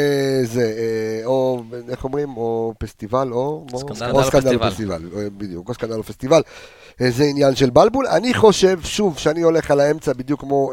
זה, 0.46 0.62
אה, 0.78 1.26
או 1.26 1.62
איך 1.90 2.04
אומרים, 2.04 2.38
או 2.38 2.74
פסטיבל, 2.80 3.32
או 3.32 3.66
או- 3.74 4.24
סקנדל 4.24 4.58
פסטיבל. 4.70 5.10
אה, 5.18 5.28
בדיוק, 5.38 5.70
או 5.70 5.74
סקנדל 5.74 6.02
פסטיבל. 6.02 6.42
זה 7.10 7.24
עניין 7.24 7.56
של 7.56 7.70
בלבול. 7.70 8.08
אני 8.08 8.34
חושב, 8.34 8.80
שוב, 8.84 9.18
שאני 9.18 9.42
הולך 9.42 9.72
על 9.72 9.80
האמצע 9.80 10.14
בדיוק 10.14 10.40
כמו 10.42 10.72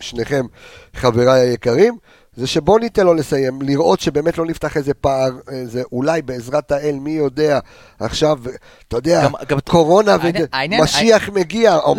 שניכם, 0.00 0.46
חבריי 0.94 1.40
היקרים, 1.40 1.96
זה 2.36 2.46
שבוא 2.46 2.80
ניתן 2.80 3.06
לו 3.06 3.14
לסיים, 3.14 3.62
לראות 3.62 4.00
שבאמת 4.00 4.38
לא 4.38 4.46
נפתח 4.46 4.76
איזה 4.76 4.94
פער, 4.94 5.30
אה, 5.52 5.62
זה 5.66 5.82
אולי 5.92 6.22
בעזרת 6.22 6.72
האל, 6.72 6.94
מי 7.00 7.10
יודע, 7.10 7.58
עכשיו, 8.00 8.38
אתה 8.88 8.96
יודע, 8.96 9.22
גם- 9.24 9.32
גם- 9.48 9.58
קורונה 9.60 10.14
העניין- 10.14 10.46
העניין- 10.52 10.80
ומשיח 10.80 11.28
מגיע, 11.28 11.74
אמרו- 11.74 11.94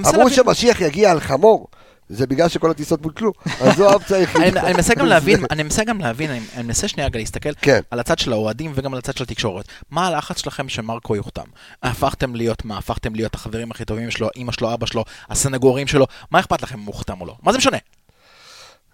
מנסה 0.00 0.16
אמרו 0.16 0.30
שמשיח 0.30 0.80
יגיע 0.80 1.10
על 1.10 1.20
חמור. 1.20 1.66
זה 2.08 2.26
בגלל 2.26 2.48
שכל 2.48 2.70
הטיסות 2.70 3.02
בוטלו, 3.02 3.32
אז 3.60 3.76
זו 3.76 3.90
האופציה 3.90 4.16
היחידה. 4.16 4.60
אני 4.60 4.72
מנסה 4.76 4.94
גם 4.94 5.06
להבין, 5.06 5.44
אני 5.50 5.62
מנסה 5.62 5.84
גם 5.84 6.00
להבין, 6.00 6.30
אני 6.30 6.62
מנסה 6.62 6.88
שנייה 6.88 7.08
רגע 7.08 7.18
להסתכל 7.18 7.54
כן. 7.60 7.80
על 7.90 8.00
הצד 8.00 8.18
של 8.18 8.32
האוהדים 8.32 8.72
וגם 8.74 8.92
על 8.92 8.98
הצד 8.98 9.16
של 9.16 9.24
התקשורת. 9.24 9.64
מה 9.90 10.06
הלחץ 10.06 10.40
שלכם 10.40 10.68
שמרקו 10.68 11.16
יוחתם? 11.16 11.42
הפכתם 11.82 12.34
להיות 12.34 12.64
מה? 12.64 12.78
הפכתם 12.78 13.14
להיות 13.14 13.34
החברים 13.34 13.70
הכי 13.70 13.84
טובים 13.84 14.10
שלו, 14.10 14.28
אמא 14.36 14.52
שלו, 14.52 14.74
אבא 14.74 14.86
שלו, 14.86 15.04
הסנגורים 15.30 15.86
שלו? 15.86 16.06
מה 16.30 16.40
אכפת 16.40 16.62
לכם 16.62 16.78
אם 16.78 16.84
הוא 16.84 16.94
הוחתם 16.94 17.20
או 17.20 17.26
לא? 17.26 17.36
מה 17.42 17.52
זה 17.52 17.58
משנה? 17.58 17.78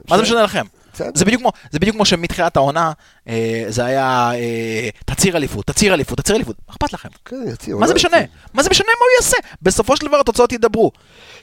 מה 0.09 0.17
זה 0.17 0.23
משנה 0.23 0.43
לכם? 0.43 0.67
זה 1.15 1.25
בדיוק 1.25 1.41
כמו, 1.41 1.53
זה 1.71 1.79
בדיוק 1.79 1.97
כמו 1.97 2.05
שמתחילת 2.05 2.57
העונה 2.57 2.93
אה, 3.29 3.65
זה 3.69 3.85
היה 3.85 4.31
אה, 4.35 4.89
תצהיר 5.05 5.37
אליפות, 5.37 5.67
תצהיר 5.67 5.95
אליפות, 5.95 6.19
תצהיר 6.19 6.37
אליפות. 6.37 6.57
מה 6.69 6.75
אכפת 6.75 6.93
לכם? 6.93 7.09
כן, 7.25 7.37
מה 7.79 7.87
זה 7.87 7.95
משנה? 7.95 8.17
מה 8.55 8.63
זה 8.63 8.71
משנה 8.71 8.87
מה 8.87 9.05
הוא 9.05 9.25
יעשה? 9.25 9.37
בסופו 9.63 9.97
של 9.97 10.07
דבר 10.07 10.21
התוצאות 10.21 10.53
ידברו. 10.53 10.93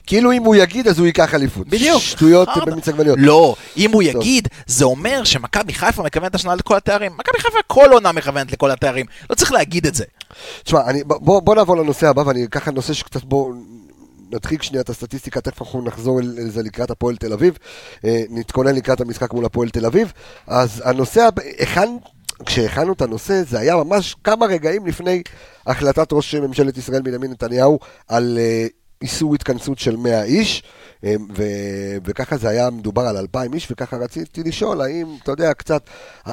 כאילו 0.08 0.32
אם 0.32 0.42
הוא 0.44 0.54
יגיד 0.56 0.88
אז 0.88 0.98
הוא 0.98 1.06
ייקח 1.06 1.34
אליפות. 1.34 1.68
בדיוק. 1.68 2.02
שטויות. 2.02 2.48
במיץ 2.66 2.88
עגבניות. 2.88 3.18
לא, 3.20 3.54
אם 3.76 3.90
הוא. 3.92 4.02
יגיד, 4.02 4.48
זה 4.66 4.84
אומר 4.84 5.24
שמכבי 5.24 5.74
חיפה 5.74 6.02
מכוונת 6.02 6.34
השנה 6.34 6.54
לכל 6.54 6.76
התארים. 6.76 7.12
מכבי 7.18 7.38
חיפה 7.38 7.58
כל 7.66 7.88
עונה 7.92 8.12
מכוונת 8.12 8.52
לכל 8.52 8.70
התארים. 8.70 9.06
לא 9.30 9.34
צריך 9.34 9.52
להגיד 9.52 9.86
את 9.86 9.94
זה. 9.94 10.04
תשמע, 10.62 10.80
אני- 10.86 11.02
בוא 11.20 11.54
נעבור 11.54 11.76
לנושא 11.76 12.08
הבא 12.08 12.22
ואני 12.26 12.44
אקח 12.44 12.68
נושא 12.68 12.92
שקצת 12.92 13.24
בוא... 13.24 13.54
נדחיק 14.32 14.62
שנייה 14.62 14.82
את 14.82 14.88
הסטטיסטיקה, 14.88 15.40
תכף 15.40 15.62
אנחנו 15.62 15.82
נחזור 15.82 16.20
אל 16.20 16.34
אל 16.38 16.50
זה 16.50 16.62
לקראת 16.62 16.90
הפועל 16.90 17.16
תל 17.16 17.32
אביב, 17.32 17.58
אה, 18.04 18.22
נתכונן 18.30 18.74
לקראת 18.74 19.00
המשחק 19.00 19.32
מול 19.32 19.44
הפועל 19.44 19.68
תל 19.68 19.86
אביב, 19.86 20.12
אז 20.46 20.82
הנושא 20.84 21.28
היכן, 21.58 21.96
כשהכנו 22.46 22.92
את 22.92 23.02
הנושא, 23.02 23.42
זה 23.48 23.58
היה 23.58 23.76
ממש 23.76 24.16
כמה 24.24 24.46
רגעים 24.46 24.86
לפני 24.86 25.22
החלטת 25.66 26.12
ראש 26.12 26.34
ממשלת 26.34 26.76
ישראל 26.78 27.02
בנימין 27.02 27.30
נתניהו 27.30 27.78
על 28.08 28.38
אה, 28.40 28.66
איסור 29.02 29.34
התכנסות 29.34 29.78
של 29.78 29.96
100 29.96 30.22
איש, 30.22 30.62
אה, 31.04 31.14
ו, 31.36 31.42
וככה 32.04 32.36
זה 32.36 32.48
היה 32.48 32.70
מדובר 32.70 33.02
על 33.02 33.16
2,000 33.16 33.54
איש, 33.54 33.68
וככה 33.70 33.96
רציתי 33.96 34.42
לשאול, 34.42 34.80
האם, 34.80 35.06
אתה 35.22 35.32
יודע, 35.32 35.54
קצת, 35.54 35.82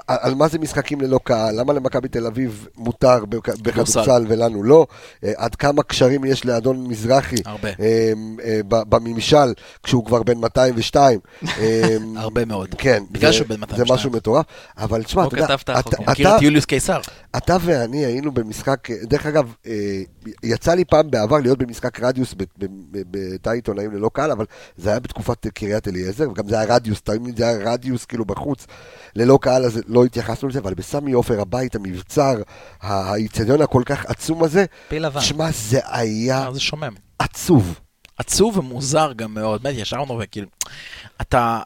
על, 0.07 0.35
מה 0.35 0.47
זה 0.47 0.59
משחקים 0.59 1.01
ללא 1.01 1.19
קהל, 1.23 1.59
למה 1.59 1.73
למכבי 1.73 2.07
תל 2.07 2.25
אביב 2.27 2.67
מותר 2.77 3.25
בכ- 3.25 3.57
בכדורסל 3.61 4.25
ולנו 4.27 4.63
לא, 4.63 4.87
אה, 5.23 5.31
עד 5.37 5.55
כמה 5.55 5.83
קשרים 5.83 6.25
יש 6.25 6.45
לאדון 6.45 6.87
מזרחי 6.87 7.35
הרבה. 7.45 7.69
אה, 7.79 8.13
אה, 8.43 8.59
בממשל, 8.69 9.53
כשהוא 9.83 10.05
כבר 10.05 10.23
בן 10.23 10.37
202. 10.37 11.19
אה, 11.59 11.97
הרבה 12.15 12.45
מאוד. 12.45 12.75
כן, 12.77 13.03
בגלל 13.11 13.31
זה- 13.31 13.37
שהוא 13.37 13.47
בן 13.47 13.55
זה 13.55 13.59
202. 13.61 13.93
משהו 13.93 14.11
מטורף, 14.11 14.45
אבל 14.77 15.03
תשמע, 15.03 15.27
אתה 15.27 15.35
יודע. 15.35 15.45
אתה- 15.79 16.11
מכיר 16.11 16.35
את 16.37 16.41
יוליוס 16.41 16.65
קיסר. 16.65 16.99
אתה 17.37 17.57
ואני 17.61 18.05
היינו 18.05 18.31
במשחק, 18.31 18.87
דרך 19.03 19.25
אגב, 19.25 19.53
אה, 19.67 20.01
יצא 20.43 20.73
לי 20.73 20.85
פעם 20.85 21.11
בעבר 21.11 21.37
להיות 21.37 21.57
במשחק 21.57 21.99
רדיוס 21.99 22.33
בתא 22.57 23.49
עיתונאים 23.49 23.91
ללא 23.91 24.09
קהל, 24.13 24.31
אבל 24.31 24.45
זה 24.77 24.89
היה 24.89 24.99
בתקופת 24.99 25.47
קריית 25.47 25.87
אליעזר, 25.87 26.29
וגם 26.29 26.47
זה 26.49 26.59
היה 26.59 26.75
רדיוס, 26.75 27.01
תמיד 27.01 27.37
זה 27.37 27.47
היה 27.47 27.71
רדיוס 27.73 28.05
כאילו 28.05 28.25
בחוץ, 28.25 28.67
ללא 29.15 29.39
קהל, 29.41 29.65
אז 29.65 29.79
לא 29.87 30.05
התייחסנו 30.05 30.49
לזה, 30.49 30.59
אבל 30.59 30.73
בסמי 30.73 31.11
עופר 31.11 31.41
הבית, 31.41 31.75
המבצר, 31.75 32.35
האיצטדיון 32.81 33.61
הכל 33.61 33.83
כך 33.85 34.05
עצום 34.05 34.43
הזה, 34.43 34.65
פיל 34.87 35.05
לבן. 35.05 35.21
שמע, 35.21 35.47
זה 35.51 35.79
היה 35.83 36.45
אה, 36.47 36.53
זה 36.53 36.59
שומם. 36.59 36.93
עצוב. 37.19 37.79
עצוב 38.17 38.57
ומוזר 38.57 39.11
גם 39.15 39.33
מאוד, 39.33 39.63
באמת 39.63 39.75
ישבנו 39.77 40.19
וכאילו, 40.23 40.47
אתה, 41.21 41.59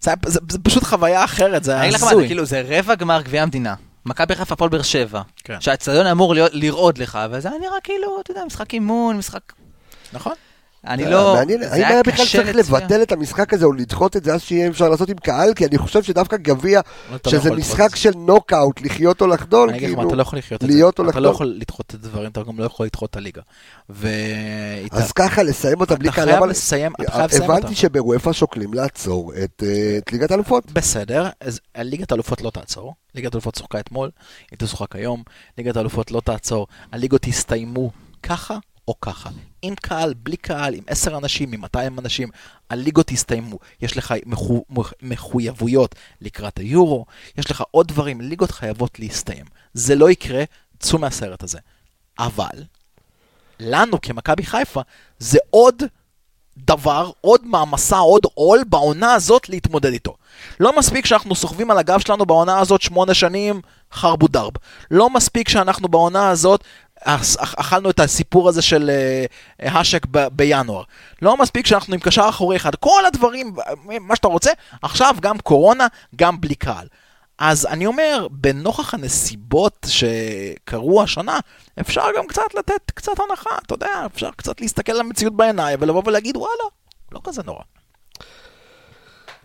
זה, 0.00 0.10
היה- 0.10 0.16
זה, 0.26 0.40
זה 0.50 0.58
פשוט 0.58 0.84
חוויה 0.84 1.24
אחרת, 1.24 1.64
זה 1.64 1.72
אני 1.72 1.80
היה 1.80 1.88
אגיד 1.88 1.94
לך 1.94 2.02
מה, 2.02 2.08
זה 2.08 2.14
הזוי. 2.14 2.26
כאילו, 2.26 2.44
זה 2.44 2.62
רבע 2.68 2.94
גמר 2.94 3.22
גביע 3.22 3.42
המדינה. 3.42 3.74
מכבי 4.06 4.34
חיפה 4.34 4.54
הפועל 4.54 4.70
באר 4.70 4.82
שבע. 4.82 5.22
כן. 5.44 5.60
שהאצטדיון 5.60 6.06
אמור 6.06 6.34
להיות- 6.34 6.50
לרעוד 6.54 6.98
לך, 6.98 7.18
וזה 7.30 7.48
היה 7.50 7.58
נראה 7.58 7.80
כאילו, 7.84 8.20
אתה 8.20 8.30
יודע, 8.30 8.44
משחק 8.44 8.74
אימון, 8.74 9.16
משחק... 9.16 9.40
נכון? 10.12 10.32
אני 10.86 11.04
לא... 11.10 11.34
מעניין, 11.34 11.62
האם 11.62 11.84
היה 11.84 12.02
בכלל 12.02 12.26
צריך. 12.26 12.56
לבטל 12.56 13.02
את 13.02 13.12
המשחק 13.12 13.54
הזה 13.54 13.64
או 13.64 13.72
לדחות 13.72 14.16
את 14.16 14.24
זה 14.24 14.34
אז 14.34 14.42
שיהיה 14.42 14.68
אפשר 14.68 14.88
לעשות 14.88 15.08
עם 15.08 15.16
קהל? 15.16 15.54
כי 15.54 15.66
אני 15.66 15.78
חושב 15.78 16.02
שדווקא 16.02 16.36
גביע, 16.36 16.80
אתה 16.80 17.30
לא 17.30 17.38
שזה 17.40 17.50
משחק. 17.52 17.96
של 17.96 18.10
נוקאוט, 18.16 18.80
לחיות 18.80 19.20
או 19.20 19.26
לחדול, 19.26 19.68
אני 19.68 19.78
אגיד 19.78 19.88
לך 19.88 19.94
מה, 19.96 20.00
כאילו, 20.02 20.08
אתה 20.08 20.16
לא 20.16 20.22
יכול 20.22 20.38
לחיות 20.38 20.62
את 20.64 20.68
זה. 20.68 20.74
להיות 20.74 20.98
או 20.98 21.04
אתה 21.04 21.20
לא 21.20 21.28
לחדול. 21.28 21.34
יכול 21.34 21.46
לדחות 21.46 21.86
את 21.86 21.94
הדברים, 21.94 22.30
אתה 22.30 22.42
גם 22.42 22.58
לא 22.58 22.64
יכול 22.64 22.86
לדחות 22.86 23.10
את 23.10 23.16
הליגה. 23.16 23.42
אז 24.90 25.12
ככה, 25.12 25.42
לסיים 25.42 25.80
אותה 25.80 25.94
בלי 25.96 26.08
אתה 26.08 26.16
קהל. 26.16 26.24
חייב 26.24 26.36
למה- 26.36 26.46
לסיים, 26.46 26.92
אתה 27.00 27.12
חייב 27.12 27.24
לסיים 27.30 27.42
אותה. 27.42 27.54
הבנתי 27.54 27.74
שבוופא 27.74 28.32
שוקלים 28.32 28.74
לעצור 28.74 29.32
את 29.44 29.62
אה, 29.66 29.98
את 29.98 30.12
ליגת 30.12 30.30
האלופות. 30.30 30.72
בסדר, 30.72 31.28
אז 31.40 31.60
ליגת 31.78 32.10
האלופות 32.12 32.42
לא 32.42 32.50
תעצור. 32.50 32.94
ליגת 33.14 33.34
האלופות 33.34 33.54
שוחקה 33.54 33.80
אתמול, 33.80 34.10
היא 34.50 34.58
תשוחק 34.58 34.96
היום. 34.96 35.22
ליגת 35.58 35.76
האלופות 35.76 36.10
לא 36.10 36.20
תעצור. 36.24 36.66
הליגות 36.92 37.26
יסתיימו 37.26 37.90
ככה 38.22 38.56
או 38.88 38.94
ככה. 39.00 39.30
עם 39.66 39.74
קהל, 39.74 40.14
בלי 40.14 40.36
קהל, 40.36 40.74
עם 40.74 40.84
10 40.86 41.16
אנשים, 41.18 41.52
עם 41.52 41.60
200 41.60 41.98
אנשים, 41.98 42.28
הליגות 42.70 43.12
יסתיימו. 43.12 43.58
יש 43.82 43.96
לך 43.96 44.14
מחו, 44.26 44.64
מח- 44.70 44.92
מחויבויות 45.02 45.94
לקראת 46.20 46.58
היורו, 46.58 47.06
יש 47.38 47.50
לך 47.50 47.62
עוד 47.70 47.88
דברים, 47.88 48.20
ליגות 48.20 48.50
חייבות 48.50 48.98
להסתיים. 48.98 49.44
זה 49.74 49.94
לא 49.94 50.10
יקרה, 50.10 50.44
צאו 50.80 50.98
מהסרט 50.98 51.42
הזה. 51.42 51.58
אבל, 52.18 52.64
לנו 53.60 54.00
כמכבי 54.00 54.42
חיפה, 54.42 54.80
זה 55.18 55.38
עוד 55.50 55.82
דבר, 56.58 57.10
עוד 57.20 57.46
מעמסה, 57.46 57.96
עוד 57.96 58.22
עול 58.34 58.64
בעונה 58.68 59.14
הזאת 59.14 59.48
להתמודד 59.48 59.92
איתו. 59.92 60.16
לא 60.60 60.78
מספיק 60.78 61.06
שאנחנו 61.06 61.34
סוחבים 61.34 61.70
על 61.70 61.78
הגב 61.78 62.00
שלנו 62.00 62.26
בעונה 62.26 62.58
הזאת 62.58 62.82
שמונה 62.82 63.14
שנים 63.14 63.60
חרבו 63.92 64.28
דרב. 64.28 64.52
לא 64.90 65.10
מספיק 65.10 65.48
שאנחנו 65.48 65.88
בעונה 65.88 66.28
הזאת 66.30 66.64
אכלנו 67.38 67.90
את 67.90 68.00
הסיפור 68.00 68.48
הזה 68.48 68.62
של 68.62 68.90
אה, 69.60 69.80
השק 69.80 70.06
ב- 70.10 70.28
בינואר. 70.32 70.82
לא 71.22 71.36
מספיק 71.36 71.66
שאנחנו 71.66 71.94
עם 71.94 72.00
קשר 72.00 72.26
אחורי 72.28 72.56
אחד. 72.56 72.74
כל 72.74 73.06
הדברים, 73.06 73.54
מה 74.00 74.16
שאתה 74.16 74.28
רוצה, 74.28 74.50
עכשיו 74.82 75.16
גם 75.20 75.38
קורונה, 75.38 75.86
גם 76.16 76.40
בלי 76.40 76.54
קהל. 76.54 76.86
אז 77.38 77.66
אני 77.66 77.86
אומר, 77.86 78.26
בנוכח 78.30 78.94
הנסיבות 78.94 79.86
שקרו 79.90 81.02
השנה, 81.02 81.38
אפשר 81.80 82.02
גם 82.18 82.26
קצת 82.26 82.54
לתת 82.58 82.90
קצת 82.94 83.12
הנחה, 83.30 83.50
אתה 83.66 83.74
יודע, 83.74 84.06
אפשר 84.14 84.30
קצת 84.36 84.60
להסתכל 84.60 84.92
על 84.92 85.00
המציאות 85.00 85.36
בעיניים 85.36 85.78
ולבוא 85.82 86.02
ולהגיד, 86.06 86.36
וואלה, 86.36 86.64
לא 87.12 87.20
כזה 87.24 87.42
נורא. 87.46 87.62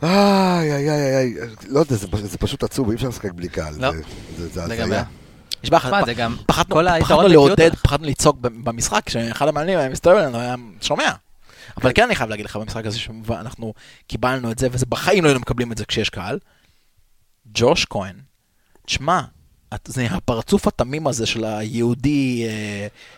איי, 0.03 0.12
איי, 0.74 0.89
איי, 0.89 1.18
איי, 1.18 1.34
לא 1.68 1.80
יודע, 1.80 1.95
זה 1.95 2.07
זה 2.24 2.38
פשוט 2.38 2.64
עצוב, 2.64 2.89
אי 2.89 2.95
אפשר 2.95 3.07
לשחק 3.07 3.32
בלי 3.32 3.49
קהל. 3.49 3.74
לא. 3.78 3.91
זה- 3.91 4.03
זה- 4.49 4.66
זה. 4.68 4.84
היה. 4.84 5.03
נשבע 5.64 5.78
לך. 5.78 5.88
פחדנו, 6.45 7.28
לעודד. 7.28 7.76
פחדנו 7.76 8.07
לצעוק 8.07 8.38
במשחק, 8.41 9.09
שאחד 9.09 9.47
המאמנים 9.47 9.80
היה 9.80 9.89
מסתובב 9.89 10.18
אלינו, 10.18 10.38
היה 10.38 10.55
שומע. 10.82 11.12
אבל 11.78 11.91
כן 11.95 12.03
אני 12.03 12.16
חייב 12.16 12.30
להגיד 12.30 12.45
לך 12.45 12.55
במשחק 12.55 12.86
הזה 12.86 12.99
שאנחנו 12.99 13.74
קיבלנו 14.07 14.51
את 14.51 14.59
זה, 14.59 14.68
וזה 14.72 14.86
בחיים 14.89 15.24
לא 15.24 15.30
היינו 15.30 15.39
מקבלים 15.39 15.72
את 15.72 15.78
זה 15.78 15.86
כשיש 15.86 16.09
קהל. 16.09 16.39
ג'וש 17.45 17.86
כהן, 17.86 18.16
תשמע, 18.86 19.22
זה 19.88 20.05
הפרצוף 20.11 20.67
התמים 20.67 21.07
הזה 21.07 21.26
של 21.26 21.45
היהודי 21.45 22.45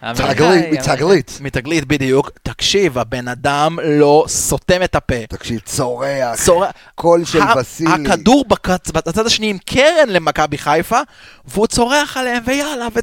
אה, 0.04 0.14
תגלית, 0.14 0.66
מצגלית. 0.72 1.38
מתגלית 1.42 1.86
בדיוק, 1.86 2.30
תקשיב, 2.44 2.98
הבן 2.98 3.28
אדם 3.28 3.78
לא 3.84 4.26
סותם 4.28 4.84
את 4.84 4.96
הפה. 4.96 5.16
תקשיב, 5.30 5.60
צורח, 5.66 6.44
צורח. 6.46 6.72
קול 6.96 7.26
של 7.26 7.40
וסילי. 7.60 7.92
הכדור 8.10 8.46
בקצ... 8.48 8.92
בצד 8.92 9.26
השני 9.26 9.50
עם 9.50 9.58
קרן 9.66 10.10
למכבי 10.10 10.58
חיפה, 10.58 11.00
והוא 11.46 11.68
צורח 11.68 12.18
עליהם, 12.18 12.44
ויאללה, 12.46 12.88
ו... 12.96 13.00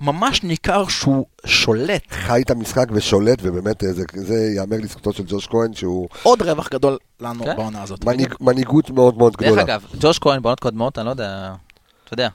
ממש 0.00 0.42
ניכר 0.42 0.88
שהוא 0.88 1.26
שולט. 1.46 2.02
חי 2.10 2.42
את 2.42 2.50
המשחק 2.50 2.86
ושולט, 2.92 3.38
ובאמת, 3.42 3.84
אה, 3.84 3.92
זה- 3.92 4.02
זה 4.14 4.34
ייאמר 4.54 4.76
לזכותו 4.80 5.12
של 5.12 5.22
ג'וש 5.26 5.46
כהן, 5.46 5.74
שהוא 5.74 6.08
עוד 6.22 6.42
רווח 6.42 6.68
גדול 6.72 6.96
לנו 7.20 7.44
כן. 7.44 7.56
בעונה 7.56 7.82
הזאת. 7.82 8.04
מנהיג- 8.04 8.34
מנהיגות 8.40 8.90
מאוד 8.90 9.18
מאוד 9.18 9.32
דרך 9.32 9.46
גדולה. 9.46 9.62
אגב, 9.62 9.84
ג'וש 10.00 10.18
כהן 10.18 10.42
בעונות 10.42 10.60
קודמות, 10.60 10.98
אני 10.98 11.06
לא 11.06 11.10
יודע, 11.10 11.54
אתה 12.04 12.14
יודע, 12.14 12.28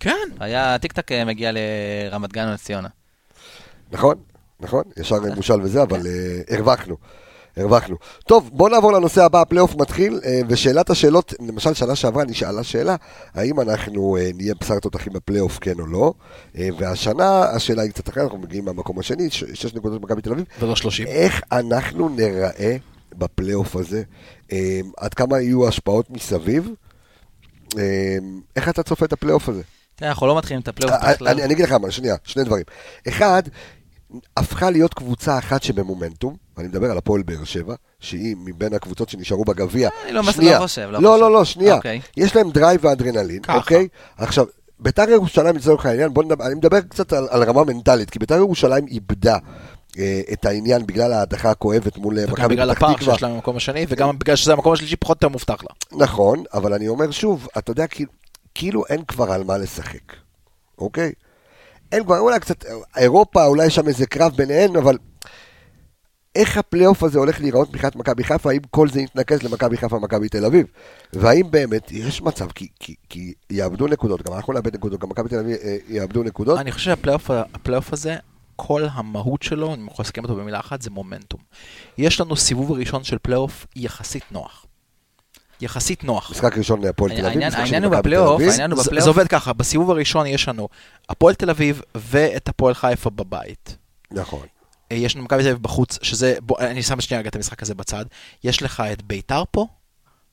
כן. 0.00 0.28
היה 0.40 0.78
טיק 0.78 0.92
טק 0.92 1.12
אה, 1.12 1.24
מגיע 1.24 1.50
לרמת 1.52 2.32
גן 2.32 2.48
או 2.48 2.54
נס 2.54 2.64
ציונה. 2.64 2.88
נכון, 3.92 4.14
נכון, 4.60 4.82
ישר 4.96 5.16
מושל 5.36 5.60
וזה, 5.62 5.82
אבל 5.82 6.06
אה, 6.06 6.56
הרווחנו. 6.56 6.96
הרווחנו. 7.58 7.96
טוב, 8.26 8.50
בואו 8.52 8.68
נעבור 8.68 8.92
לנושא 8.92 9.24
הבא, 9.24 9.40
הפלייאוף 9.40 9.74
מתחיל, 9.76 10.20
אה, 10.24 10.40
ושאלת 10.48 10.90
השאלות, 10.90 11.34
למשל 11.40 11.74
שנה 11.74 11.96
שעברה 11.96 12.24
נשאלה 12.24 12.62
שאלה, 12.62 12.96
האם 13.34 13.60
אנחנו 13.60 14.16
אה, 14.16 14.30
נהיה 14.34 14.54
בשר 14.60 14.78
תותחים 14.78 15.12
בפלייאוף 15.12 15.58
כן 15.58 15.80
או 15.80 15.86
לא, 15.86 16.12
אה, 16.58 16.68
והשנה 16.78 17.40
השאלה 17.42 17.82
היא 17.82 17.90
קצת 17.90 18.08
אחרת, 18.08 18.24
אנחנו 18.24 18.38
מגיעים 18.38 18.64
מהמקום 18.64 18.98
השני, 18.98 19.30
שש 19.30 19.74
נקודות 19.74 20.00
ממכבי 20.00 20.22
תל 20.22 20.32
אביב, 20.32 20.44
ולא 20.60 20.76
30. 20.76 21.06
איך 21.06 21.42
אנחנו 21.52 22.08
נראה 22.08 22.76
בפלייאוף 23.12 23.76
הזה, 23.76 24.02
אה, 24.52 24.80
עד 24.96 25.14
כמה 25.14 25.40
יהיו 25.40 25.68
השפעות 25.68 26.10
מסביב, 26.10 26.70
אה, 27.78 28.16
איך 28.56 28.68
אתה 28.68 28.82
צופה 28.82 29.04
את 29.04 29.12
הפלייאוף 29.12 29.48
הזה? 29.48 29.62
תראה, 29.98 30.10
אנחנו 30.10 30.26
לא 30.26 30.38
מתחילים 30.38 30.60
את 30.60 30.68
הפלייאוף 30.68 31.02
אה, 31.02 31.12
בכלל. 31.14 31.28
אני 31.28 31.42
אני 31.42 31.54
אגיד 31.54 31.64
לך 31.64 31.72
מה, 31.72 31.90
שנייה, 31.90 32.16
שני 32.24 32.44
דברים. 32.44 32.64
אחד, 33.08 33.42
הפכה 34.36 34.70
להיות 34.70 34.94
קבוצה 34.94 35.38
אחת 35.38 35.62
שבמומנטום, 35.62 36.36
ואני 36.56 36.68
מדבר 36.68 36.90
על 36.90 36.98
הפועל 36.98 37.22
באר 37.22 37.44
שבע, 37.44 37.74
שהיא 38.00 38.36
מבין 38.44 38.74
הקבוצות 38.74 39.08
שנשארו 39.08 39.44
בגביע. 39.44 39.88
אני 40.04 40.12
לא. 40.12 40.22
לא 40.38 40.58
חושב, 40.58 40.88
לא 40.92 41.02
לא. 41.02 41.20
לא, 41.20 41.32
לא, 41.32 41.44
שנייה. 41.44 41.76
אוקיי. 41.76 42.00
יש 42.16 42.36
להם 42.36 42.50
drive 42.50 42.84
ואדרנלין. 42.84 43.40
אוקיי? 43.48 43.88
עכשיו, 44.16 44.46
ביתר 44.80 45.10
ירושלים 45.10 45.56
לצורך 45.56 45.86
העניין, 45.86 46.14
בוא 46.14 46.24
נדבר, 46.24 46.46
אני 46.46 46.54
מדבר 46.54 46.80
קצת 46.80 47.12
על, 47.12 47.26
על 47.30 47.42
רמה 47.44 47.64
מנטלית, 47.64 48.10
כי 48.10 48.18
ביתר 48.18 48.36
ירושלים 48.36 48.86
איבדה 48.86 49.36
אה, 49.98 50.20
את 50.32 50.44
העניין 50.44 50.86
בגלל 50.86 51.12
ההדחה 51.12 51.50
הכואבת 51.50 51.96
מול 51.96 52.18
אה, 52.18 52.24
וגם 52.24 52.32
מכבי 52.32 52.54
בגלל 52.54 52.74
פתח 52.74 52.82
הפער 52.82 52.94
תקווה. 52.94 53.14
שיש 53.14 53.22
להם 53.22 53.34
במקום 53.34 53.56
השני, 53.56 53.86
וגם 53.88 54.18
בגלל 54.18 54.36
שזה 54.36 54.52
המקום 54.52 54.72
השלישי 54.72 54.96
פחות 54.96 55.16
או 55.16 55.26
יותר 55.26 55.28
מובטח 55.28 55.62
לה. 55.62 55.98
נכון, 56.04 56.42
אבל 56.54 56.74
אני 56.74 56.88
אומר 56.88 57.10
שוב, 57.10 57.48
אתה 57.58 57.70
יודע, 57.70 57.86
כאילו, 57.86 58.10
כאילו 58.54 58.86
אין 58.86 59.04
כבר 59.04 59.32
על 59.32 59.44
מה 59.44 59.58
לשחק, 59.58 60.12
אוקיי? 60.78 61.12
אין 61.92 62.04
כבר, 62.04 62.18
אולי 62.18 62.40
קצת, 62.40 62.64
אירופה, 62.96 63.44
אולי 63.44 63.70
שם 63.70 63.88
איזה 63.88 64.06
קרב 64.06 64.32
ביניהן, 64.36 64.76
אבל 64.76 64.98
איך 66.34 66.56
הפלייאוף 66.56 67.02
הזה 67.02 67.18
הולך 67.18 67.40
להיראות 67.40 67.68
מבחינת 67.68 67.96
מכבי 67.96 68.24
חיפה, 68.24 68.50
האם 68.50 68.60
כל 68.70 68.88
זה 68.88 69.00
יתנקז 69.00 69.42
למכבי 69.42 69.76
חיפה 69.76 69.96
ומכבי 69.96 70.28
תל 70.28 70.44
אביב? 70.44 70.66
והאם 71.12 71.50
באמת 71.50 71.92
יש 71.92 72.22
מצב, 72.22 72.48
כי, 72.50 72.68
כי, 72.80 72.94
כי 73.08 73.32
יאבדו 73.50 73.86
נקודות, 73.86 74.22
גם 74.22 74.32
אנחנו 74.32 74.52
נאבד 74.52 74.74
נקודות, 74.74 75.00
גם 75.00 75.08
מכבי 75.08 75.28
תל 75.28 75.38
אביב 75.38 75.56
אה, 75.62 75.76
יאבדו 75.88 76.22
נקודות, 76.22 76.58
אני 76.58 76.72
חושב 76.72 76.84
שהפלייאוף 76.84 77.30
הפלייאוף 77.30 77.92
הזה, 77.92 78.16
כל 78.56 78.82
המהות 78.92 79.42
שלו, 79.42 79.74
אני 79.74 79.86
יכול 79.90 80.02
לסכם 80.02 80.22
אותו 80.22 80.36
במילה 80.36 80.60
אחת, 80.60 80.82
זה 80.82 80.90
מומנטום. 80.90 81.40
יש 81.98 82.20
לנו 82.20 82.36
סיבוב 82.36 82.72
ראשון 82.72 83.04
של 83.04 83.18
פלייאוף 83.22 83.66
יחסית 83.76 84.24
נוח. 84.30 84.66
יחסית 85.60 86.04
נוח. 86.04 86.30
משחק 86.30 86.58
ראשון 86.58 86.82
להפועל 86.82 87.10
תל 87.10 87.16
אביב, 87.16 87.26
העניין- 87.26 87.48
משחק 87.48 87.60
הוא 87.60 87.66
מכבי 87.78 87.90
תל 87.90 87.98
בפלייאוף, 87.98 88.34
אביב. 88.40 88.50
העניין 88.50 88.70
הוא 88.72 88.80
בפלייאוף. 88.82 89.04
זה 89.04 89.10
עובד 89.10 89.28
ככה, 89.28 89.52
בסיבוב 89.52 89.90
הראשון 89.90 90.26
יש 90.26 90.48
לנו 90.48 90.68
הפועל 91.08 91.34
תל 91.34 91.50
אביב 91.50 91.82
ואת 91.94 92.48
הפועל 92.48 92.74
חיפה 92.74 93.10
בבית. 93.10 93.76
נכון. 94.10 94.46
אה, 94.92 94.96
יש 94.96 95.14
לנו 95.16 95.24
מכבי 95.24 95.42
תל 95.42 95.48
אביב 95.48 95.62
בחוץ, 95.62 95.98
שזה, 96.02 96.34
בוא, 96.42 96.58
אני 96.60 96.82
שם 96.82 97.00
שנייה 97.00 97.20
רגע 97.20 97.28
את 97.28 97.36
המשחק 97.36 97.62
הזה 97.62 97.74
בצד. 97.74 98.04
יש 98.44 98.62
לך 98.62 98.82
את 98.92 99.02
ביתר 99.02 99.42
פה, 99.50 99.66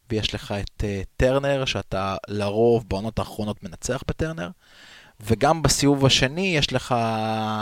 ויש 0.10 0.36
לך 0.36 0.52
את 0.60 0.82
uh, 0.84 0.84
טרנר, 1.18 1.66
שאתה 1.66 2.16
לרוב 2.28 2.84
בעונות 2.88 3.20
האחרונות 3.20 3.64
מנצח 3.64 4.04
בטרנר, 4.08 4.50
וגם 5.20 5.62
בסיבוב 5.62 6.06
השני 6.06 6.58
יש 6.58 6.74
לך, 6.74 6.96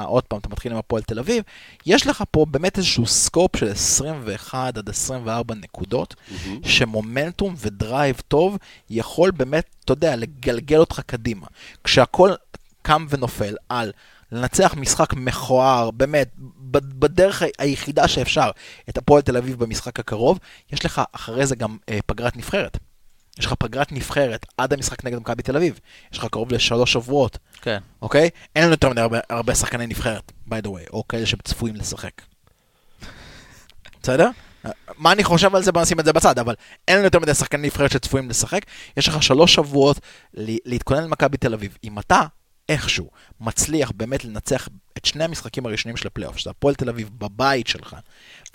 עוד 0.05 0.23
פעם, 0.23 0.39
אתה 0.39 0.49
מתחיל 0.49 0.71
עם 0.71 0.77
הפועל 0.77 1.01
תל 1.01 1.19
אביב, 1.19 1.43
יש 1.85 2.07
לך 2.07 2.23
פה 2.31 2.45
באמת 2.51 2.77
איזשהו 2.77 3.05
scope 3.05 3.57
של 3.57 3.67
21 3.67 4.77
עד 4.77 4.89
24 4.89 5.55
נקודות, 5.55 6.15
מהמם. 6.31 6.59
שמומנטום 6.63 7.55
ו 7.57 7.68
drive 7.68 8.21
טוב 8.27 8.57
יכול 8.89 9.31
באמת, 9.31 9.65
אתה 9.85 9.93
יודע, 9.93 10.15
לגלגל 10.15 10.77
אותך 10.77 11.01
קדימה. 11.05 11.47
כשהכל 11.83 12.31
קם 12.81 13.05
ונופל 13.09 13.55
על 13.69 13.91
לנצח 14.31 14.73
משחק 14.77 15.13
מכוער, 15.13 15.91
באמת, 15.91 16.29
בדרך 16.71 17.43
היחידה 17.59 18.07
שאפשר, 18.07 18.49
את 18.89 18.97
הפועל 18.97 19.21
תל 19.21 19.37
אביב 19.37 19.59
במשחק 19.59 19.99
הקרוב, 19.99 20.39
יש 20.71 20.85
לך 20.85 21.01
אחרי 21.11 21.45
זה 21.45 21.55
גם 21.55 21.77
אה, 21.89 21.99
פגרת 22.05 22.37
נבחרת. 22.37 22.77
יש 23.39 23.45
לך 23.45 23.53
פגרת 23.53 23.91
נבחרת 23.91 24.45
עד 24.57 24.73
המשחק 24.73 25.03
נגד 25.03 25.17
מכבי 25.17 25.43
תל 25.43 25.55
אביב. 25.55 25.79
יש 26.11 26.17
לך 26.17 26.25
קרוב 26.25 26.51
לשלוש 26.51 26.93
שבועות, 26.93 27.37
כן. 27.61 27.79
אוקיי? 28.01 28.29
אין 28.55 28.63
לנו 28.63 28.71
יותר 28.73 28.89
מדי 28.89 29.01
הרבה, 29.01 29.19
הרבה 29.29 29.55
שחקני 29.55 29.87
נבחרת, 29.87 30.31
by 30.49 30.55
the 30.63 30.67
way, 30.67 30.89
או 30.93 31.07
כאלה 31.07 31.25
שצפויים 31.25 31.75
לשחק. 31.75 32.21
בסדר? 34.01 34.29
מה 34.97 35.11
אני 35.11 35.23
חושב 35.23 35.55
על 35.55 35.63
זה? 35.63 35.71
בוא 35.71 35.81
נשים 35.81 35.99
את 35.99 36.05
זה 36.05 36.13
בצד, 36.13 36.39
אבל 36.39 36.55
אין 36.87 36.95
לנו 36.95 37.05
יותר 37.05 37.19
מדי 37.19 37.33
שחקני 37.33 37.67
נבחרת 37.67 37.91
שצפויים 37.91 38.29
לשחק. 38.29 38.65
יש 38.97 39.07
לך 39.07 39.23
שלוש 39.23 39.55
שבועות 39.55 39.99
להתכונן 40.65 41.03
למכבי 41.03 41.37
תל 41.37 41.53
אביב. 41.53 41.77
אם 41.83 41.99
אתה 41.99 42.21
איכשהו 42.69 43.09
מצליח 43.41 43.91
באמת 43.91 44.25
לנצח 44.25 44.67
את 44.97 45.05
שני 45.05 45.23
המשחקים 45.23 45.65
הראשונים 45.65 45.97
של 45.97 46.07
הפלייאוף, 46.07 46.37
שזה 46.37 46.49
הפועל 46.49 46.75
תל 46.75 46.89
אביב 46.89 47.09
בבית 47.17 47.67
שלך, 47.67 47.95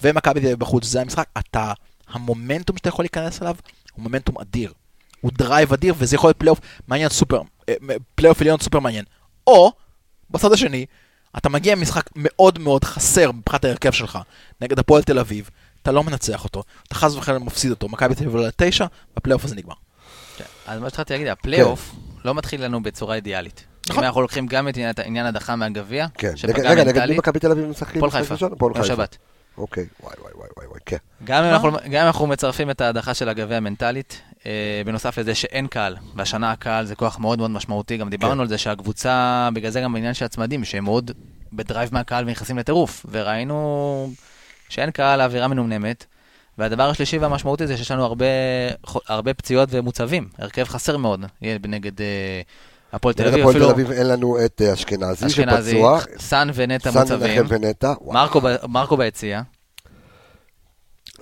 ומכבי 0.02 0.40
תל 0.40 0.46
אביב 0.46 0.58
בחוץ, 0.58 0.84
זה 0.84 1.00
המשחק, 1.00 1.28
אתה, 1.38 1.72
המומנטום 2.08 2.76
שאתה 2.76 2.88
יכול 2.88 3.02
להיכנס 3.02 3.42
אליו 3.42 3.56
הוא 3.98 4.02
מומנטום 4.02 4.38
אדיר. 4.38 4.72
הוא 5.20 5.30
drive 5.38 5.72
אדיר, 5.72 5.94
וזה 5.98 6.16
יכול 6.16 6.28
להיות 6.28 6.36
פלייאוף 6.36 6.60
מעניין 6.88 7.08
סופר, 7.08 7.40
אה, 7.68 7.74
פלייאוף 8.14 8.40
עליון 8.40 8.60
סופר 8.60 8.78
מעניין. 8.78 9.04
או, 9.46 9.72
בצד 10.30 10.52
השני, 10.52 10.86
אתה 11.38 11.48
מגיע 11.48 11.72
עם 11.72 11.80
משחק 11.80 12.10
מאוד 12.16 12.58
מאוד 12.58 12.84
חסר 12.84 13.32
מבחינת 13.32 13.64
ההרכב 13.64 13.90
שלך 13.90 14.18
נגד 14.60 14.78
הפועל 14.78 15.02
תל 15.02 15.18
אביב, 15.18 15.50
אתה 15.82 15.92
לא 15.92 16.04
מנצח 16.04 16.44
אותו, 16.44 16.62
אתה 16.88 16.94
חס 16.94 17.14
וחלילה 17.14 17.38
מפסיד 17.40 17.70
אותו, 17.70 17.88
מכבי 17.88 18.14
תל 18.14 18.20
אביב 18.24 18.34
עולה 18.34 18.48
לתשע, 18.48 18.86
והפלייאוף 19.16 19.44
הזה 19.44 19.54
נגמר. 19.54 19.74
כן. 20.36 20.44
אז 20.66 20.80
מה 20.80 20.86
שהתחלתי 20.88 21.12
להגיד, 21.12 21.28
הפלייאוף 21.28 21.94
לא 22.24 22.34
מתחיל 22.34 22.64
לנו 22.64 22.82
בצורה 22.82 23.14
אידיאלית. 23.14 23.64
נכון. 23.88 24.02
אם 24.02 24.08
אנחנו 24.08 24.20
לוקחים 24.22 24.46
גם 24.46 24.68
את 24.68 24.76
עניין- 24.76 24.90
את 24.90 24.98
עניין 24.98 25.26
הדחה 25.26 25.56
מהגביע, 25.56 26.06
כן, 26.18 26.36
שפגע 26.36 26.70
רגע, 26.70 26.84
נגד 26.84 27.06
מי 27.06 27.16
מכבי 27.18 27.38
תל 27.40 27.50
אביב 27.50 27.66
משחקים? 27.66 28.04
הפועל 28.04 28.10
חיפה? 28.24 28.46
הפועל 28.46 28.74
חיפה. 28.74 29.04
אוקיי, 29.58 29.86
וואי 30.02 30.14
וואי 30.22 30.32
וואי 30.34 30.48
וואי 30.56 30.66
וואי, 30.66 30.80
כן. 30.86 30.96
גם 31.24 31.44
אם? 31.44 31.50
אנחנו- 31.52 31.70
גם 31.70 32.00
אם 32.00 32.06
אנחנו 32.06 32.26
מצרפים 32.26 32.70
את 32.70 32.80
ההדחה 32.80 33.14
של 33.14 33.28
הגביע 33.28 33.60
מנטלית, 33.60 34.22
אה, 34.46 34.82
בנוסף 34.86 35.18
לזה 35.18 35.34
שאין 35.34 35.66
קהל, 35.66 35.96
והשנה 36.14 36.52
הקהל 36.52 36.84
זה 36.86 36.94
כוח 36.94 37.18
מאוד 37.18 37.38
מאוד 37.38 37.50
משמעותי, 37.50 37.96
גם 37.96 38.10
דיברנו 38.10 38.34
כן. 38.34 38.40
על 38.40 38.48
זה 38.48 38.58
שהקבוצה, 38.58 39.48
בגלל 39.54 39.70
זה 39.70 39.80
גם 39.80 39.92
בעניין 39.92 40.14
של 40.14 40.24
הצמדים, 40.24 40.64
שהם 40.64 40.84
מאוד 40.84 41.10
ב 41.52 41.58
drive 41.58 41.88
מהקהל 41.92 42.24
ונכנסים 42.26 42.58
לטירוף, 42.58 43.06
וראינו 43.10 44.10
שאין 44.68 44.90
קהל, 44.90 45.20
האווירה 45.20 45.48
מנומנמת. 45.48 46.04
והדבר 46.58 46.90
השלישי 46.90 47.18
והמשמעותי 47.18 47.66
זה 47.66 47.76
שיש 47.76 47.90
לנו 47.90 48.04
הרבה, 48.04 48.26
הרבה 49.08 49.34
פציעות 49.34 49.68
ומוצהבים, 49.72 50.28
הרכב 50.38 50.64
חסר 50.64 50.96
מאוד, 50.96 51.24
נגד 51.42 52.00
אה, 52.00 52.40
הפועל 52.92 53.14
תל 53.14 53.28
אביב, 53.28 53.40
הפועל 53.40 53.54
תל 53.54 53.58
אפילו 53.60 53.70
אביב 53.70 53.90
אין 53.90 54.06
לנו 54.08 54.44
את 54.44 54.62
אה, 54.64 54.72
אשכנזי 54.72 55.26
אשכנזי, 55.26 55.70
שפצוע, 55.70 56.00
סאן 56.18 56.50
ונטע 56.54 56.90
מוצהבים, 56.90 57.42
מנחם 57.42 57.54
ונטע. 57.54 57.92
מרקו 58.68 58.96
ביציע, 58.96 59.42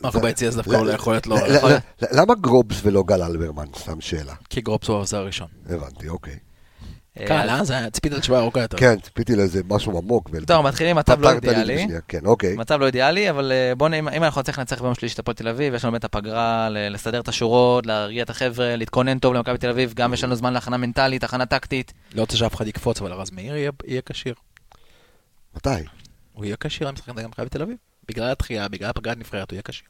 מרקו 0.03 0.21
ביציע 0.21 0.51
זה 0.51 0.57
דווקא 0.57 0.71
לא- 0.73 0.79
אולי 0.79 0.95
יכול 0.95 1.13
להיות 1.13 1.27
לא... 1.27 1.37
ל- 1.37 1.55
יכול 1.57 1.69
ל- 1.69 1.73
להיות. 1.73 1.83
ל- 2.03 2.21
למה 2.21 2.35
גרובס 2.35 2.77
ולא 2.83 3.03
גל 3.03 3.23
אלברמן? 3.23 3.67
סתם 3.79 4.01
שאלה. 4.01 4.35
כי 4.51 4.61
גרובס 4.61 4.89
הוא 4.89 4.97
העוזר 4.97 5.17
הראשון. 5.19 5.49
הבנתי, 5.69 6.09
אוקיי. 6.09 6.37
קל, 7.27 7.49
אה? 7.51 7.65
זה 7.65 7.75
היה- 7.79 7.91
ציפית 7.91 8.13
לתשובה 8.13 8.39
ארוכה 8.39 8.61
יותר. 8.61 8.77
כן, 8.79 9.01
ציפיתי 9.01 9.37
לאיזה 9.37 9.61
משהו 9.69 9.99
עמוק. 9.99 10.31
טוב, 10.47 10.67
מתחילים 10.67 10.91
עם 10.91 10.99
מצב 10.99 11.21
לא 11.21 11.31
אידיאלי. 11.33 11.87
כן, 12.09 12.19
אוקיי. 12.27 12.57
מצב 12.57 12.81
לא 12.81 12.87
אידיאלי, 12.87 13.31
אבל 13.31 13.53
אה, 13.53 13.75
בואו. 13.75 13.93
אם 13.95 14.25
אנחנו 14.25 14.41
נצליח 14.41 14.59
לנצח 14.59 14.83
ביום 14.83 14.95
שלישי 14.95 15.15
את 15.15 15.19
הפועל 15.19 15.35
תל 15.35 15.49
אביב, 15.49 15.75
יש 15.75 15.85
לנו 15.85 15.93
באמת 15.93 16.01
את 16.01 16.15
הפגרה, 16.15 16.69
לסדר 16.71 17.21
את 17.21 17.29
השורות, 17.29 17.87
להרגיע 17.87 18.23
את 18.23 18.31
החבר'ה, 18.31 18.77
להתכונן 18.77 19.19
טוב 19.19 19.35
למכבי 19.35 19.59
תל 19.59 19.69
אביב, 19.71 19.93
גם 19.97 20.15
יש 20.15 20.25
לנו 20.25 20.35
זמן 20.35 20.53
להכנה 20.53 20.77
מנטלית, 20.77 21.25
הכנה 21.25 21.47
טקטית. 21.47 21.93
לא 22.15 22.21
רוצה 22.21 22.37
שאף 22.37 22.55
אחד 22.55 22.67
יקפוץ, 22.67 23.01
אבל 23.01 23.13
רז 23.13 23.31
מאיר 23.31 23.57
יהיה- 23.57 23.71
כשיר. 24.07 24.35
מתי? 25.57 25.69
הוא 26.33 26.45
יהיה 26.45 26.57
כשיר 26.61 26.89
למשחק 26.89 27.09
נגד 27.09 27.27
מכבי 27.27 27.49
תל 27.49 27.63
אביב. 27.63 27.77
בגלל 28.09 28.31
התחייה, 28.31 28.69
בגלל 28.69 28.91
הפגרת 28.91 29.19
נבחרת, 29.19 29.51
הוא 29.51 29.57
יהיה 29.57 29.63
כשיר. 29.63 29.87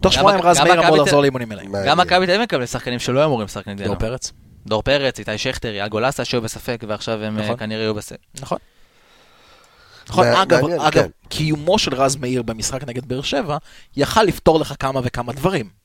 תוך 0.00 0.12
שבועיים 0.12 0.40
רז 0.42 0.58
גם 0.58 0.64
מאיר 0.68 0.86
אמור 0.88 0.96
לחזור 0.96 1.20
לאימונים. 1.20 1.48
מה- 1.48 1.84
גם. 1.86 1.98
מכבי 2.00 2.26
תל 2.26 2.32
אביב 2.32 2.42
מקבלים 2.42 2.66
שחקנים 2.66 2.98
שלא 2.98 3.24
אמורים 3.24 3.44
לשחק 3.46 3.68
נגדנו. 3.68 3.86
דור 3.86 3.96
פרץ. 3.96 4.32
דור 4.68 4.82
פרץ, 4.82 5.18
איתי 5.18 5.38
שכטר, 5.38 5.68
אייל 5.68 5.88
גולסה 5.88 6.24
שהיו 6.24 6.42
בספק, 6.42 6.84
ועכשיו 6.88 7.22
הם 7.24 7.38
אה, 7.38 7.44
נכון. 7.44 7.56
כנראה 7.56 7.82
יהיו 7.82 7.94
בספק. 7.94 8.18
נכון. 8.40 8.58
נכון, 10.08 10.26
מע- 10.26 10.42
אגב, 10.42 10.60
מעניין, 10.60 10.80
אגב, 10.80 11.02
כן. 11.02 11.08
קיומו 11.28 11.78
של 11.78 11.94
רז 11.94 12.16
מאיר 12.16 12.42
במשחק 12.42 12.84
נגד 12.84 13.06
באר 13.08 13.22
שבע, 13.22 13.56
יכל 13.96 14.22
לפתור 14.22 14.60
לך 14.60 14.74
כמה 14.78 15.00
וכמה 15.04 15.32
דברים. 15.32 15.78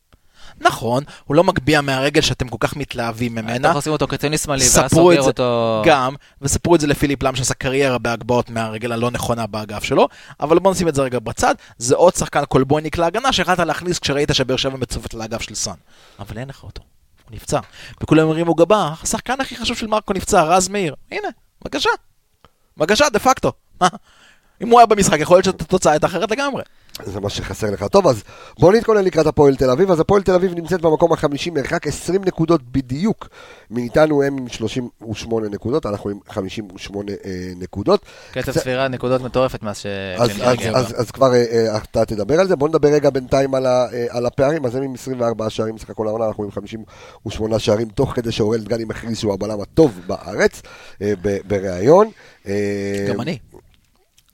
נכון, 0.60 1.04
הוא 1.26 1.36
לא 1.36 1.44
מגביה 1.44 1.82
מהרגל 1.82 2.22
שאתם 2.22 2.48
כל 2.48 2.58
כך 2.60 2.76
מתלהבים 2.76 3.32
ממנה. 3.32 3.56
אתה 3.56 3.68
יכול 3.68 3.80
לשים 3.80 3.92
אותו 3.92 4.08
כקיצוני 4.08 4.38
שמאלי, 4.38 4.64
ואז 4.64 4.72
ספרו 4.72 4.88
סוגר 4.90 5.18
את 5.18 5.24
זה 5.24 5.30
אותו... 5.30 5.82
גם, 5.86 6.16
וספרו 6.42 6.76
את 6.76 6.80
זה 6.82 6.88
לפיליפ 6.88 7.24
לם 7.24 7.36
שעשה 7.36 7.54
קריירה 7.54 7.98
בהגבהות 7.98 8.50
מהרגל 8.50 8.92
הלא 8.92 9.12
נכונה 9.12 9.48
באגף 9.48 9.84
שלו, 9.84 10.08
אבל 10.40 10.60
בוא 10.60 10.72
נשים 10.72 10.88
את 10.88 10.96
זה 10.96 11.02
רגע 11.02 11.20
בצד, 11.20 11.56
זה 11.78 11.96
עוד 11.96 12.16
שחקן 12.16 12.46
קולבויניק 12.46 12.98
להגנה 12.98 13.34
שהחלטת 13.34 13.60
להכניס 13.66 14.00
כשראית 14.00 14.30
שבאר 14.34 14.58
שבע 14.58 14.78
מצופת 14.78 15.14
לאגף 15.14 15.42
של 15.42 15.56
סאן. 15.56 15.76
אבל 16.20 16.38
אין 16.38 16.50
לך 16.50 16.64
אותו, 16.64 16.82
הוא 17.24 17.36
נפצע. 17.36 17.60
וכולם 18.04 18.30
הרימו 18.30 18.56
גבה, 18.56 18.94
השחקן 19.04 19.42
הכי 19.42 19.56
חשוב 19.56 19.78
של 19.78 19.88
מרקו 19.88 20.14
נפצע, 20.14 20.44
רז 20.44 20.68
מאיר. 20.68 20.96
הנה, 21.12 21.28
בבקשה. 21.62 21.90
בבקשה, 22.78 23.10
דה 23.10 23.20
פקטו. 23.20 23.52
אם 24.62 24.70
הוא 24.70 24.80
היה 24.80 24.86
במשחק, 24.86 25.20
יכול 25.20 25.38
להיות 25.38 25.46
שהתוצאה 25.46 25.92
הייתה 25.92 26.08
אחרת 26.08 26.32
לגמרי. 26.32 26.64
זה 27.04 27.20
מה 27.20 27.30
שחסר 27.30 27.72
לך. 27.72 27.84
טוב, 27.84 28.08
אז 28.08 28.24
בוא 28.60 28.74
נתכונן 28.74 29.04
לקראת 29.04 29.28
הפועל 29.28 29.56
תל 29.56 29.70
אביב. 29.70 29.92
אז 29.92 30.00
הפועל 30.00 30.22
תל 30.24 30.32
אביב 30.34 30.54
נמצאת 30.54 30.82
במקום 30.82 31.14
החמישי, 31.14 31.50
מרחק 31.50 31.88
20 31.88 32.22
נקודות 32.26 32.62
בדיוק. 32.72 33.30
מאיתנו 33.72 34.24
הם 34.24 34.38
עם 34.38 34.48
38 34.48 35.50
נקודות, 35.50 35.86
אנחנו 35.86 36.10
עם 36.10 36.18
58 36.30 37.12
אה, 37.26 37.32
נקודות. 37.60 38.02
קצב 38.32 38.42
קצת- 38.42 38.52
ספירה 38.62 38.88
נקודות 38.88 39.22
מטורפת 39.22 39.64
מאז 39.64 39.78
ש... 39.78 39.86
אז, 40.18 40.30
אז, 40.30 40.40
הגיעו. 40.42 40.76
אז, 40.76 41.02
אז 41.02 41.12
כבר 41.12 41.34
אה, 41.34 41.44
אה, 41.52 41.78
אתה 41.78 42.06
תדבר 42.06 42.40
על 42.40 42.48
זה, 42.48 42.56
בוא 42.56 42.68
נדבר 42.70 42.88
רגע 42.90 43.10
בינתיים 43.10 43.56
על, 43.56 43.66
ה, 43.66 43.86
אה, 43.94 44.06
על 44.10 44.26
הפערים, 44.26 44.66
אז 44.66 44.76
הם 44.76 44.84
עם 44.84 44.94
24 44.94 45.50
שערים 45.50 45.76
בסך 45.76 45.90
הכל 45.90 46.08
העונה, 46.08 46.28
אנחנו 46.28 46.44
עם 46.44 46.52
58 46.52 47.60
שערים, 47.60 47.88
תוך 47.90 48.12
כדי 48.16 48.32
שאורל 48.32 48.60
דגני 48.60 48.84
מכריז 48.86 49.18
שהוא 49.18 49.34
הבלם 49.34 49.62
הטוב 49.62 50.00
בארץ, 50.08 50.62
אה, 51.02 51.14
בריאיון. 51.48 52.10
אה, 52.48 53.06
גם 53.10 53.22
אני. 53.22 53.38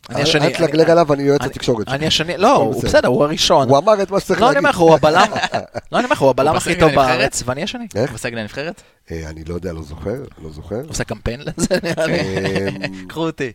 אני 0.09 0.21
השני. 0.21 0.45
אל 0.47 0.53
תלגלג 0.57 0.89
עליו, 0.89 1.13
אני 1.13 1.23
יועץ 1.23 1.41
אני- 1.41 1.49
התקשורת 1.49 1.87
אני. 1.87 2.07
השני, 2.07 2.37
לא, 2.37 2.55
הוא 2.55 2.83
בסדר. 2.83 3.07
הוא 3.07 3.23
הראשון. 3.23 3.69
הוא 3.69 3.77
אמר 3.77 4.03
את 4.03 4.11
מה 4.11 4.19
שצריך 4.19 4.41
לא, 4.41 4.45
אני 4.45 4.55
להגיד. 4.55 4.57
אומר 4.65 4.69
לך, 4.69 4.77
הוא 4.77 4.93
הבלם, 4.95 5.27
לא, 5.91 5.97
אני 5.97 6.05
אומר 6.05 6.13
לך, 6.15 6.21
הוא 6.21 6.29
הבלם 6.29 6.55
הכי 6.55 6.75
טוב? 6.79 6.91
בארץ, 6.95 7.43
ואני 7.45 7.63
השני. 7.63 7.87
איך? 7.95 8.09
הוא 8.09 8.15
בסגל 8.15 8.37
הנבחרת? 8.37 8.81
אה, 9.11 9.29
אני 9.29 9.43
לא 9.43 9.53
יודע, 9.55 9.73
לא 9.73 9.81
זוכר, 9.83 10.15
לא 10.43 10.49
זוכר. 10.51 10.75
הוא 10.75 10.89
עושה 10.89 11.03
קמפיין 11.03 11.39
לזה, 11.41 11.75
נראה 11.83 12.05
לי. 12.05 12.19
אה, 12.19 12.67
קחו 13.07 13.19
אותי. 13.25 13.51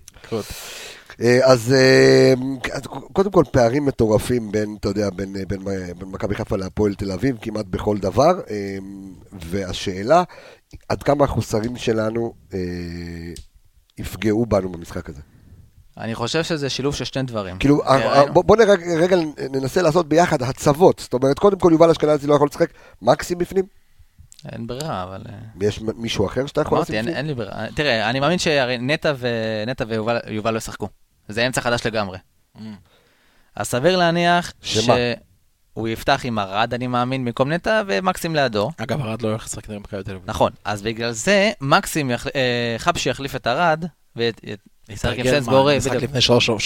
אה, 1.20 1.38
אז 1.42 1.72
אה, 1.76 2.34
אז 2.72 2.82
קודם 3.12 3.30
כל 3.30 3.44
פערים 3.50 3.84
מטורפים 3.86 4.52
בין, 4.52 4.76
אתה 4.80 4.88
יודע, 4.88 5.10
בין, 5.10 5.32
בין, 5.48 5.64
בין 5.98 6.08
מכבי 6.08 6.34
חיפה 6.34 6.56
להפועל 6.56 6.94
תל 6.94 7.12
אביב, 7.12 7.36
כמעט 7.42 7.66
בכל 7.70 7.98
דבר, 7.98 8.40
והשאלה, 9.32 10.22
עד 10.88 11.02
כמה 11.02 11.24
החוסרים 11.24 11.76
שלנו 11.76 12.34
יפגעו 13.98 14.46
בנו 14.46 14.72
במשחק 14.72 15.08
הזה. 15.08 15.20
אני 15.98 16.14
חושב 16.14 16.42
שזה 16.42 16.70
שילוב 16.70 16.94
של 16.94 17.04
שני 17.04 17.22
דברים. 17.22 17.58
כאילו, 17.58 17.84
אה, 17.84 18.20
אה. 18.20 18.32
בוא, 18.32 18.44
בוא 18.44 18.56
נראה, 18.56 18.74
רגע 18.98 19.16
ננסה 19.50 19.82
לעשות 19.82 20.08
ביחד 20.08 20.42
הצבות. 20.42 20.98
זאת 20.98 21.12
אומרת, 21.12 21.38
קודם 21.38 21.58
כל 21.58 21.68
יובל 21.72 21.90
אשכנזי 21.90 22.26
לא 22.26 22.34
יכול 22.34 22.48
לשחק, 22.50 22.70
מקסים 23.02 23.38
בפנים? 23.38 23.64
אין 24.52 24.66
ברירה, 24.66 25.02
אבל... 25.02 25.22
אה, 25.28 25.34
יש 25.60 25.80
מישהו 25.80 26.26
אחר 26.26 26.46
שאתה 26.46 26.60
יכול 26.60 26.78
אמרתי, 26.78 26.92
לשים 26.92 27.14
אין, 27.14 27.26
לי 27.26 27.34
ברירה. 27.34 27.66
תראה, 27.74 28.10
אני 28.10 28.20
מאמין 28.20 28.38
שהרי 28.38 28.78
נטע 28.78 29.12
ונטע 29.18 29.84
ויובל 29.88 30.18
יובל 30.28 30.50
לא 30.50 30.58
ישחקו. 30.58 30.88
זה 31.28 31.46
אמצע 31.46 31.60
חדש 31.60 31.86
לגמרי. 31.86 32.18
אז 33.56 33.66
סביר 33.66 33.96
להניח 33.96 34.52
שמה? 34.62 34.94
שהוא 35.74 35.88
יפתח 35.88 36.20
עם 36.24 36.38
ארד, 36.38 36.74
אני 36.74 36.86
מאמין, 36.86 37.24
במקום 37.24 37.52
נטע, 37.52 37.82
ומקסים 37.86 38.36
לידו. 38.36 38.70
אגב, 38.76 39.00
ארד 39.00 39.22
לא 39.22 39.28
הולך 39.28 39.44
לשחק 39.44 39.70
נגד 39.70 39.80
מכבי 39.80 40.02
תל 40.02 40.10
אביב. 40.10 40.22
נכון, 40.26 40.52
אז 40.64 40.82
בגלל 40.82 41.12
זה 41.12 41.52
מקסים. 41.60 42.10
אה, 42.10 42.74
חבשי 42.78 43.10
יחליף 43.10 43.36
את 43.36 43.46
ארד, 43.46 43.84
וישחק 44.16 44.73
מה, 45.72 45.76
משחק. 45.78 46.02
לפני 46.02 46.20
שלוש 46.20 46.46
שבועות. 46.46 46.60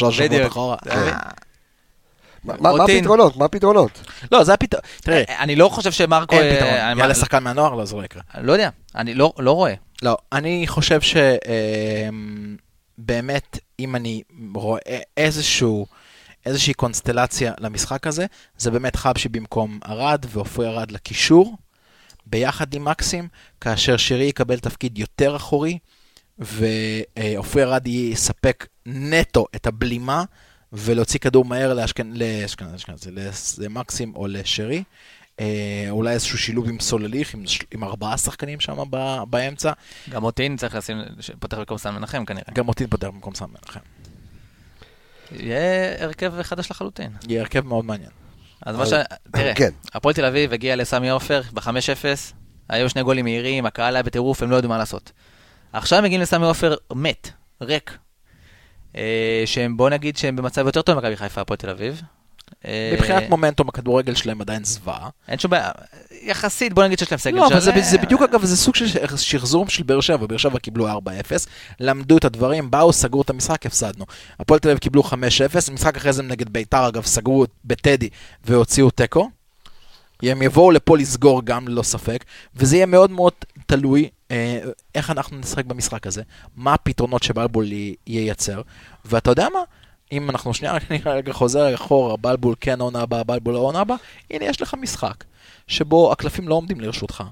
אחורה. 0.47 0.77
מבין? 0.87 0.99
אה. 1.09 1.19
מה-. 2.45 2.85
הפתרונות? 2.85 3.37
מה 3.37 3.45
הפתרונות? 3.45 4.01
לא, 4.33 4.45
זה 4.45 4.55
הפתרון. 4.55 4.83
תראה, 5.01 5.23
אה, 5.29 5.43
אני 5.43 5.57
לא 5.57 5.69
חושב 5.69 5.93
שמרקו... 5.93 6.37
אין 6.37 6.45
אה, 6.45 6.57
פתרון. 6.57 6.99
יאללה 6.99 7.15
שחקן 7.15 7.43
מהנוער, 7.43 7.75
לא, 7.75 7.85
זה 7.85 7.97
לא 7.97 8.05
יקרה. 8.05 8.23
לא 8.41 8.53
יודע, 8.53 8.69
אני 8.95 9.15
לא 9.15 9.33
לא 9.39 9.53
רואה. 9.53 9.75
לא, 10.03 10.17
אני 10.33 10.65
חושב 10.67 11.01
שבאמת, 12.99 13.59
אם 13.81 13.97
אני 13.97 14.23
רואה 14.55 14.99
איזשהו, 15.17 15.87
איזושהי 16.47 16.75
קונסטלציה 16.75 17.53
למשחק 17.61 18.07
הזה, 18.07 18.27
זה 18.59 18.71
באמת 18.71 18.97
חבשי 18.97 19.29
במקום 19.29 19.79
ארד 19.89 20.25
ועופרי 20.29 20.69
ארד 20.69 20.91
לקישור, 20.91 21.57
ביחד 22.27 22.75
עם 22.75 22.85
מקסים, 22.85 23.29
כאשר 23.61 23.97
שרי 23.97 24.25
יקבל 24.25 24.59
תפקיד 24.59 24.99
יותר 24.99 25.37
אחורי, 25.37 25.79
ועופרי 26.39 27.63
ארד 27.63 27.87
יספק 27.87 28.67
נטו 28.87 29.47
את 29.57 29.67
הבלימה, 29.67 30.25
ולהוציא 30.73 31.19
כדור 31.21 31.45
מהר 31.45 31.75
לאשכנ... 31.75 32.13
לאשכנז, 32.17 33.07
למקסים 33.59 34.13
או 34.17 34.27
לשרי. 34.27 34.83
אה, 35.41 35.87
אולי 35.91 36.13
איזשהו 36.13 36.39
שילוב 36.39 36.69
עם 36.69 36.81
סולליך, 36.81 37.35
עם, 37.35 37.47
ש- 37.47 37.59
עם 37.75 37.85
ארבעה 37.85 38.19
שחקנים 38.19 38.61
שם 38.61 38.77
ב- 38.91 39.23
באמצע. 39.31 39.73
גם 40.11 40.25
אותי 40.25 40.49
צריך 40.57 40.75
לשים, 40.75 40.97
פותח 41.39 41.59
במקום 41.59 41.79
סן 41.79 41.95
מנחם 41.95 42.25
כנראה. 42.25 42.45
גם 42.55 42.69
אותי 42.69 42.87
פותח 42.87 43.07
במקום 43.07 43.35
סן 43.35 43.45
מנחם. 43.51 43.81
יהיה 45.33 46.05
הרכב 46.05 46.43
חדש 46.43 46.71
לחלוטין. 46.71 47.11
יהיה 47.29 47.41
הרכב 47.41 47.67
מאוד 47.67 47.85
מעניין. 47.85 48.11
אז 48.67 48.77
מה 48.77 48.87
ש... 48.87 48.93
תראה, 49.33 49.55
כן. 49.55 49.71
הפועל 49.95 50.15
תל 50.15 50.25
אביב 50.25 50.53
הגיע 50.53 50.77
לסמי 50.77 51.11
עופר 51.11 51.43
ב-5-0, 51.53 52.05
היו 52.69 52.91
שני 52.91 53.03
גולים 53.03 53.25
מהירים, 53.25 53.67
הקהל 53.67 53.97
היה 53.97 54.03
בטירוף, 54.03 54.43
הם 54.43 54.51
לא 54.51 54.57
ידעו 54.57 54.69
מה 54.69 54.79
לעשות. 54.79 55.13
עכשיו 55.73 56.03
מגיעים 56.03 56.21
לסמי 56.21 56.47
עופר 56.47 56.75
מת, 56.95 57.31
ריק. 57.61 57.99
אה, 58.97 59.43
שהם, 59.47 59.77
בוא 59.77 59.91
נגיד 59.91 60.17
שהם 60.17 60.37
במצב 60.37 60.67
יותר 60.67 60.83
טוב 60.83 60.95
ממכבי 60.95 61.17
חיפה, 61.17 61.41
הפועל 61.41 61.57
תל 61.57 61.71
אביב. 61.71 62.03
אה, 62.65 62.91
מבחינת 62.95 63.31
מומנטום, 63.31 63.69
הכדורגל 63.69 64.15
שלהם 64.15 64.41
עדיין 64.41 64.65
זוועה. 64.65 65.09
אין 65.29 65.39
שום 65.39 65.51
בעיה, 65.51 65.71
יחסית, 66.23 66.73
בוא 66.73 66.85
נגיד 66.85 66.99
שיש 66.99 67.13
להם 67.13 67.19
סגל 67.19 67.37
לא, 67.37 67.47
אבל 67.47 67.61
זה. 67.61 67.73
זה 67.83 67.99
בדיוק 67.99 68.23
אגב, 68.23 68.45
זה 68.45 68.57
סוג 68.57 68.75
של 68.75 69.17
שחזור 69.17 69.69
של 69.69 69.83
באר 69.83 70.01
שבע, 70.01 70.27
באר 70.27 70.37
שבע 70.37 70.59
קיבלו 70.59 70.89
4-0, 70.89 70.91
למדו 71.81 72.19
את 72.19 72.25
הדברים, 72.25 72.71
באו, 72.71 72.93
סגרו 72.93 73.23
את 73.23 73.31
המשחק, 73.31 73.67
הפסדנו. 73.67 74.05
הפועל 74.41 74.61
תל 74.61 74.69
אביב 74.69 74.79
קיבלו 74.79 75.03
5-0, 75.03 75.73
משחק 75.73 75.97
אחרי 75.97 76.13
זה 76.13 76.23
נגד 76.23 76.49
ביתר, 76.49 76.89
אגב, 76.89 77.05
סגרו 77.05 77.45
בטדי 77.65 78.09
והוציאו 78.45 78.91
תיקו. 78.91 79.31
הם 80.23 80.43
יבואו 80.43 80.71
לפה 80.71 80.99
לסגור 80.99 81.45
גם 81.45 81.69
ללא 81.69 81.83
ספק, 81.83 82.25
וזה 82.57 82.77
יהיה 82.77 82.87
מאוד 82.87 83.11
מאוד 83.11 83.33
תלוי 83.67 84.09
איך 84.95 85.11
אנחנו 85.11 85.39
נשחק 85.39 85.65
במשחק 85.65 86.07
הזה, 86.07 86.23
מה 86.57 86.75
הפתרונות 86.75 87.23
שבלבול 87.23 87.67
ייצר, 88.07 88.63
ואתה 89.05 89.31
יודע 89.31 89.49
מה? 89.53 89.61
אם 90.13 90.31
אנחנו 90.31 90.55
שנייה 90.55 90.75
נראה 90.91 91.15
רגע 91.15 91.33
חוזר 91.33 91.75
אחורה, 91.75 92.17
בלבול 92.17 92.55
כן 92.61 92.81
עונה 92.81 93.01
הבאה, 93.01 93.25
בלבול 93.25 93.55
לא 93.55 93.59
עונה 93.59 93.81
הבאה, 93.81 93.97
הנה 94.31 94.45
יש 94.45 94.63
לך 94.63 94.75
משחק 94.75 95.25
שבו 95.67 96.13
הקלפים 96.13 96.49
לא 96.49 96.55
עומדים 96.55 96.81
לרשותך. 96.81 97.25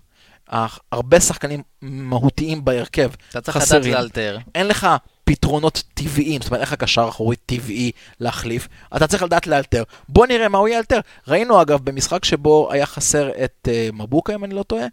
הרבה 0.92 1.20
שחקנים 1.20 1.62
מהותיים 1.82 2.64
בהרכב 2.64 3.10
אתה 3.30 3.40
צריך 3.40 3.56
לדעת 3.56 3.68
חסרים. 3.68 3.94
לאלתר. 3.94 4.38
אין 4.54 4.68
לך 4.68 4.86
פתרונות 5.30 5.82
טבעיים, 5.94 6.42
זאת 6.42 6.50
אומרת, 6.50 6.60
אין 6.60 6.68
לך 6.68 6.74
קשר 6.74 7.06
אחורי 7.08 7.36
טבעי 7.36 7.92
להחליף, 8.20 8.68
אתה 8.96 9.06
צריך 9.06 9.22
לדעת 9.22 9.46
לאלתר. 9.46 9.82
בוא 10.08 10.26
נראה 10.26 10.48
מה 10.48 10.58
הוא 10.58 10.68
יאלתר. 10.68 11.00
ראינו 11.28 11.62
אגב 11.62 11.80
במשחק 11.84 12.24
שבו 12.24 12.72
היה 12.72 12.86
חסר 12.86 13.30
את 13.44 13.68
uh, 13.68 13.92
מבוקה, 13.96 14.34
אם 14.34 14.44
אני 14.44 14.54
לא 14.54 14.62
טועה, 14.62 14.86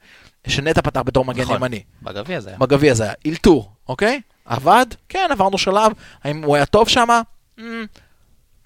שנטע 0.48 0.82
פתח 0.82 1.02
בתור 1.02 1.26
מגן 1.26 1.42
נכון. 1.42 1.56
ימני. 1.56 1.84
בגביע 2.02 2.40
זה 2.40 2.50
היה. 2.50 2.58
בגביע 2.58 2.94
זה 2.94 3.04
היה 3.04 3.14
אילתור, 3.26 3.72
אוקיי? 3.90 4.22
עבד? 4.46 4.86
כן, 5.10 5.28
עברנו 5.32 5.58
שלב. 5.58 5.92
האם 6.24 6.44
הוא 6.44 6.56
היה 6.56 6.66
טוב 6.66 6.90
שם? 6.90 7.08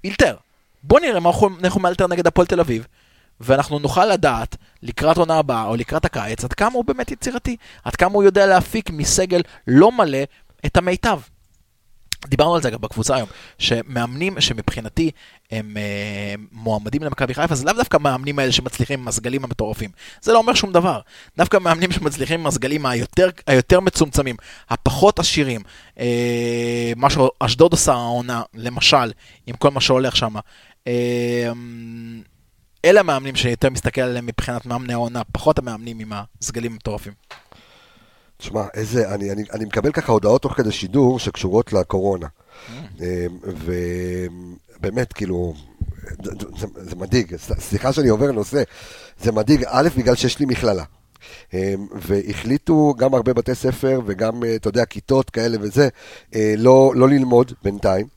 אילתר. 0.04 0.36
בוא 0.84 1.00
נראה 1.00 1.20
מה 1.20 1.30
אנחנו- 1.30 1.50
איך 1.64 1.78
מאלתר 1.78 2.08
נגד 2.08 2.28
הפועל 2.28 2.48
תל 2.48 2.60
אביב. 2.60 2.88
ואנחנו 3.40 3.80
נוכל 3.80 4.06
לדעת 4.06 4.56
לקראת 4.84 5.18
עונה 5.18 5.38
הבאה 5.38 5.66
או 5.66 5.76
לקראת 5.76 6.06
הקיץ 6.06 6.44
עד 6.44 6.54
כמה 6.54 6.74
הוא 6.74 6.86
באמת 6.86 7.12
יצירתי, 7.12 7.56
עד 7.84 7.96
כמה 7.96 8.14
הוא 8.14 8.24
יודע 8.24 8.46
להפיק 8.46 8.90
מסגל 8.90 9.42
לא 9.68 9.92
מלא 9.92 10.18
את 10.66 10.78
המיטב. 10.78 11.20
דיברנו 12.26 12.56
על 12.56 12.62
זה 12.62 12.70
גם 12.70 12.82
בקבוצה 12.82 13.16
היום, 13.16 13.28
שמאמנים 13.60 14.42
שמבחינתי 14.42 15.12
הם 15.52 15.78
אה, 15.78 16.36
מועמדים 16.52 17.04
למכבי 17.04 17.34
חיפה, 17.34 17.56
זה 17.56 17.66
לאו 17.66 17.74
דווקא 17.74 17.98
מאמנים 17.98 18.40
האלה 18.40 18.52
שמצליחים 18.52 19.00
עם 19.00 19.08
הסגלים 19.08 19.44
המטורפים. 19.44 19.90
זה 20.22 20.34
לא 20.34 20.38
אומר 20.38 20.54
שום 20.54 20.72
דבר. 20.72 21.00
דווקא 21.38 21.58
מאמנים 21.58 21.92
שמצליחים 21.92 22.40
עם 22.40 22.48
הסגלים 22.48 22.86
היותר, 22.86 23.30
היותר 23.48 23.80
מצומצמים, 23.80 24.36
הפחות 24.70 25.20
עשירים, 25.20 25.62
אה, 26.00 26.94
מה 26.96 27.08
שאשדוד 27.10 27.72
עושה 27.72 27.94
העונה, 27.94 28.42
למשל, 28.54 29.12
עם 29.48 29.56
כל 29.56 29.72
מה 29.72 29.82
שהולך 29.82 30.16
שם. 30.16 30.36
אה, 30.88 31.52
אלה 32.86 33.00
המאמנים 33.00 33.36
שיותר 33.36 33.70
מסתכל 33.70 34.02
עליהם 34.02 34.26
מבחינת 34.26 34.66
מאמני 34.66 34.94
העונה, 34.94 35.22
פחות 35.32 35.60
המאמנים 35.60 36.00
עם 36.00 36.12
הסגלים 36.42 36.72
המטורפים. 36.72 37.14
תשמע, 38.38 38.64
איזה, 38.74 39.14
אני, 39.14 39.32
אני, 39.32 39.44
אני 39.54 39.66
מקבל 39.66 39.92
ככה 39.92 40.12
הודעות 40.12 40.42
תוך 40.42 40.54
כדי 40.54 40.72
שידור 40.72 41.20
שקשורות 41.20 41.74
לקורונה. 41.74 42.28
אה, 43.02 43.26
ובאמת, 44.80 45.14
כאילו, 45.14 45.54
זה, 46.24 46.32
זה, 46.58 46.68
זה 46.76 46.96
מדאיג, 46.96 47.36
סליחה 47.38 47.94
שאני 47.94 48.10
עובר 48.10 48.32
נושא, 48.32 48.64
זה 49.24 49.32
מדאיג, 49.32 49.64
א', 49.68 49.90
בגלל 49.98 50.16
שיש 50.16 50.40
לי 50.40 50.46
מכללה. 50.46 50.84
אה, 51.54 51.74
והחליטו 51.96 52.94
גם 52.98 53.14
הרבה 53.14 53.34
בתי 53.34 53.56
ספר 53.56 54.02
וגם, 54.06 54.44
אה, 54.44 54.56
אתה 54.56 54.68
יודע, 54.68 54.86
כיתות 54.86 55.30
כאלה 55.30 55.58
וזה, 55.62 55.90
אה, 56.36 56.54
לא, 56.58 56.92
לא 56.96 57.10
ללמוד 57.10 57.54
בינתיים. 57.64 58.08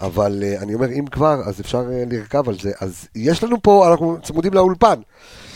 אבל 0.00 0.42
אה, 0.46 0.62
אני 0.62 0.74
אומר, 0.74 0.90
אם 0.90 1.06
כבר, 1.06 1.40
אז 1.46 1.60
אפשר 1.60 1.84
לרכב 2.10 2.48
על 2.48 2.58
זה. 2.62 2.72
אז 2.80 3.08
יש 3.14 3.44
לנו 3.44 3.62
פה, 3.62 3.88
אנחנו 3.90 4.18
צמודים 4.22 4.54
לאולפן. 4.54 5.00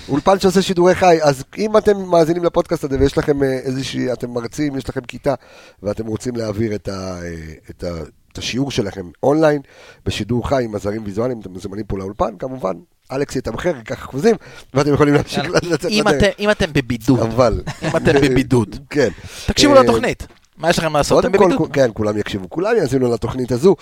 אולפן 0.08 0.38
שעושה 0.38 0.62
שידורי 0.62 0.94
חי, 0.94 1.18
אז 1.22 1.44
אם 1.58 1.76
אתם 1.76 1.98
מאזינים 1.98 2.44
לפודקאסט 2.44 2.84
הזה 2.84 2.96
ויש 3.00 3.18
לכם 3.18 3.42
אה, 3.42 3.48
איזושהי, 3.48 4.12
אתם 4.12 4.30
מרצים, 4.30 4.76
יש 4.76 4.88
לכם 4.88 5.00
כיתה, 5.00 5.34
ואתם 5.82 6.06
רוצים 6.06 6.36
להעביר 6.36 6.74
את, 6.74 6.88
ה, 6.88 7.18
אה, 7.22 7.34
את, 7.70 7.84
ה, 7.84 7.88
את 8.32 8.38
השיעור 8.38 8.70
שלכם 8.70 9.06
אונליין, 9.22 9.60
בשידור 10.06 10.48
חי 10.48 10.64
עם 10.64 10.74
עזרים 10.74 11.04
ויזואליים, 11.04 11.40
אתם 11.40 11.50
מוזמנים 11.50 11.84
פה 11.84 11.98
לאולפן, 11.98 12.36
כמובן, 12.38 12.72
אלכס 13.12 13.36
יתמחר, 13.36 13.76
ייקח 13.76 13.98
אחוזים, 13.98 14.36
ואתם 14.74 14.94
יכולים 14.94 15.14
להמשיך. 15.14 15.44
לצאת 15.50 15.84
לדרך. 15.84 16.34
אם 16.38 16.50
אתם 16.50 16.72
בבידוד, 16.72 17.20
אבל... 17.20 17.62
אם 17.82 17.96
אתם 17.96 18.12
בבידוד, 18.12 18.76
כן. 18.90 19.08
תקשיבו 19.46 19.76
אה, 19.76 19.82
לתוכנית. 19.82 20.26
מה 20.56 20.70
יש 20.70 20.78
לכם 20.78 20.96
לעשות? 20.96 21.24
אתם 21.24 21.32
בבידוד. 21.32 21.72
כן, 21.72 21.90
כולם 21.94 22.18
יקשיבו, 22.18 22.50
כולם 22.50 22.76
יאזינו 22.76 23.12
לתוכנית 23.12 23.52
הזו. 23.52 23.76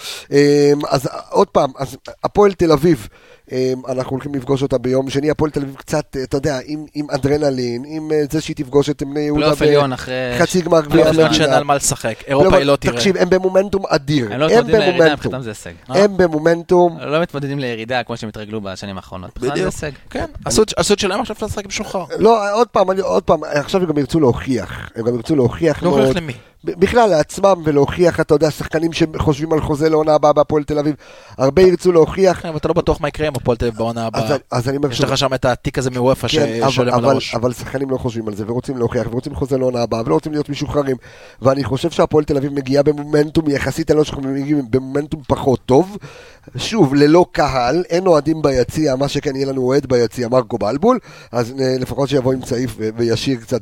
אז 0.89 1.09
עוד 1.31 1.49
פעם, 1.49 1.71
אז 1.79 1.97
הפועל 2.25 2.53
תל 2.53 2.73
אביב, 2.73 3.09
אנחנו 3.89 4.11
הולכים 4.11 4.35
לפגוש 4.35 4.63
אותה 4.63 4.79
ביום 4.79 5.11
שני, 5.11 5.31
הפועל 5.31 5.51
תל 5.51 5.61
אביב 5.63 5.75
קצת, 5.75 6.17
אתה 6.23 6.37
יודע, 6.37 6.59
עם, 6.67 6.85
עם 6.95 7.07
אדרנלין, 7.11 7.83
עם 7.87 8.13
אה, 8.13 8.23
זה 8.31 8.41
שהיא 8.41 8.57
תפגוש 8.57 8.91
את 8.91 9.03
בני 9.03 9.21
יהודה 9.21 9.41
פלייאוף 9.41 9.63
עליון 9.63 9.93
אחרי... 9.93 10.15
בחצי 10.39 10.61
גמר 10.61 10.81
גביע 10.81 10.91
פלייאוף 10.91 11.09
עליון 11.09 11.27
המדינה. 11.27 11.45
שאין 11.45 11.57
על 11.57 11.65
מה 11.65 11.75
לשחק. 11.75 12.15
אירופה 12.27 12.57
היא 12.57 12.65
לא 12.65 12.77
תראה. 12.77 12.95
תקשיב, 12.95 13.17
הם 13.17 13.31
במומנטום 13.31 13.83
אדיר, 13.89 14.33
הם 14.33 14.41
לא 14.41 14.47
מתמודדים 14.47 14.75
לירידה, 14.81 14.93
במומנטום, 14.93 15.13
מבחינתם 15.13 15.43
זה 15.43 15.51
הישג. 15.51 15.73
הם 15.89 16.17
במומנטום, 16.17 16.99
לא 17.01 17.21
מתמודדים 17.23 17.59
לירידה 17.59 18.03
כמו 18.03 18.17
שהם 18.17 18.29
התרגלו 18.29 18.61
בשנים 18.61 18.97
האחרונות. 18.97 19.39
בדיוק. 19.39 19.69
כן, 20.11 20.25
עשו 20.45 20.63
את- 20.63 20.73
עשו 20.77 20.95
את 20.95 20.99
שלהם 20.99 21.21
עכשיו 21.21 21.37
לשחק 21.43 21.67
משוחרר. 21.67 22.05
לא, 22.19 22.55
עוד 22.55 22.69
פעם, 22.69 22.91
אני- 22.91 23.01
עוד 23.01 23.23
פעם, 23.23 23.41
עכשיו 23.45 23.81
הם 23.83 23.87
גם 23.89 23.99
ירצו 23.99 24.21
להוכיח, 24.21 24.91
הם 24.97 25.05
גם 25.05 25.15
ירצו 25.15 25.37
להוכיח 25.37 25.83
לא 25.83 25.91
מאוד, 25.91 26.17
בכלל 26.67 27.11
לעצמם 27.11 27.63
ולהוכיח, 27.65 28.21
אתה 28.21 28.35
יודע, 28.35 28.51
שחקנים 28.51 28.93
שחושבים 28.93 29.53
על 29.53 29.61
חוזה 29.61 29.89
לעונה 29.89 30.15
הבאה 30.15 30.33
בהפועל 30.33 30.65
תל 30.65 30.79
אביב, 30.79 30.95
הרבה 31.39 31.63
ירצו 31.63 31.93
להוכיח, 31.93 32.41
כן, 32.41 32.49
אבל 32.49 32.57
אתה 32.57 32.69
לא 32.69 32.75
בטוח 32.75 33.01
מה 33.01 33.09
יקרה 33.09 33.27
עם 33.27 33.33
הפועל 33.37 33.57
תל 33.57 33.67
אביב 33.67 33.79
בעונה 33.79 34.07
הבאה. 34.07 34.37
אז, 34.51 34.69
אני 34.69 34.77
אומר 34.77 34.91
יש 34.91 35.01
לך 35.01 35.19
שם 35.19 35.35
את 35.35 35.45
התיק 35.45 35.79
הזה 35.79 35.91
מוופא 35.91 36.29
כן, 36.29 36.61
ששולם 36.69 36.95
על 36.95 37.05
הראש. 37.05 37.35
אבל 37.35 37.53
שחקנים 37.53 37.91
לא 37.91 37.97
חושבים 37.97 38.29
על 38.29 38.35
זה, 38.35 38.45
ורוצים 38.47 38.79
להוכיח, 38.79 39.07
ורוצים 39.11 39.35
חוזה 39.35 39.59
לעונה 39.59 39.83
הבאה, 39.83 40.03
ולא 40.07 40.15
רוצים 40.15 40.33
להיות 40.33 40.49
משוחררים. 40.49 40.97
ואני 41.43 41.65
חושב 41.65 41.91
שהפועל 41.91 42.25
תל 42.25 42.37
אביב 42.37 42.53
מגיעה 42.53 42.83
במומנטום, 42.83 43.51
יחסית 43.51 43.91
אני 43.91 43.99
לא 43.99 44.05
מגיעים 44.23 44.63
במומנטום 44.71 45.21
פחות 45.29 45.61
טוב. 45.67 45.97
שוב, 46.57 46.95
ללא 46.95 47.27
קהל, 47.33 47.85
אין 47.91 48.07
אוהדים 48.07 48.43
ביציע, 48.43 48.97
מה 48.97 49.09
שכן 49.09 49.37
יהיה 49.37 49.47
לנו 49.47 49.63
אוהד 49.63 49.87
ביציע, 49.87 50.29
מרקו 50.29 50.59
בלבול, 50.59 50.99
אז 51.33 51.55
אה, 51.61 51.77
לפחות 51.81 52.09
שיבוא 52.09 52.33
עם 52.33 52.43
צעיף 52.43 52.77
וישיר 52.97 53.37
קצת 53.41 53.61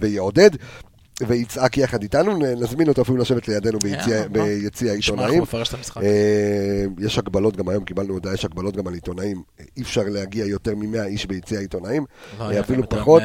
ויעודד. 0.00 0.50
ויצעק 1.20 1.78
יחד 1.78 2.02
איתנו, 2.02 2.38
נזמין 2.38 2.88
אותו 2.88 3.02
אפילו 3.02 3.16
לשבת 3.16 3.48
לידינו 3.48 3.78
ביציע, 3.78 4.28
בוא. 4.28 4.42
ביציע 4.42 4.92
איך 4.92 5.08
העיתונאים. 5.08 5.42
אה, 6.02 6.84
יש 6.98 7.18
הגבלות, 7.18 7.56
גם 7.56 7.68
היום 7.68 7.84
קיבלנו 7.84 8.14
הודעה, 8.14 8.34
יש 8.34 8.44
הגבלות 8.44 8.76
גם 8.76 8.86
על 8.86 8.94
עיתונאים. 8.94 9.42
אי 9.76 9.82
אפשר 9.82 10.02
להגיע 10.06 10.46
יותר 10.46 10.74
מ-100 10.74 11.04
איש 11.06 11.26
ביציע 11.26 11.58
העיתונאים, 11.58 12.04
לא, 12.38 12.50
אה, 12.50 12.60
אפילו 12.60 12.88
פחות. 12.88 13.22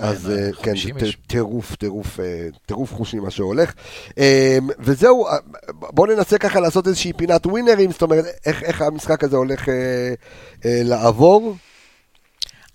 אז? 0.00 0.30
אה, 0.30 0.52
כן, 0.62 0.70
50 0.72 0.98
זה 0.98 1.06
טירוף, 1.26 1.76
טירוף, 1.76 2.20
אה, 2.20 2.48
טירוף 2.66 2.94
חושים 2.94 3.22
מה 3.22 3.30
שהולך. 3.30 3.72
אה, 4.18 4.58
וזהו, 4.78 5.26
אה, 5.26 5.36
בואו 5.72 6.06
ננסה 6.06 6.38
ככה 6.38 6.60
לעשות 6.60 6.86
איזושהי 6.86 7.12
פינת 7.12 7.46
ווינרים, 7.46 7.92
זאת 7.92 8.02
אומרת, 8.02 8.24
איך 8.46 8.82
המשחק 8.82 9.24
הזה 9.24 9.36
הולך 9.36 9.68
אה, 9.68 9.74
אה, 10.64 10.80
לעבור. 10.84 11.56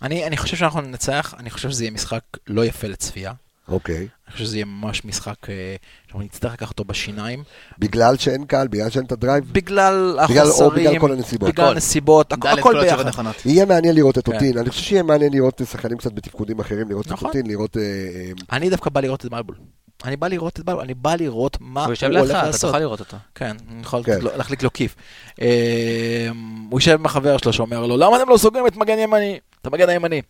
אני 0.01 0.37
חושב 0.37 0.57
שאנחנו 0.57 0.81
ננצח, 0.81 1.33
אני 1.39 1.49
חושב 1.49 1.69
שזה 1.69 1.83
יהיה 1.83 1.91
משחק 1.91 2.23
לא 2.47 2.65
יפה 2.65 2.87
לצפייה. 2.87 3.31
אוקיי. 3.67 3.95
אני 3.97 4.31
חושב 4.33 4.45
שזה 4.45 4.57
יהיה 4.57 4.65
ממש 4.65 5.05
משחק 5.05 5.49
אה, 5.49 5.75
שאנחנו 6.05 6.21
נצטרך 6.21 6.53
לקחת 6.53 6.69
אותו 6.71 6.83
בשיניים. 6.85 7.43
בגלל 7.79 8.17
שאין 8.17 8.45
קהל, 8.45 8.67
בגלל 8.67 8.89
שאין 8.89 9.05
את 9.05 9.11
הדרייב. 9.11 9.43
בגלל 9.51 10.17
בגלל- 10.29 10.45
או 10.47 10.49
החוסרים, 10.49 10.71
בגלל 10.89 10.99
כל 10.99 11.11
הנסיבות. 11.11 11.49
בגלל. 11.49 11.71
הנסיבות, 11.71 12.33
הכ- 12.33 12.47
הכל 12.59 12.81
ביחד. 12.81 13.07
נכונות. 13.07 13.35
יהיה 13.45 13.65
מעניין 13.65 13.95
לראות 13.95 14.17
את 14.17 14.25
כן. 14.25 14.33
אוטין, 14.33 14.57
אני 14.57 14.69
חושב 14.69 14.81
שיהיה 14.83 15.03
מעניין 15.03 15.33
לראות 15.33 15.61
שחקנים 15.71 15.97
קצת 15.97 16.11
בתפקודים 16.13 16.59
אחרים, 16.59 16.89
לראות 16.89 17.05
את 17.07 17.11
נכון. 17.11 17.27
אוטין, 17.27 17.47
לראות... 17.47 17.77
אה, 17.77 17.81
אה, 17.81 18.31
אני 18.57 18.69
דווקא 18.69 18.89
בא 18.89 19.01
לראות 19.01 19.25
את 19.25 19.31
בלבול. 19.31 19.55
אני 20.03 20.15
בא 20.15 20.27
לראות 20.27 20.59
את 20.59 20.65
בלבול, 20.65 20.83
אני 20.83 20.93
בא 20.93 21.15
לראות 21.15 21.57
מה 21.61 21.79
הוא 21.79 21.85
הוא 21.85 21.91
יושב 21.91 22.07
הולך 22.07 22.21
לידך, 22.21 22.35
אתה 22.35 22.47
לעשות. 22.47 22.69
תוכל 22.69 22.79
לראות 22.79 22.99
אותו. 22.99 23.17
כן, 23.35 23.55
אני 23.71 23.81
יכול 23.81 24.03
כן. 24.03 24.19
להחליק 24.21 24.63
לו 24.63 24.73
כיף. 24.73 24.95
אה, 25.41 26.27
הוא 26.69 26.79
יושב 26.79 26.93
עם 26.99 27.05
החבר 27.05 27.37
שלו 27.37 27.53
שאומר 27.53 27.85
לו, 27.85 27.97
למה 27.97 28.17
אתם 28.17 28.29
לא 28.29 28.37
סוגרים 28.37 28.67
את 28.67 28.75
מגן 28.75 28.99
ימני? 28.99 29.39
אתה 29.63 29.69
מגן 29.69 29.89
הימני. 29.89 30.21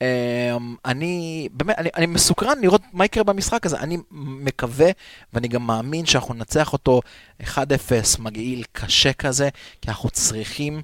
אמ, 0.00 0.06
אני, 0.84 1.48
באמת, 1.52 1.78
אני, 1.78 1.88
אני 1.96 2.06
מסוקרן 2.06 2.60
לראות 2.60 2.82
מה 2.92 3.04
יקרה 3.04 3.24
במשחק 3.24 3.66
הזה. 3.66 3.78
אני 3.78 3.98
מקווה, 4.10 4.90
ואני 5.32 5.48
גם 5.48 5.66
מאמין 5.66 6.06
שאנחנו 6.06 6.34
ננצח 6.34 6.72
אותו 6.72 7.00
1-0 7.42 7.46
מגעיל 8.18 8.64
קשה 8.72 9.12
כזה, 9.12 9.48
כי 9.82 9.88
אנחנו 9.90 10.10
צריכים 10.10 10.82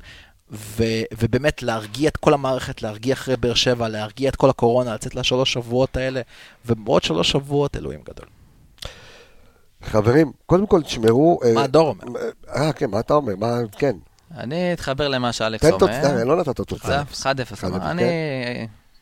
ו, 0.55 0.85
ובאמת 1.19 1.63
להרגיע 1.63 2.09
את 2.09 2.17
כל 2.17 2.35
המערכת, 2.35 2.83
להרגיע 2.83 3.15
אחרי 3.15 3.37
באר 3.37 3.55
שבע, 3.55 3.89
להרגיע 3.89 4.29
את 4.29 4.37
כל 4.37 4.51
הקורונה, 4.51 4.95
לצאת 4.95 5.15
לשלוש 5.15 5.53
שבועות 5.53 5.97
האלה, 5.97 6.21
ובעוד 6.67 7.03
שלוש 7.03 7.31
שבועות, 7.31 7.77
אלוהים 7.77 8.01
גדול. 8.05 8.27
חברים, 9.83 10.33
קודם 10.47 10.67
כל 10.67 10.83
תשמרו... 10.83 11.41
מה 11.55 11.61
אה, 11.61 11.65
הדור 11.65 11.89
אומר? 11.89 12.21
אה, 12.49 12.73
כן, 12.73 12.91
מה 12.91 13.01
אתה 13.01 13.15
אומר? 13.15 13.37
מה, 13.37 13.59
כן. 13.79 13.97
אני 14.37 14.73
אתחבר 14.73 15.09
למה 15.09 15.33
שאלכס 15.33 15.67
תן 15.67 15.73
אומר. 15.73 15.87
תוצאה, 15.87 16.25
לא 16.25 16.37
נתת 16.37 16.57
תוצאה. 16.57 17.05
תוצאה 17.05 17.33
1-0. 17.33 17.67
אמר. 17.67 17.77
1-0, 17.77 17.81
אני 17.81 18.03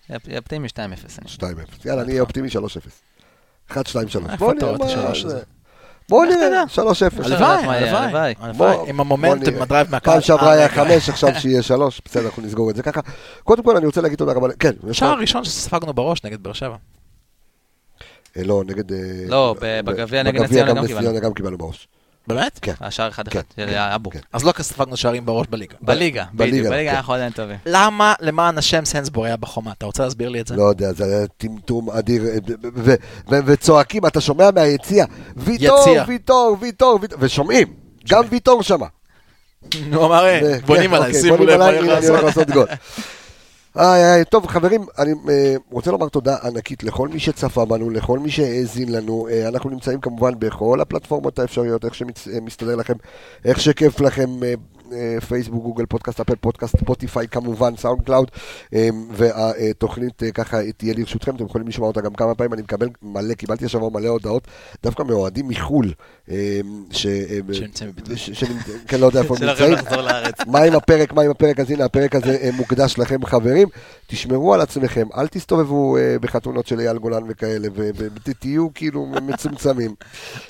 כן. 0.09 0.15
אהיה 0.29 0.39
אופטימי 0.39 0.69
2-0. 0.69 0.79
אני. 0.81 0.95
2-0. 1.37 1.45
יאללה, 1.85 2.03
אני 2.03 2.11
אהיה 2.11 2.23
אופטימי 2.23 2.49
3-0. 2.49 2.53
1, 3.71 3.87
2, 3.87 4.09
3. 4.09 4.31
איפה 4.31 4.45
בוא 4.45 4.53
אתה 4.53 4.67
נראה 4.67 4.77
רואה 4.77 4.91
את 4.91 4.97
מה 4.97 5.11
הזה? 5.11 5.43
זה. 6.09 6.15
בוא 6.15 6.25
לך 6.25 6.35
נראה, 6.35 6.49
תדע. 6.49 6.65
3-0. 6.83 7.21
אפשר 7.21 7.45
הלוואי, 7.45 8.35
הלוואי, 8.41 8.77
עם 8.87 9.01
המומנטום. 9.01 9.63
הדרייב 9.63 9.91
מהקהל. 9.91 10.13
פעם 10.15 10.21
שעברה 10.23 10.49
אה, 10.49 10.53
היה 10.53 10.67
רגע. 10.67 10.75
5, 10.75 11.09
עכשיו 11.09 11.31
שיהיה 11.39 11.63
3. 11.63 12.01
בסדר, 12.05 12.27
אנחנו 12.27 12.43
נסגור 12.43 12.71
את 12.71 12.77
זה 12.77 12.83
ככה. 12.83 13.01
קודם 13.45 13.63
כל, 13.63 13.77
אני 13.77 13.87
רוצה 13.87 14.01
להגיד 14.01 14.19
תודה 14.19 14.33
רבה. 14.33 14.49
כן, 14.59 14.73
לך- 14.85 15.03
הראשון 15.03 15.45
שספגנו 15.45 15.93
בראש 15.93 16.25
נגד 16.25 16.43
באר 16.43 16.53
שבע. 16.53 16.77
אה, 18.37 18.43
לא, 18.45 18.63
נגד... 18.67 18.93
אה, 18.93 18.99
לא, 19.29 19.55
בגביע 19.85 20.23
נגד 20.23 20.41
נס 20.41 20.51
בגביע 20.51 20.65
ציונה 20.65 20.81
גם 20.81 20.87
קיבלנו. 20.87 21.07
ציונה 21.07 21.21
גם 21.21 21.35
קיבלנו 21.35 21.59
בראש. 21.59 21.89
באמת? 22.27 22.59
כן. 22.63 22.73
השער 22.81 23.11
1-1 23.11 23.15
כן, 23.31 23.41
של 23.57 23.67
כן, 23.67 23.79
אבו. 23.79 24.11
כן. 24.11 24.19
אז 24.33 24.45
לא 24.45 24.53
ספגנו 24.61 24.97
שערים 24.97 25.27
בראש 25.27 25.47
בליגה. 25.51 25.75
בליגה, 25.81 26.25
בליגה, 26.33 26.53
בדיוק, 26.53 26.73
בליגה 26.73 26.91
כן. 26.91 26.97
אנחנו 26.97 27.13
עדיין 27.15 27.33
טובים. 27.33 27.57
למה, 27.67 28.15
למען 28.21 28.59
השם, 28.59 28.85
סנסבורג 28.85 29.27
היה 29.27 29.37
בחומה? 29.37 29.73
אתה 29.73 29.87
רוצה 29.87 30.05
להסביר 30.05 30.29
לי 30.29 30.41
את 30.41 30.47
זה? 30.47 30.57
לא 30.57 30.63
יודע, 30.63 30.93
זה 30.93 31.05
היה 31.05 31.27
טמטום 31.37 31.91
אדיר, 31.91 32.23
אה, 32.27 32.37
ו- 32.75 32.95
ו- 33.31 33.39
וצועקים, 33.47 34.07
אתה 34.07 34.21
שומע 34.21 34.51
מהיציע, 34.51 35.05
ויטור. 35.37 35.79
ויטור, 36.09 36.57
ויטור, 36.61 36.99
ויטור, 37.01 37.19
ושומעים, 37.21 37.69
גם 38.09 38.25
ויטור 38.31 38.63
שמע. 38.63 38.87
נו, 39.87 40.07
אמר, 40.07 40.25
בונים 40.67 40.91
כן, 40.91 40.97
עליי, 40.97 41.09
אוקיי, 41.09 41.21
שימו 41.23 41.45
לב 41.45 41.61
אני 41.61 41.79
הולך. 41.79 42.23
לעשות 42.25 42.51
גול. 42.51 42.67
איי, 43.79 44.05
איי, 44.05 44.25
טוב, 44.25 44.47
חברים, 44.47 44.87
אני 44.99 45.13
אה, 45.29 45.55
רוצה 45.71 45.91
לומר 45.91 46.09
תודה 46.09 46.37
ענקית 46.45 46.85
לכל 46.85 47.09
מי 47.09 47.19
שצפה 47.19 47.65
בנו, 47.65 47.91
לכל 47.91 48.19
מי 48.19 48.31
שהאזין 48.31 48.93
לנו. 48.93 49.29
אה, 49.31 49.49
אנחנו 49.49 49.71
נמצאים 49.71 50.01
כמובן 50.01 50.33
בכל 50.39 50.81
הפלטפורמות 50.81 51.39
האפשריות, 51.39 51.85
איך 51.85 51.95
שמסתדר 51.95 52.77
לכם, 52.77 52.95
איך 53.45 53.61
שכיף 53.61 54.01
לכם. 54.01 54.43
אה, 54.45 54.55
פייסבוק, 55.29 55.63
גוגל 55.63 55.87
פודקאסט, 55.87 56.21
אפל 56.21 56.35
פודקאסט, 56.37 56.77
ספוטיפיי 56.79 57.29
כמובן, 57.29 57.77
SoundCloud, 57.77 58.31
אה, 58.75 58.89
והתוכנית 59.13 60.23
אה, 60.23 60.31
ככה 60.33 60.59
תהיה 60.77 60.95
לרשותכם, 60.97 61.37
אתם 61.37 61.45
יכולים 61.45 61.69
לשמוע 61.69 61.89
אותה 61.89 62.01
גם 62.01 62.15
כמה 62.15 62.35
פעמים, 62.35 62.53
אני 62.53 62.63
מקבל 62.63 62.89
מלא, 63.03 63.35
קיבלתי 63.35 63.65
השבוע 63.65 63.91
מלא 63.91 64.09
הודעות, 64.09 64.47
דווקא 64.83 65.03
מאוהדים 65.03 65.49
מחו"ל, 65.49 65.93
אה, 66.31 66.61
ש- 66.91 67.07
אה, 67.07 67.39
שנמצאים 67.55 67.93
כן, 68.89 69.01
לא 69.01 69.07
יודע 69.07 69.21
איפה 69.23 69.35
הם 69.41 69.45
נמצאים. 69.49 69.75
מה 70.53 70.59
עם 70.63 70.75
הפרק, 70.75 71.13
מה 71.13 71.23
עם 71.23 71.31
הפרק, 71.31 71.61
אז 71.61 71.71
הנה 71.71 71.85
הפרק 71.85 72.15
הזה 72.15 72.37
אה, 72.43 72.51
מוקדש 72.53 72.99
לכם 72.99 73.25
חברים, 73.25 73.69
תשמרו 74.07 74.55
על 74.55 74.61
עצמכם, 74.61 75.07
אל 75.17 75.29
תסתובבו 75.29 75.97
אה, 75.97 76.17
בחתונות 76.21 76.67
של 76.67 76.81
אייל 76.81 76.99
גולן 76.99 77.23
וכאלה, 77.29 77.69
ותהיו 78.27 78.69
כאילו 78.75 79.07
מצומצמים. 79.07 79.95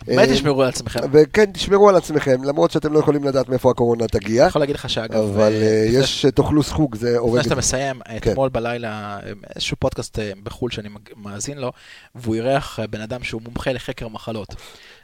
אה, 0.08 0.26
תשמרו 0.26 0.62
על 0.62 0.68
עצמכם. 0.68 1.00
וכן, 1.12 1.44
תשמרו 1.52 1.88
על 1.88 1.96
עצמכם, 1.96 2.44
למרות 2.44 2.70
שאתם 2.70 2.92
לא 2.92 2.98
יכולים 2.98 3.24
לדעת 3.24 3.48
מאיפה 3.48 3.70
הקורונה 3.70 4.06
תגיע, 4.06 4.31
אני 4.40 4.48
יכול 4.48 4.62
להגיד 4.62 4.76
לך 4.76 4.90
שאגב, 4.90 5.16
אבל 5.16 5.52
אה, 5.52 5.62
אה, 5.62 5.86
יש, 5.88 6.26
תאכלו 6.34 6.62
סחוג, 6.62 6.94
זה 6.94 7.18
הורג 7.18 7.32
לפני 7.32 7.40
את 7.40 7.44
שאתה. 7.44 7.54
מסיים, 7.54 8.00
כן. 8.20 8.30
אתמול 8.30 8.48
בלילה, 8.48 9.18
אה, 9.26 9.32
איזשהו 9.54 9.76
פודקאסט 9.76 10.18
אה, 10.18 10.32
בחו"ל 10.42 10.70
שאני 10.70 10.88
מאזין 11.16 11.58
לו, 11.58 11.72
והוא 12.14 12.34
אירח 12.34 12.80
אה, 12.80 12.86
בן 12.86 13.00
אדם 13.00 13.24
שהוא 13.24 13.42
מומחה 13.42 13.72
לחקר 13.72 14.08
מחלות. 14.08 14.54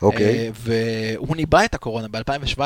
אוקיי, 0.02 0.38
אה, 0.38 0.50
והוא 0.54 1.36
ניבא 1.36 1.64
את 1.64 1.74
הקורונה 1.74 2.08
ב-2017. 2.08 2.60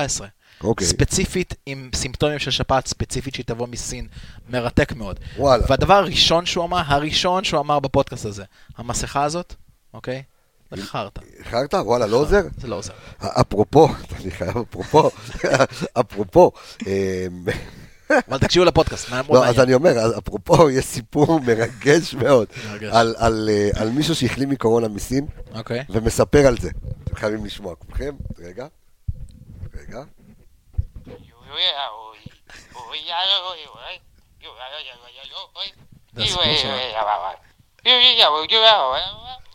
אוקיי, 0.64 0.86
ספציפית 0.86 1.54
עם 1.66 1.90
סימפטומים 1.94 2.38
של 2.38 2.50
שפעת 2.50 2.86
ספציפית 2.86 3.34
שהיא 3.34 3.46
תבוא 3.46 3.66
מסין, 3.66 4.06
מרתק 4.50 4.92
מאוד. 4.92 5.20
וואלה. 5.36 5.64
והדבר 5.68 5.94
הראשון 5.94 6.46
שהוא 6.46 6.64
אמר, 6.64 6.82
הראשון 6.86 7.44
שהוא 7.44 7.60
אמר 7.60 7.80
בפודקאסט 7.80 8.26
הזה, 8.26 8.44
המסכה 8.76 9.24
הזאת, 9.24 9.54
אוקיי? 9.94 10.22
חרטא. 10.80 11.20
איחרת? 11.38 11.74
וואלה, 11.74 12.06
לא 12.06 12.16
עוזר? 12.16 12.40
זה 12.58 12.68
לא 12.68 12.76
עוזר. 12.76 12.92
אפרופו, 13.18 13.88
אני 14.20 14.30
חייב 14.30 14.56
אפרופו, 14.70 15.10
אפרופו, 16.00 16.50
אה, 16.86 17.26
אבל 18.28 18.38
תקשיבו 18.38 18.64
לפודקאסט, 18.64 19.10
מה 19.10 19.22
לא, 19.28 19.46
אז. 19.46 19.60
אני 19.60 19.74
אומר, 19.74 20.18
אפרופו, 20.18 20.70
יש 20.70 20.84
סיפור 20.84 21.40
מרגש 21.40 22.14
מאוד. 22.14 22.46
על- 22.90 23.14
על 23.18 23.48
אה, 23.52 23.70
על 23.82 23.90
מישהו 23.90 24.14
שהחלים 24.14 24.50
מקורונה 24.50 24.88
מסין, 24.88 25.26
אוקיי. 25.54 25.84
ומספר 25.90 26.46
על 26.46 26.58
זה. 26.58 26.70
אתם 27.04 27.14
חייבים 27.16 27.44
לשמוע 27.44 27.74
כולכם. 27.74 28.14
רגע, 28.38 28.66
רגע. 29.80 30.02
זה 36.14 36.22
הסיפור 36.22 36.42
שלו. 36.56 36.70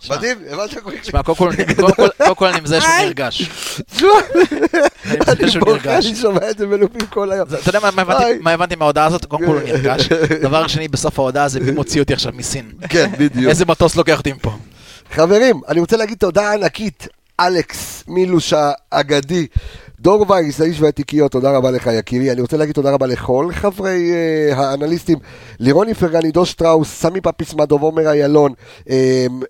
מדהים, 0.09 0.38
הבנת 0.51 0.73
כל 0.84 0.91
כך? 0.91 1.01
תשמע, 1.01 1.23
קודם 1.23 1.38
כל- 1.38 1.51
קודם 1.75 1.93
כל- 1.93 2.07
קודם 2.17 2.36
כל 2.36 2.45
אני 2.47 2.59
מזהה 2.61 2.82
שהוא 2.82 3.05
נרגש. 3.05 3.41
תשמע, 3.95 4.09
אני 5.05 5.17
מזהה 5.19 5.49
שהוא 5.51 5.63
בוכה, 5.65 5.71
נרגש. 5.89 6.05
אני 6.05 6.15
שומע 6.15 6.49
את 6.49 6.57
זה 6.57 6.67
בלופים 6.67 7.05
כל 7.09 7.32
היום. 7.32 7.47
אתה 7.47 7.69
יודע. 7.69 7.80
מה 8.41 8.51
הבנתי 8.51 8.75
מההודעה 8.75 9.05
הזאת? 9.05 9.25
קודם 9.25 9.45
כל 9.45 9.51
הוא 9.51 9.61
נרגש. 9.63 10.07
דבר 10.41 10.67
שני, 10.67 10.88
בסוף 10.88 11.19
ההודעה 11.19 11.47
זה 11.47 11.59
מי 11.59 11.71
מוציא 11.71 12.01
אותי 12.01 12.13
עכשיו 12.13 12.32
מסין. 12.36 12.71
כן, 12.89 13.11
בדיוק. 13.19 13.49
איזה 13.49 13.65
מטוס 13.65 13.95
לוקח 13.95 14.17
אותי 14.17 14.34
מפה. 14.34 14.51
חברים, 15.13 15.61
אני 15.67 15.80
רוצה 15.80 15.97
להגיד 15.97 16.17
תודה 16.17 16.53
ענקית, 16.53 17.07
אלכס 17.39 18.03
מילוש 18.07 18.53
האגדי, 18.91 19.47
דור 20.00 20.26
וייס, 20.32 20.62
האיש 20.62 20.82
והתיקיות, 20.82 21.32
תודה 21.32 21.52
רבה 21.52 21.72
לך 21.72 21.89
יקירי. 21.93 22.32
אני 22.32 22.41
רוצה 22.41 22.58
להגיד 22.58 22.76
תודה 22.76 22.91
רבה 22.91 23.08
לכל 23.08 23.50
חברי 23.52 24.12
uh, 24.12 24.56
האנליסטים, 24.56 25.18
לירון 25.60 25.88
איפרגן, 25.88 26.24
עידו 26.24 26.45
שטראוס, 26.45 27.02
סמי 27.02 27.22
פפיס 27.22 27.54
מדוב, 27.54 27.82
עומר 27.82 28.10
איילון 28.10 28.54
um, 28.80 28.89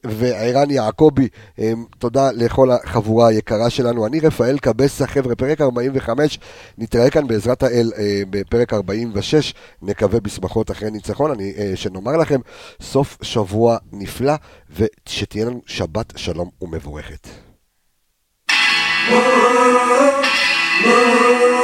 וערן 0.03 0.71
יעקבי. 0.71 1.27
Um, 1.57 1.61
תודה 1.99 2.31
לכל 2.31 2.71
החבורה 2.71 3.27
היקרה 3.27 3.69
שלנו. 3.69 4.07
אני 4.07 4.19
רפאל 4.19 4.57
קבסה, 4.57 5.07
חבר'ה, 5.07 5.35
פרק 5.35 5.61
45, 5.61 6.39
נתראה 6.77 7.09
כאן 7.09 7.27
בעזרת 7.27 7.63
האל 7.63 7.91
uh, 7.95 7.99
בפרק 8.29 8.73
46, 8.73 9.53
נקווה 9.81 10.19
בשמחות 10.19 10.71
אחרי 10.71 10.91
ניצחון. 10.91 11.31
אני, 11.31 11.53
uh, 11.55 11.75
שנאמר 11.75 12.17
לכם, 12.17 12.39
סוף 12.81 13.17
שבוע 13.21 13.77
נפלא, 13.91 14.33
ושתהיה 14.77 15.45
לנו 15.45 15.61
שבת 15.65 16.13
שלום 16.15 16.49
ומבורכת. 16.61 17.27
Whoa, 19.09 20.16
Não. 20.85 21.56